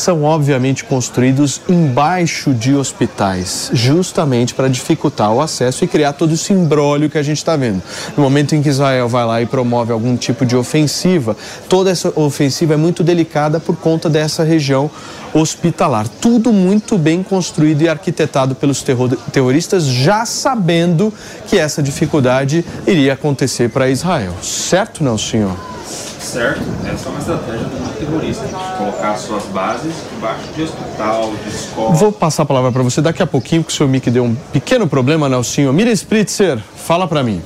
[0.00, 6.52] são obviamente construídos embaixo de hospitais, justamente para dificultar o acesso e criar todo esse
[6.52, 7.82] imbróglio que a gente está vendo.
[8.16, 11.36] No momento em que Israel vai lá e promove algum tipo de ofensiva,
[11.68, 14.90] toda essa ofensiva é muito delicada por conta dessa região
[15.34, 16.08] hospitalar.
[16.08, 18.84] Tudo muito bem construído e arquitetado pelos
[19.32, 21.12] terroristas, já sabendo
[21.48, 24.34] que essa dificuldade iria acontecer para Israel.
[24.42, 25.77] Certo, não, senhor?
[25.88, 28.44] Certo, essa é uma estratégia do terrorista,
[28.76, 31.94] colocar suas bases debaixo de hospital, de escola.
[31.94, 34.34] Vou passar a palavra para você daqui a pouquinho, porque o seu mic deu um
[34.34, 35.72] pequeno problema, Nelsinho.
[35.72, 37.42] Mira Spritzer, fala para mim.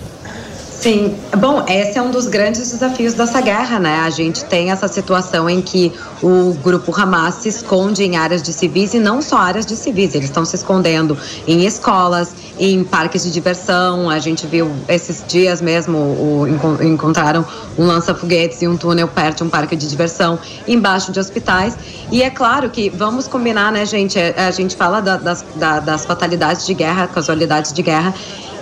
[0.83, 4.01] Sim, bom, esse é um dos grandes desafios dessa guerra, né?
[4.01, 8.53] A gente tem essa situação em que o grupo Hamas se esconde em áreas de
[8.53, 13.23] civis e não só áreas de civis, eles estão se escondendo em escolas, em parques
[13.23, 14.11] de diversão.
[14.11, 16.49] A gente viu esses dias mesmo, o,
[16.83, 17.47] encontraram
[17.79, 20.37] um lança-foguetes e um túnel perto de um parque de diversão,
[20.67, 21.79] embaixo de hospitais.
[22.11, 24.19] E é claro que vamos combinar, né, gente?
[24.19, 28.13] É, a gente fala da, das, da, das fatalidades de guerra, casualidades de guerra.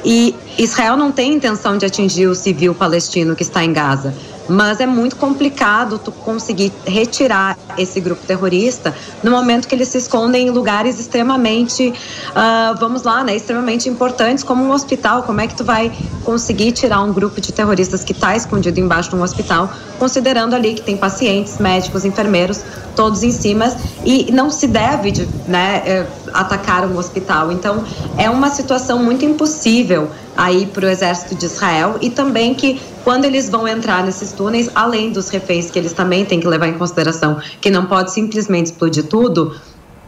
[0.05, 4.15] E Israel não tem intenção de atingir o civil palestino que está em Gaza
[4.51, 9.99] mas é muito complicado tu conseguir retirar esse grupo terrorista no momento que eles se
[9.99, 15.23] escondem em lugares extremamente, uh, vamos lá, né, extremamente importantes, como um hospital.
[15.23, 15.93] Como é que tu vai
[16.25, 19.71] conseguir tirar um grupo de terroristas que está escondido embaixo de um hospital,
[20.01, 22.61] considerando ali que tem pacientes, médicos, enfermeiros,
[22.97, 23.73] todos em cima,
[24.05, 27.51] e não se deve, né, eh, atacar um hospital.
[27.53, 27.85] Então,
[28.17, 33.25] é uma situação muito impossível aí para o exército de Israel e também que quando
[33.25, 36.75] eles vão entrar nesses túneis, além dos reféns que eles também têm que levar em
[36.75, 39.55] consideração, que não pode simplesmente explodir tudo,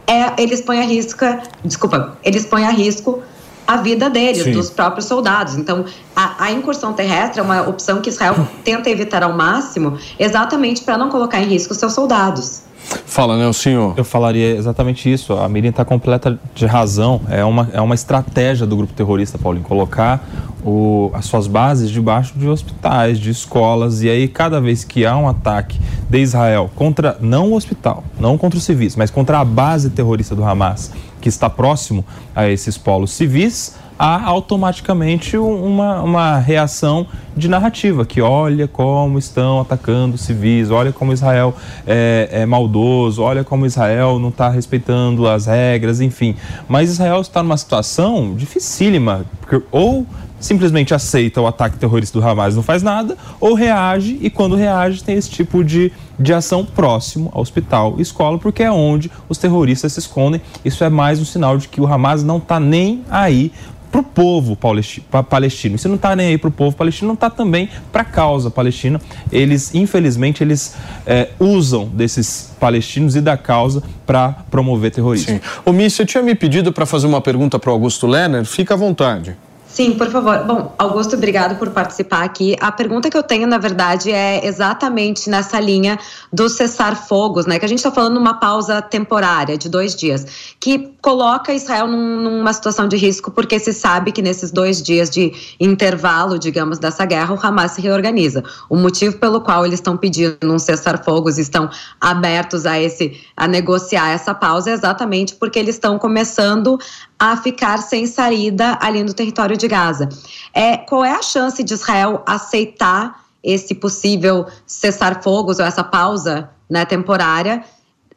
[0.07, 1.25] é, eles põem a risco,
[1.63, 3.21] desculpa, eles põem a risco
[3.65, 4.51] a vida deles, Sim.
[4.51, 5.55] dos próprios soldados.
[5.55, 5.85] Então,
[6.15, 10.97] a, a, incursão terrestre é uma opção que Israel tenta evitar ao máximo, exatamente para
[10.97, 12.62] não colocar em risco seus soldados.
[13.05, 13.93] Fala, né, senhor?
[13.95, 15.33] Eu falaria exatamente isso.
[15.33, 17.21] A Miriam está completa de razão.
[17.29, 20.27] É uma, é uma estratégia do grupo terrorista, Paulinho, colocar
[20.65, 24.01] o, as suas bases debaixo de hospitais, de escolas.
[24.01, 25.79] E aí, cada vez que há um ataque
[26.09, 30.35] de Israel contra, não o hospital, não contra os civis, mas contra a base terrorista
[30.35, 30.91] do Hamas,
[31.21, 32.05] que está próximo
[32.35, 37.07] a esses polos civis, há automaticamente uma, uma reação
[37.37, 41.55] de narrativa, que olha como estão atacando civis, olha como Israel
[41.87, 46.35] é, é maldoso, olha como Israel não está respeitando as regras, enfim.
[46.67, 49.25] Mas Israel está numa situação dificílima,
[49.71, 50.05] ou
[50.37, 55.01] simplesmente aceita o ataque terrorista do Hamas, não faz nada, ou reage e quando reage
[55.01, 59.93] tem esse tipo de, de ação próximo ao hospital, escola, porque é onde os terroristas
[59.93, 60.41] se escondem.
[60.65, 63.53] Isso é mais um sinal de que o Hamas não está nem aí
[63.93, 65.75] para o povo palestino.
[65.75, 68.05] E se não está nem aí para o povo palestino, não está também para a
[68.05, 68.99] causa palestina.
[69.31, 70.75] Eles, infelizmente, eles
[71.05, 75.35] é, usam desses palestinos e da causa para promover terrorismo.
[75.35, 75.41] Sim.
[75.63, 78.43] O Miss, você tinha me pedido para fazer uma pergunta para o Augusto Lerner?
[78.45, 79.37] Fica à vontade.
[79.73, 80.43] Sim, por favor.
[80.43, 82.55] Bom, Augusto, obrigado por participar aqui.
[82.61, 85.97] A pergunta que eu tenho, na verdade, é exatamente nessa linha
[86.31, 87.57] do cessar-fogos, né?
[87.57, 92.21] Que a gente está falando uma pausa temporária de dois dias, que coloca Israel num,
[92.21, 97.03] numa situação de risco, porque se sabe que nesses dois dias de intervalo, digamos, dessa
[97.03, 98.43] guerra, o Hamas se reorganiza.
[98.69, 101.67] O motivo pelo qual eles estão pedindo um cessar-fogos, estão
[101.99, 106.77] abertos a esse a negociar essa pausa, é exatamente porque eles estão começando
[107.23, 110.09] a ficar sem saída ali no território de Gaza.
[110.53, 116.83] É, qual é a chance de Israel aceitar esse possível cessar-fogos ou essa pausa né,
[116.83, 117.63] temporária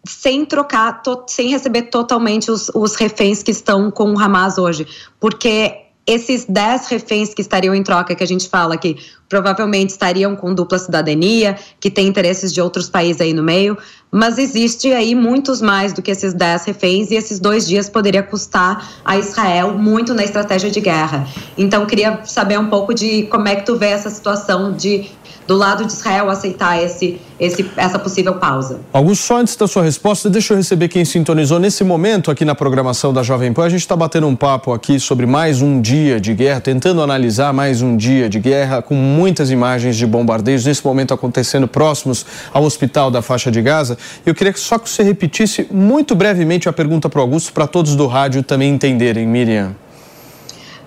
[0.05, 4.85] sem trocar, to, sem receber totalmente os, os reféns que estão com o Hamas hoje?
[5.21, 8.97] Porque esses 10 reféns que estariam em troca, que a gente fala que
[9.29, 13.79] provavelmente estariam com dupla cidadania, que tem interesses de outros países aí no meio,
[14.17, 18.23] mas existe aí muitos mais do que esses 10 reféns e esses dois dias poderia
[18.23, 21.29] custar a Israel muito na estratégia de guerra.
[21.59, 25.11] Então, queria saber um pouco de como é que tu vê essa situação de
[25.47, 28.81] do lado de Israel aceitar esse, esse, essa possível pausa.
[28.93, 32.55] Augusto, só antes da sua resposta, deixa eu receber quem sintonizou nesse momento aqui na
[32.55, 33.65] programação da Jovem Pan.
[33.65, 37.53] A gente está batendo um papo aqui sobre mais um dia de guerra, tentando analisar
[37.53, 42.65] mais um dia de guerra, com muitas imagens de bombardeios nesse momento acontecendo próximos ao
[42.65, 43.97] hospital da faixa de Gaza.
[44.25, 47.95] Eu queria só que você repetisse muito brevemente a pergunta para o Augusto, para todos
[47.95, 49.75] do rádio também entenderem, Miriam.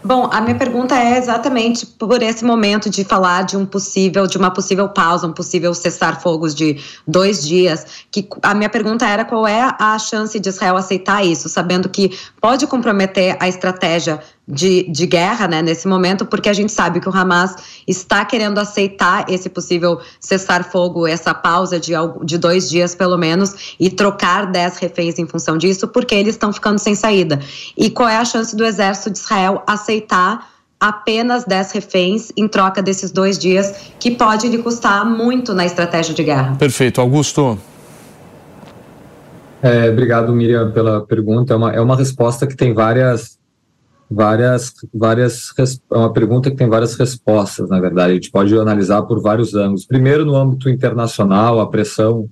[0.01, 4.37] Bom, a minha pergunta é exatamente por esse momento de falar de um possível, de
[4.37, 7.85] uma possível pausa, um possível cessar fogos de dois dias.
[8.09, 12.17] Que a minha pergunta era qual é a chance de Israel aceitar isso, sabendo que
[12.39, 17.07] pode comprometer a estratégia de, de guerra né, nesse momento, porque a gente sabe que
[17.07, 17.55] o Hamas
[17.87, 21.91] está querendo aceitar esse possível cessar-fogo, essa pausa de,
[22.23, 26.51] de dois dias pelo menos, e trocar dez reféns em função disso, porque eles estão
[26.51, 27.39] ficando sem saída.
[27.77, 30.49] E qual é a chance do exército de Israel aceitar
[30.79, 36.13] apenas 10 reféns em troca desses dois dias, que pode lhe custar muito na estratégia
[36.13, 36.55] de guerra.
[36.55, 37.01] Perfeito.
[37.01, 37.59] Augusto.
[39.61, 41.53] É, obrigado, Miriam, pela pergunta.
[41.53, 43.38] É uma, é uma resposta que tem várias
[44.09, 45.53] várias, várias,
[45.91, 49.53] é uma pergunta que tem várias respostas, na verdade, a gente pode analisar por vários
[49.53, 49.85] ângulos.
[49.85, 52.27] Primeiro, no âmbito internacional, a pressão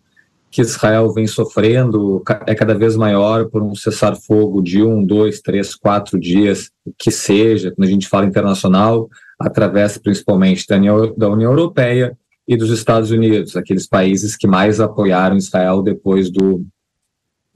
[0.50, 5.76] que Israel vem sofrendo é cada vez maior por um cessar-fogo de um, dois, três,
[5.76, 9.08] quatro dias, que seja, quando a gente fala internacional,
[9.40, 12.18] através principalmente da União, da União Europeia
[12.48, 16.66] e dos Estados Unidos, aqueles países que mais apoiaram Israel depois do,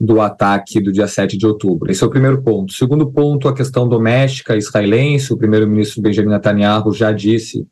[0.04, 1.88] do ataque do dia 7 de outubro.
[1.88, 2.72] Esse é o primeiro ponto.
[2.72, 5.32] Segundo ponto, a questão doméstica israelense.
[5.32, 7.64] O primeiro-ministro Benjamin Netanyahu já disse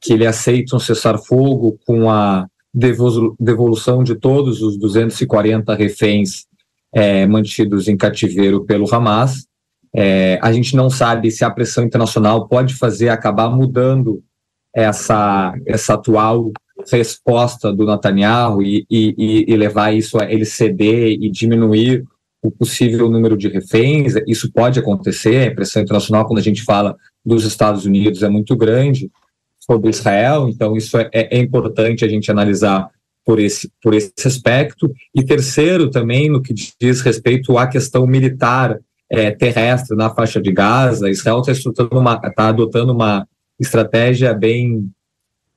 [0.00, 2.48] que ele aceita um cessar-fogo com a
[3.38, 6.46] devolução de todos os 240 reféns
[6.92, 9.46] é, mantidos em cativeiro pelo Hamas.
[9.94, 14.24] É, a gente não sabe se a pressão internacional pode fazer acabar mudando
[14.74, 16.50] essa, essa atual
[16.90, 22.04] resposta do Netanyahu e, e, e levar isso a ele ceder e diminuir
[22.42, 26.96] o possível número de reféns, isso pode acontecer, a pressão internacional, quando a gente fala
[27.24, 29.10] dos Estados Unidos, é muito grande
[29.58, 32.88] sobre Israel, então isso é, é importante a gente analisar
[33.24, 34.92] por esse, por esse aspecto.
[35.12, 38.78] E terceiro, também, no que diz respeito à questão militar
[39.10, 43.26] é, terrestre na faixa de Gaza, Israel está tá adotando uma
[43.58, 44.88] estratégia bem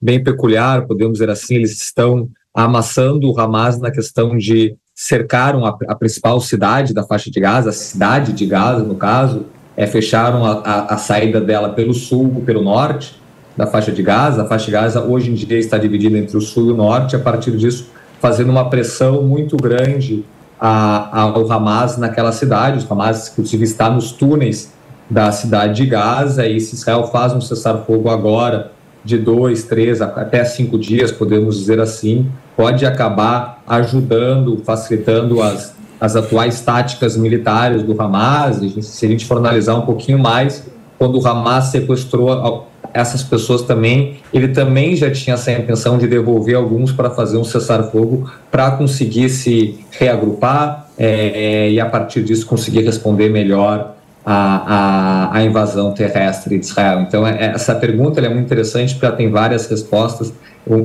[0.01, 5.77] bem peculiar, podemos dizer assim, eles estão amassando o Hamas na questão de cercaram a,
[5.87, 9.45] a, principal cidade da faixa de Gaza, a cidade de Gaza, no caso,
[9.77, 13.19] é, fecharam a, a, a, saída dela pelo sul, pelo norte
[13.55, 14.43] da faixa de Gaza.
[14.43, 17.15] A faixa de Gaza hoje em dia está dividida entre o sul e o norte,
[17.15, 17.89] a partir disso
[18.19, 20.25] fazendo uma pressão muito grande
[20.59, 22.85] ao Hamas naquela cidade.
[22.85, 24.73] O Hamas, inclusive, está nos túneis
[25.09, 28.73] da cidade de Gaza, e se Israel faz um cessar-fogo agora,
[29.03, 36.15] de dois, três, até cinco dias, podemos dizer assim, pode acabar ajudando, facilitando as, as
[36.15, 38.57] atuais táticas militares do Hamas.
[38.85, 40.65] Se a gente for analisar um pouquinho mais,
[40.97, 46.55] quando o Hamas sequestrou essas pessoas também, ele também já tinha essa intenção de devolver
[46.55, 52.81] alguns para fazer um cessar-fogo, para conseguir se reagrupar é, e a partir disso conseguir
[52.81, 53.95] responder melhor
[54.31, 57.01] a, a, a, invasão terrestre de Israel.
[57.01, 60.31] Então, é, essa pergunta é muito interessante porque ela tem várias respostas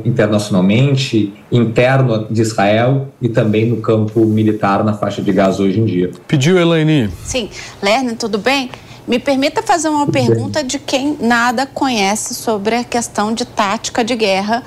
[0.03, 5.85] internacionalmente, interno de Israel e também no campo militar na faixa de Gaza hoje em
[5.85, 6.11] dia.
[6.27, 7.11] Pediu, Elaine?
[7.23, 7.51] Sim.
[7.83, 8.71] Lerner, tudo bem?
[9.07, 14.17] Me permita fazer uma pergunta de quem nada conhece sobre a questão de tática de
[14.17, 14.63] guerra,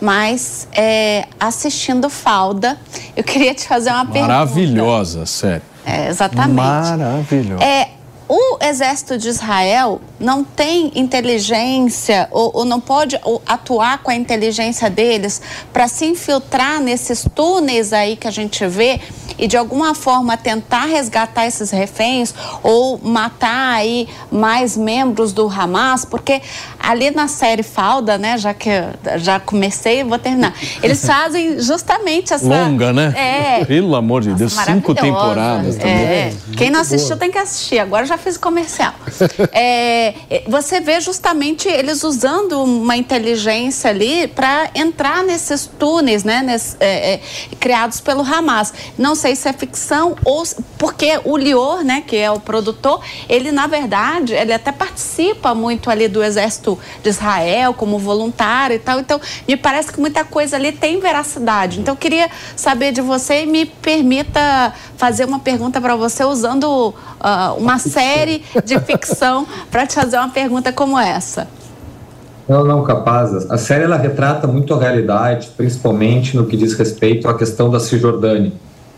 [0.00, 2.78] mas é, assistindo Falda,
[3.14, 4.32] eu queria te fazer uma Maravilhosa, pergunta.
[4.32, 5.62] Maravilhosa, sério.
[5.84, 6.56] É, exatamente.
[6.56, 7.62] Maravilhosa.
[7.62, 7.88] É,
[8.34, 14.88] o exército de Israel não tem inteligência ou, ou não pode atuar com a inteligência
[14.88, 19.02] deles para se infiltrar nesses túneis aí que a gente vê
[19.38, 26.04] e de alguma forma tentar resgatar esses reféns ou matar aí mais membros do Hamas,
[26.04, 26.40] porque
[26.78, 28.70] ali na série Falda, né, já que
[29.16, 30.54] já comecei, vou terminar.
[30.82, 33.12] Eles fazem justamente essa longa, né?
[33.16, 33.64] É.
[33.64, 35.92] Pelo amor de Deus, cinco temporadas também.
[35.92, 36.32] É.
[36.56, 37.78] Quem não assistiu tem que assistir.
[37.78, 38.94] Agora já fiz comercial.
[39.52, 40.14] é,
[40.48, 47.14] você vê justamente eles usando uma inteligência ali para entrar nesses túneis, né, nesse, é,
[47.14, 47.20] é,
[47.58, 48.72] criados pelo Hamas.
[48.96, 50.42] Não sei se é ficção ou
[50.78, 55.90] porque o Lior, né, que é o produtor, ele na verdade ele até participa muito
[55.90, 59.00] ali do exército de Israel como voluntário e tal.
[59.00, 61.80] Então me parece que muita coisa ali tem veracidade.
[61.80, 66.88] Então eu queria saber de você e me permita fazer uma pergunta para você usando
[66.88, 68.11] uh, uma série
[68.64, 71.46] de ficção para te fazer uma pergunta como essa.
[72.48, 73.50] Não, não, capaz.
[73.50, 77.78] A série ela retrata muito a realidade, principalmente no que diz respeito à questão da
[77.78, 78.52] Cisjordânia,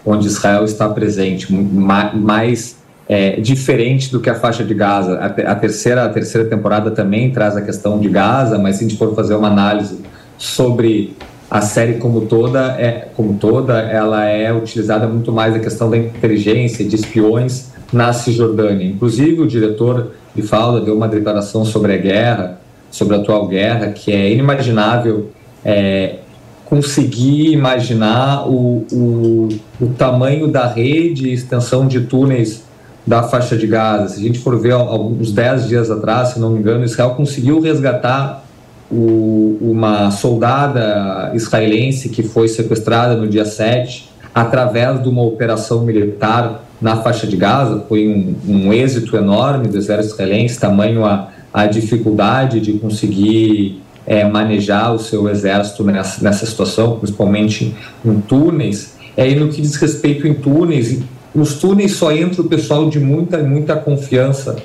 [0.04, 2.76] onde Israel está presente, mais
[3.08, 5.18] é, diferente do que a faixa de Gaza.
[5.18, 8.98] A, terceira, a terceira temporada também traz a questão de Gaza, mas se a gente
[8.98, 10.00] for fazer uma análise
[10.38, 11.16] sobre
[11.50, 15.96] a série como toda, é, como toda, ela é utilizada muito mais a questão da
[15.96, 18.86] inteligência, de espiões na Cisjordânia.
[18.86, 23.88] Inclusive, o diretor de Falda deu uma declaração sobre a guerra, sobre a atual guerra,
[23.88, 25.30] que é inimaginável
[25.64, 26.16] é,
[26.64, 29.48] conseguir imaginar o, o,
[29.80, 32.64] o tamanho da rede e extensão de túneis
[33.06, 34.14] da faixa de Gaza.
[34.14, 37.60] Se a gente for ver alguns 10 dias atrás, se não me engano, Israel conseguiu
[37.60, 38.44] resgatar
[38.90, 46.64] o, uma soldada israelense que foi sequestrada no dia 7 através de uma operação militar
[46.80, 47.84] na faixa de Gaza.
[47.88, 54.24] Foi um, um êxito enorme do exército israelense, tamanho a, a dificuldade de conseguir é,
[54.24, 57.74] manejar o seu exército nessa, nessa situação, principalmente
[58.04, 58.94] em túneis.
[59.16, 61.00] É, e no que diz respeito em túneis,
[61.34, 64.56] nos túneis só entra o pessoal de muita, muita confiança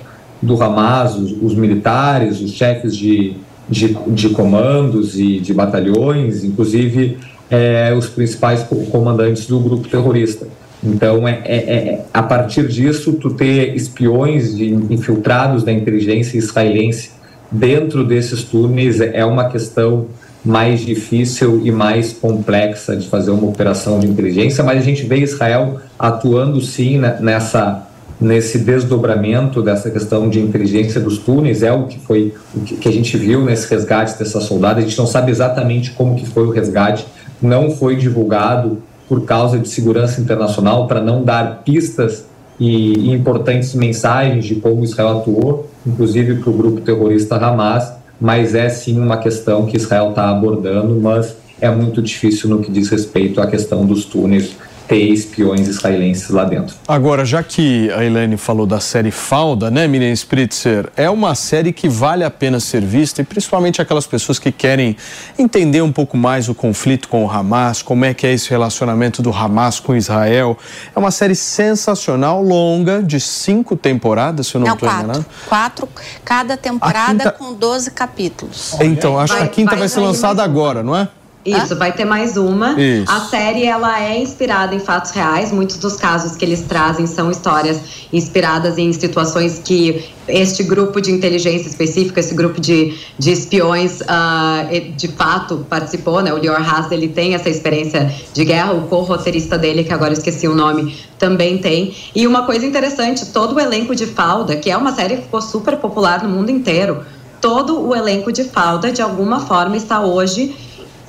[0.42, 3.36] do Hamas, os, os militares, os chefes de,
[3.70, 7.18] de, de, comandos e de batalhões, inclusive
[7.50, 10.48] é, os principais comandantes do grupo terrorista.
[10.84, 17.12] Então, é, é, é, a partir disso, tu ter espiões de, infiltrados da inteligência israelense
[17.52, 20.08] dentro desses túneis é uma questão
[20.46, 25.18] mais difícil e mais complexa de fazer uma operação de inteligência, mas a gente vê
[25.18, 27.86] Israel atuando sim nessa
[28.20, 32.92] nesse desdobramento dessa questão de inteligência dos túneis é o que foi o que a
[32.92, 34.80] gente viu nesse resgate dessa soldada.
[34.80, 37.06] A gente não sabe exatamente como que foi o resgate,
[37.42, 42.26] não foi divulgado por causa de segurança internacional para não dar pistas
[42.60, 48.68] e, importantes mensagens de como Israel atuou, inclusive para o grupo terrorista Hamas mas é
[48.68, 53.40] sim uma questão que Israel está abordando, mas é muito difícil no que diz respeito
[53.40, 54.56] à questão dos túneis
[54.90, 56.76] ter espiões israelenses lá dentro.
[56.88, 61.72] Agora, já que a Helene falou da série Falda, né, Miriam Spritzer, é uma série
[61.72, 64.98] que vale a pena ser vista e principalmente aquelas pessoas que querem
[65.38, 69.22] entender um pouco mais o conflito com o Hamas, como é que é esse relacionamento
[69.22, 70.58] do Hamas com Israel.
[70.96, 75.24] É uma série sensacional, longa, de cinco temporadas, se eu não estou enganado.
[75.48, 75.88] Quatro,
[76.26, 77.32] cada temporada quinta...
[77.32, 78.76] com 12 capítulos.
[78.82, 81.08] Então, acho vai, que a quinta vai, vai ser lançada agora, não é?
[81.46, 82.80] Isso, vai ter mais uma.
[82.80, 83.10] Isso.
[83.10, 85.52] A série ela é inspirada em fatos reais.
[85.52, 87.80] Muitos dos casos que eles trazem são histórias
[88.12, 94.92] inspiradas em situações que este grupo de inteligência específica, esse grupo de, de espiões, uh,
[94.96, 96.34] de fato participou, né?
[96.34, 100.48] O Lior Haas, ele tem essa experiência de guerra, o co-roteirista dele, que agora esqueci
[100.48, 101.96] o nome, também tem.
[102.14, 105.42] E uma coisa interessante, todo o elenco de Falda, que é uma série que ficou
[105.42, 107.06] super popular no mundo inteiro,
[107.40, 110.54] todo o elenco de Falda, de alguma forma, está hoje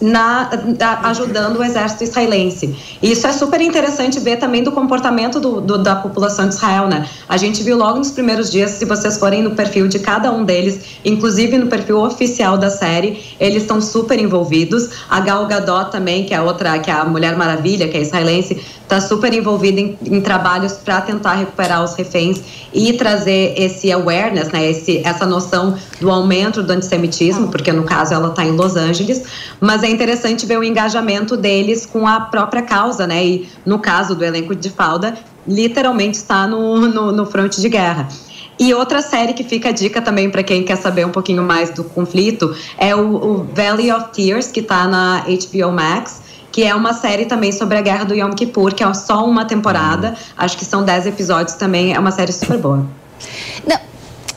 [0.00, 0.50] na,
[1.04, 2.74] ajudando o exército israelense.
[3.02, 6.88] E isso é super interessante ver também do comportamento do, do, da população de Israel,
[6.88, 7.06] né?
[7.28, 10.44] A gente viu logo nos primeiros dias, se vocês forem no perfil de cada um
[10.44, 14.88] deles, inclusive no perfil oficial da série, eles estão super envolvidos.
[15.08, 18.58] A Gal Gadot também, que é outra, que é a Mulher Maravilha, que é israelense,
[18.82, 22.40] está super envolvida em, em trabalhos para tentar recuperar os reféns
[22.72, 24.68] e trazer esse awareness, né?
[24.68, 29.22] Esse, essa noção do aumento do antissemitismo, porque no caso ela está em Los Angeles,
[29.60, 33.24] mas é interessante ver o engajamento deles com a própria causa, né?
[33.24, 38.08] E no caso do elenco de Falda, literalmente está no, no, no fronte de guerra.
[38.58, 41.70] E outra série que fica a dica também para quem quer saber um pouquinho mais
[41.70, 46.20] do conflito é o, o Valley of Tears, que está na HBO Max,
[46.52, 49.46] que é uma série também sobre a guerra do Yom Kippur, que é só uma
[49.46, 52.86] temporada, acho que são 10 episódios também, é uma série super boa.
[53.66, 53.78] Não,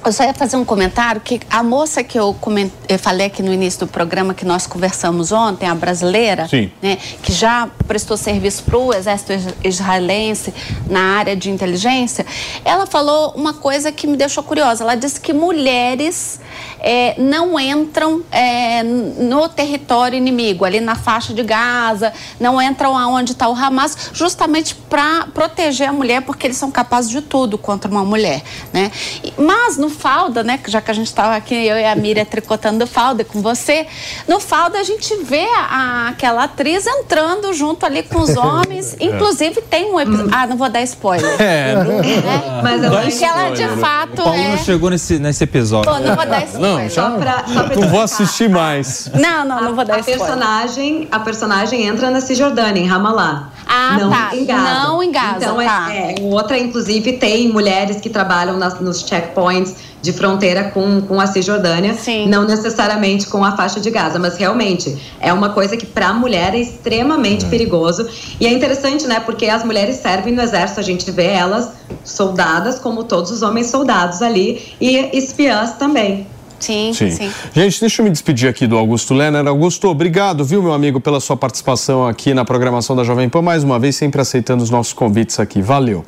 [0.06, 2.70] eu só ia fazer um comentário que a moça que eu, coment...
[2.90, 6.48] eu falei aqui no início do programa que nós conversamos ontem, a brasileira,
[6.82, 10.54] né, que já prestou serviço para o exército israelense
[10.90, 12.26] na área de inteligência,
[12.66, 14.84] ela falou uma coisa que me deixou curiosa.
[14.84, 16.40] Ela disse que mulheres
[16.80, 23.32] é, não entram é, no território inimigo, ali na faixa de Gaza, não entram aonde
[23.32, 27.90] está o Hamas, justamente para proteger a mulher, porque eles são capazes de tudo contra
[27.90, 28.44] uma mulher,
[28.74, 28.92] né?
[29.38, 30.60] Mas no Falda, né?
[30.68, 33.88] Já que a gente estava aqui, eu e a Miriam tricotando Falda com você.
[34.28, 38.96] No Falda a gente vê a, aquela atriz entrando junto ali com os homens.
[39.00, 39.06] É.
[39.06, 40.32] Inclusive tem um episódio.
[40.34, 41.42] Ah, não vou dar spoiler.
[41.42, 42.60] É, não- Né?
[42.64, 44.48] Mas eu Porque ela de fato O Paulo é.
[44.50, 45.92] não chegou nesse, nesse episódio.
[45.92, 46.72] Pô, não vou dar spoiler.
[46.84, 49.10] Não, já Só pra- só pra não vou assistir mais.
[49.14, 50.20] Não, não, não vou dar a spoiler.
[50.20, 53.50] personagem, a personagem entra na Cisjordânia, em Ramallah.
[53.66, 54.30] Ah, não tá.
[54.36, 54.64] em Gaza.
[54.64, 55.88] Não em Gaza, Então, tá.
[55.94, 61.20] é, é, outra, inclusive, tem mulheres que trabalham nas- nos checkpoints de fronteira com, com
[61.22, 61.96] a Cisjordânia,
[62.28, 66.14] não necessariamente com a faixa de Gaza, mas realmente é uma coisa que para a
[66.14, 68.06] mulher é extremamente perigoso.
[68.40, 71.70] E é interessante, né, porque as mulheres servem no exército, a gente vê elas
[72.04, 76.28] soldadas como todos os homens soldados ali e espiãs também.
[76.64, 77.32] Sim, Sim.
[77.54, 79.46] Gente, deixa eu me despedir aqui do Augusto Lerner.
[79.48, 83.64] Augusto, obrigado, viu, meu amigo, pela sua participação aqui na programação da Jovem Pan, mais
[83.64, 85.62] uma vez, sempre aceitando os nossos convites aqui.
[85.62, 86.06] Valeu.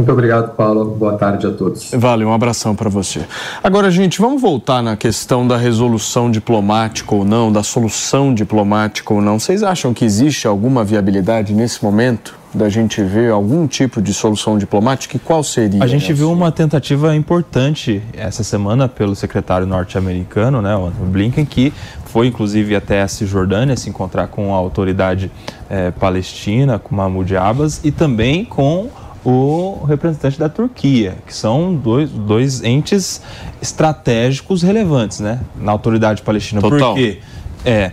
[0.00, 0.96] Muito obrigado, Paulo.
[0.96, 1.90] Boa tarde a todos.
[1.92, 3.20] Valeu, um abração para você.
[3.62, 9.20] Agora, gente, vamos voltar na questão da resolução diplomática ou não, da solução diplomática ou
[9.20, 9.38] não.
[9.38, 14.56] Vocês acham que existe alguma viabilidade nesse momento da gente ver algum tipo de solução
[14.56, 15.18] diplomática?
[15.18, 15.84] E qual seria?
[15.84, 21.44] A gente viu uma tentativa importante essa semana pelo secretário norte-americano, né, o Antony Blinken,
[21.44, 21.74] que
[22.06, 25.30] foi inclusive até a Cisjordânia se encontrar com a autoridade
[25.68, 28.88] eh, palestina, com Mahmoud Abbas, e também com
[29.24, 33.20] o representante da Turquia, que são dois, dois entes
[33.60, 36.60] estratégicos relevantes, né, na autoridade palestina.
[36.60, 36.94] Total.
[36.94, 37.18] Porque
[37.64, 37.92] é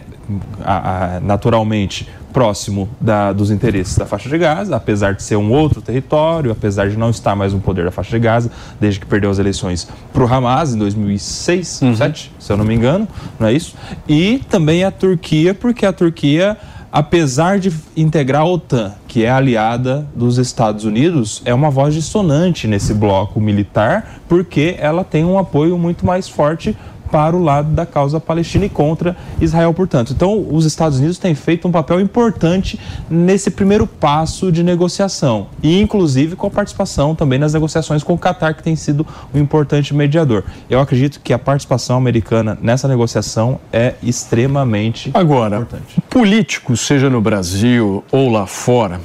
[0.63, 5.51] a- a- naturalmente próximo da- dos interesses da faixa de Gaza, apesar de ser um
[5.51, 9.05] outro território, apesar de não estar mais no poder da faixa de Gaza, desde que
[9.05, 13.07] perdeu as eleições para o Hamas em 2006, 2007, se eu não me engano,
[13.39, 13.73] não é isso?
[14.07, 16.55] E também a Turquia, porque a Turquia
[16.91, 22.67] apesar de integrar a OTAN, que é aliada dos Estados Unidos, é uma voz dissonante
[22.67, 26.75] nesse bloco militar, porque ela tem um apoio muito mais forte
[27.11, 30.13] para o lado da causa palestina e contra Israel, portanto.
[30.13, 32.79] Então, os Estados Unidos têm feito um papel importante
[33.09, 38.17] nesse primeiro passo de negociação, e inclusive com a participação também nas negociações com o
[38.17, 40.43] Catar, que tem sido um importante mediador.
[40.69, 46.01] Eu acredito que a participação americana nessa negociação é extremamente Agora, importante.
[46.09, 48.99] político, seja no Brasil ou lá fora,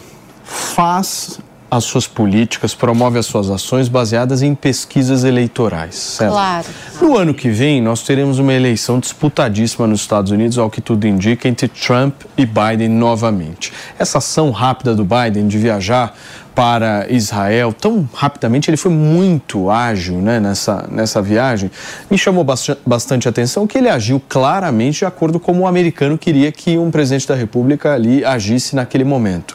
[0.44, 1.40] faz
[1.72, 5.94] as suas políticas, promove as suas ações baseadas em pesquisas eleitorais.
[5.94, 6.32] certo?
[6.32, 6.66] Claro.
[7.00, 11.06] No ano que vem, nós teremos uma eleição disputadíssima nos Estados Unidos, ao que tudo
[11.06, 13.72] indica, entre Trump e Biden novamente.
[13.98, 16.14] Essa ação rápida do Biden de viajar
[16.54, 21.70] para Israel tão rapidamente, ele foi muito ágil né, nessa, nessa viagem.
[22.10, 22.44] Me chamou
[22.84, 27.26] bastante, atenção que ele agiu claramente de acordo com o americano queria que um presidente
[27.26, 29.54] da República ali agisse naquele momento.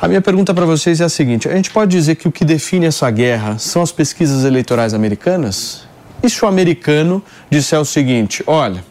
[0.00, 2.44] A minha pergunta para vocês é a seguinte: a gente pode dizer que o que
[2.44, 5.82] define essa guerra são as pesquisas eleitorais americanas?
[6.22, 8.84] E se o americano disser o seguinte: olha,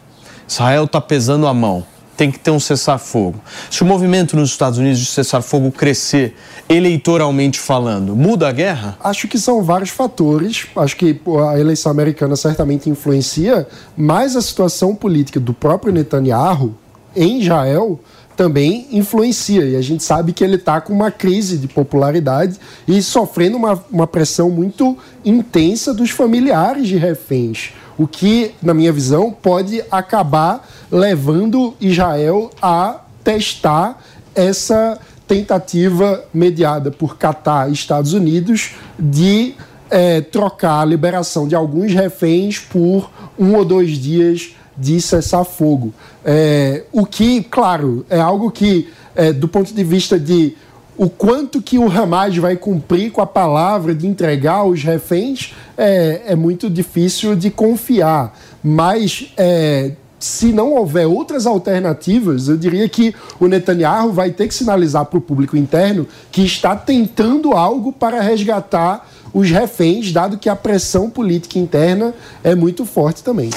[0.48, 1.84] Israel está pesando a mão,
[2.20, 3.40] tem que ter um cessar-fogo.
[3.70, 6.36] Se o movimento nos Estados Unidos de cessar-fogo crescer,
[6.68, 8.98] eleitoralmente falando, muda a guerra?
[9.02, 10.66] Acho que são vários fatores.
[10.76, 11.18] Acho que
[11.50, 13.66] a eleição americana certamente influencia,
[13.96, 16.74] mas a situação política do próprio Netanyahu
[17.16, 17.98] em Israel
[18.36, 19.64] também influencia.
[19.64, 23.82] E a gente sabe que ele está com uma crise de popularidade e sofrendo uma,
[23.90, 24.94] uma pressão muito
[25.24, 27.72] intensa dos familiares de reféns.
[27.96, 34.02] O que, na minha visão, pode acabar levando Israel a testar
[34.34, 39.54] essa tentativa mediada por Catar e Estados Unidos de
[39.90, 45.92] eh, trocar a liberação de alguns reféns por um ou dois dias de cessar-fogo.
[46.24, 50.56] É, o que, claro, é algo que, é, do ponto de vista de
[50.96, 56.22] o quanto que o Hamas vai cumprir com a palavra de entregar os reféns, é,
[56.26, 58.38] é muito difícil de confiar.
[58.62, 64.54] Mas é, se não houver outras alternativas, eu diria que o Netanyahu vai ter que
[64.54, 70.48] sinalizar para o público interno que está tentando algo para resgatar os reféns, dado que
[70.48, 72.14] a pressão política interna
[72.44, 73.50] é muito forte também.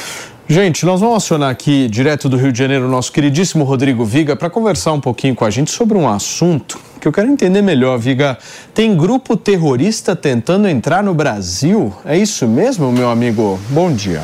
[0.47, 4.35] Gente, nós vamos acionar aqui, direto do Rio de Janeiro, o nosso queridíssimo Rodrigo Viga,
[4.35, 7.97] para conversar um pouquinho com a gente sobre um assunto que eu quero entender melhor,
[7.97, 8.37] Viga.
[8.73, 11.93] Tem grupo terrorista tentando entrar no Brasil?
[12.05, 13.59] É isso mesmo, meu amigo?
[13.69, 14.21] Bom dia.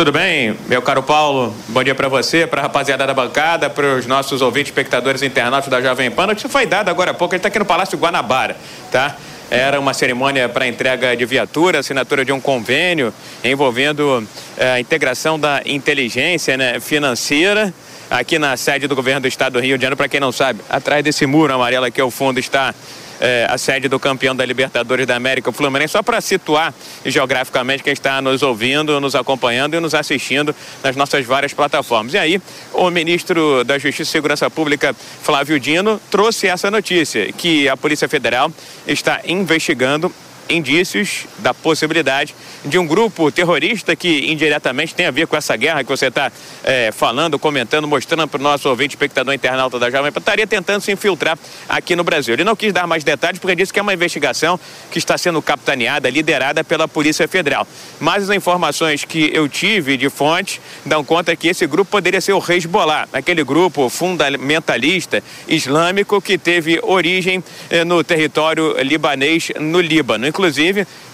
[0.00, 1.54] Tudo bem, meu caro Paulo?
[1.68, 5.68] Bom dia para você, para a rapaziada da bancada, para os nossos ouvintes, espectadores internautas
[5.68, 6.26] da Jovem Pan.
[6.26, 8.56] Notícia foi dada agora há pouco, ele está aqui no Palácio Guanabara,
[8.90, 9.14] tá?
[9.50, 13.12] Era uma cerimônia para entrega de viatura, assinatura de um convênio
[13.44, 17.70] envolvendo eh, a integração da inteligência né, financeira
[18.10, 19.98] aqui na sede do governo do estado do Rio de Janeiro.
[19.98, 22.74] Para quem não sabe, atrás desse muro amarelo aqui ao fundo está
[23.20, 26.74] é, a sede do campeão da Libertadores da América, o Fluminense, só para situar
[27.04, 32.14] geograficamente quem está nos ouvindo, nos acompanhando e nos assistindo nas nossas várias plataformas.
[32.14, 32.42] E aí,
[32.72, 38.08] o ministro da Justiça e Segurança Pública, Flávio Dino, trouxe essa notícia, que a Polícia
[38.08, 38.50] Federal
[38.86, 40.12] está investigando
[40.50, 45.82] indícios da possibilidade de um grupo terrorista que indiretamente tem a ver com essa guerra
[45.82, 46.30] que você está
[46.62, 50.82] é, falando, comentando, mostrando para o nosso ouvinte, espectador internauta da Jovem Pan, estaria tentando
[50.82, 52.34] se infiltrar aqui no Brasil.
[52.34, 54.58] Ele não quis dar mais detalhes porque disse que é uma investigação
[54.90, 57.66] que está sendo capitaneada, liderada pela Polícia Federal.
[57.98, 62.32] Mas as informações que eu tive de fontes dão conta que esse grupo poderia ser
[62.32, 70.26] o Hezbollah, aquele grupo fundamentalista islâmico que teve origem eh, no território libanês, no Líbano.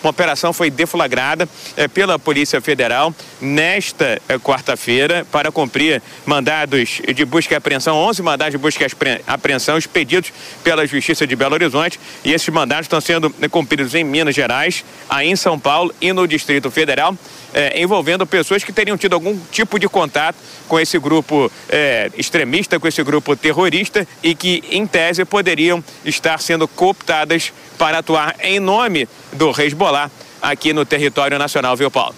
[0.03, 7.24] Uma operação foi deflagrada eh, pela Polícia Federal nesta eh, quarta-feira para cumprir mandados de
[7.24, 10.32] busca e apreensão, 11 mandados de busca e apreensão expedidos
[10.62, 11.98] pela Justiça de Belo Horizonte.
[12.24, 16.12] E esses mandados estão sendo eh, cumpridos em Minas Gerais, aí em São Paulo e
[16.12, 17.16] no Distrito Federal,
[17.57, 20.37] eh, envolvendo pessoas que teriam tido algum tipo de contato
[20.69, 26.39] com esse grupo eh, extremista, com esse grupo terrorista e que, em tese, poderiam estar
[26.39, 30.11] sendo cooptadas para atuar em nome do Hezbollah
[30.43, 32.15] aqui no território nacional, viu, Paulo?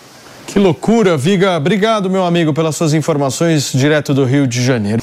[0.48, 1.56] Que loucura, Viga.
[1.56, 5.02] Obrigado, meu amigo, pelas suas informações direto do Rio de Janeiro.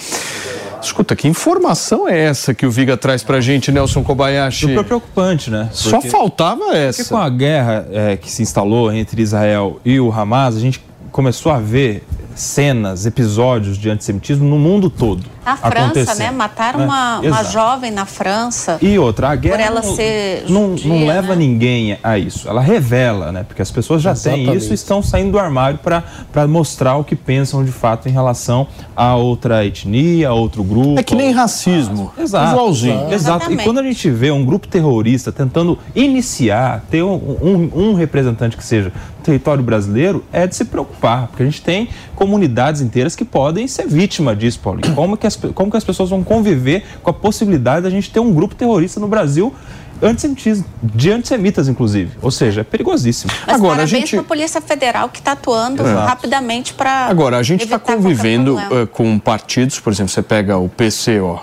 [0.86, 4.68] Escuta, que informação é essa que o Viga traz pra gente, Nelson Kobayashi?
[4.68, 5.70] Super preocupante, né?
[5.72, 7.03] Só faltava essa.
[7.03, 10.84] Porque com a guerra é, que se instalou entre Israel e o Hamas, a gente
[11.12, 12.03] começou a ver
[12.36, 15.24] cenas, episódios de antissemitismo no mundo todo.
[15.46, 16.32] Na França, né?
[16.32, 16.86] Mataram né?
[16.86, 18.78] uma, uma jovem na França.
[18.82, 21.36] E outra, a guerra Por ela não, ser não, judia, não leva né?
[21.36, 22.50] ninguém a isso.
[22.50, 23.44] Ela revela, né?
[23.48, 24.58] Porque as pessoas já têm Exatamente.
[24.64, 28.68] isso e estão saindo do armário para mostrar o que pensam de fato em relação
[28.96, 31.00] a outra etnia, a outro grupo.
[31.00, 32.12] É que nem racismo.
[32.18, 32.52] Exato.
[32.54, 33.14] Igualzinho.
[33.14, 33.52] Exato.
[33.52, 38.58] E quando a gente vê um grupo terrorista tentando iniciar, ter um, um- um representante
[38.58, 43.16] que seja no território brasileiro, é de se preocupar, porque a gente tem comunidades inteiras
[43.16, 44.94] que podem ser vítima disso, Paulinho.
[44.96, 48.10] Como que as, pe- como que as pessoas vão conviver com a possibilidade da gente
[48.12, 49.53] ter um grupo terrorista no Brasil
[50.02, 52.12] antissemitismo, de antissemitas, inclusive.
[52.22, 53.32] Ou seja, é perigosíssimo.
[53.48, 56.07] Mas Agora, a parabéns gente- para a Polícia Federal que está atuando Exato.
[56.07, 57.06] rapidamente para.
[57.07, 61.40] Agora, a gente está convivendo eh, com partidos, por exemplo, você pega o PCO,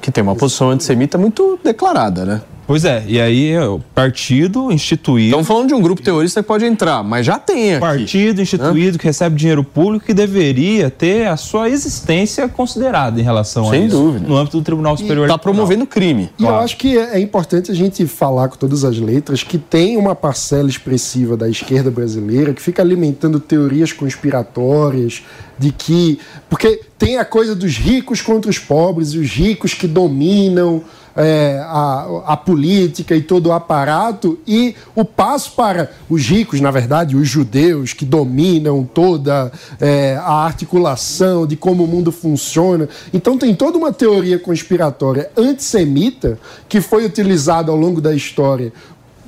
[0.00, 2.40] que tem uma posição antissemita muito declarada, né?
[2.70, 5.30] Pois é, e aí é o partido instituído.
[5.30, 7.80] Estamos falando de um grupo terrorista que pode entrar, mas já tem aqui.
[7.80, 13.66] Partido instituído que recebe dinheiro público que deveria ter a sua existência considerada em relação
[13.66, 13.96] a Sem isso.
[13.96, 14.24] dúvida.
[14.24, 16.30] No âmbito do Tribunal Superior Está promovendo crime.
[16.38, 19.96] E eu acho que é importante a gente falar com todas as letras que tem
[19.96, 25.24] uma parcela expressiva da esquerda brasileira que fica alimentando teorias conspiratórias
[25.58, 26.20] de que.
[26.48, 30.84] Porque tem a coisa dos ricos contra os pobres, e os ricos que dominam
[31.16, 36.70] é, a, a política e todo o aparato, e o passo para os ricos, na
[36.70, 42.88] verdade, os judeus que dominam toda é, a articulação de como o mundo funciona.
[43.12, 46.38] Então tem toda uma teoria conspiratória antissemita
[46.68, 48.72] que foi utilizada ao longo da história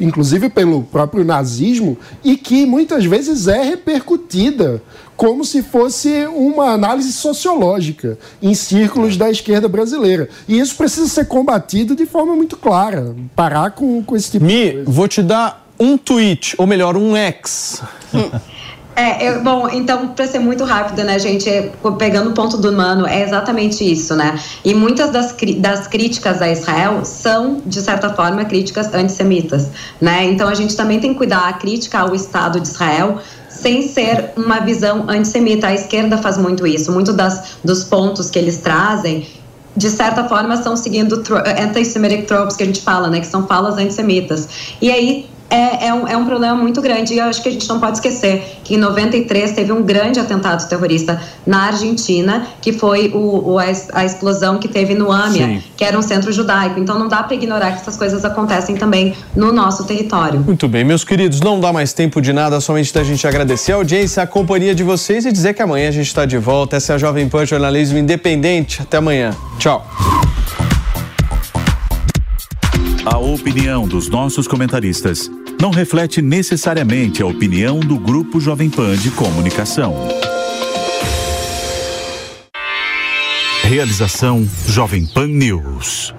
[0.01, 4.83] inclusive pelo próprio nazismo, e que muitas vezes é repercutida
[5.23, 10.29] como se fosse uma análise sociológica em círculos da esquerda brasileira.
[10.49, 14.53] E isso precisa ser combatido de forma muito clara, parar com, com esse tipo de
[14.53, 14.91] Mi, coisa.
[14.91, 17.81] vou te dar um tweet, ou melhor, um ex.
[18.95, 22.71] É, eu- bom, então, para ser muito rápida, né, gente, é, pegando o ponto do
[22.71, 24.39] Mano, é exatamente isso, né?
[24.63, 30.25] E muitas das, das críticas a Israel são, de certa forma, críticas antissemitas, né?
[30.25, 33.19] Então, a gente também tem que cuidar a crítica ao Estado de Israel
[33.63, 35.69] sem ser uma visão antissemita.
[35.69, 36.93] A esquerda faz muito isso.
[36.93, 39.27] Muito das, dos pontos que eles trazem
[39.75, 41.23] de certa forma, estão seguindo
[41.59, 43.21] anti-Semitic tropes que a gente fala, né?
[43.21, 44.47] Que são falas antissemitas.
[44.83, 47.13] E aí é, é, um, é um problema muito grande.
[47.15, 50.19] E eu acho que a gente não pode esquecer que em 93 teve um grande
[50.19, 55.47] atentado terrorista na Argentina, que foi o, o- a, a explosão que teve no AMIA,
[55.47, 55.63] Sim.
[55.77, 56.81] que era um centro judaico.
[56.81, 60.41] Então não dá para ignorar que essas coisas acontecem também no nosso território.
[60.41, 63.77] Muito bem, meus queridos, não dá mais tempo de nada, somente da gente agradecer a
[63.77, 66.77] audiência, a companhia de vocês e dizer que amanhã a gente está de volta.
[66.77, 68.81] Essa é a Jovem Pan Jornalismo Independente.
[68.81, 69.35] Até amanhã.
[69.59, 69.87] Tchau.
[73.05, 75.29] A opinião dos nossos comentaristas
[75.63, 79.95] não reflete necessariamente a opinião do Grupo Jovem Pan de Comunicação.
[83.63, 86.13] Realização Jovem Pan News.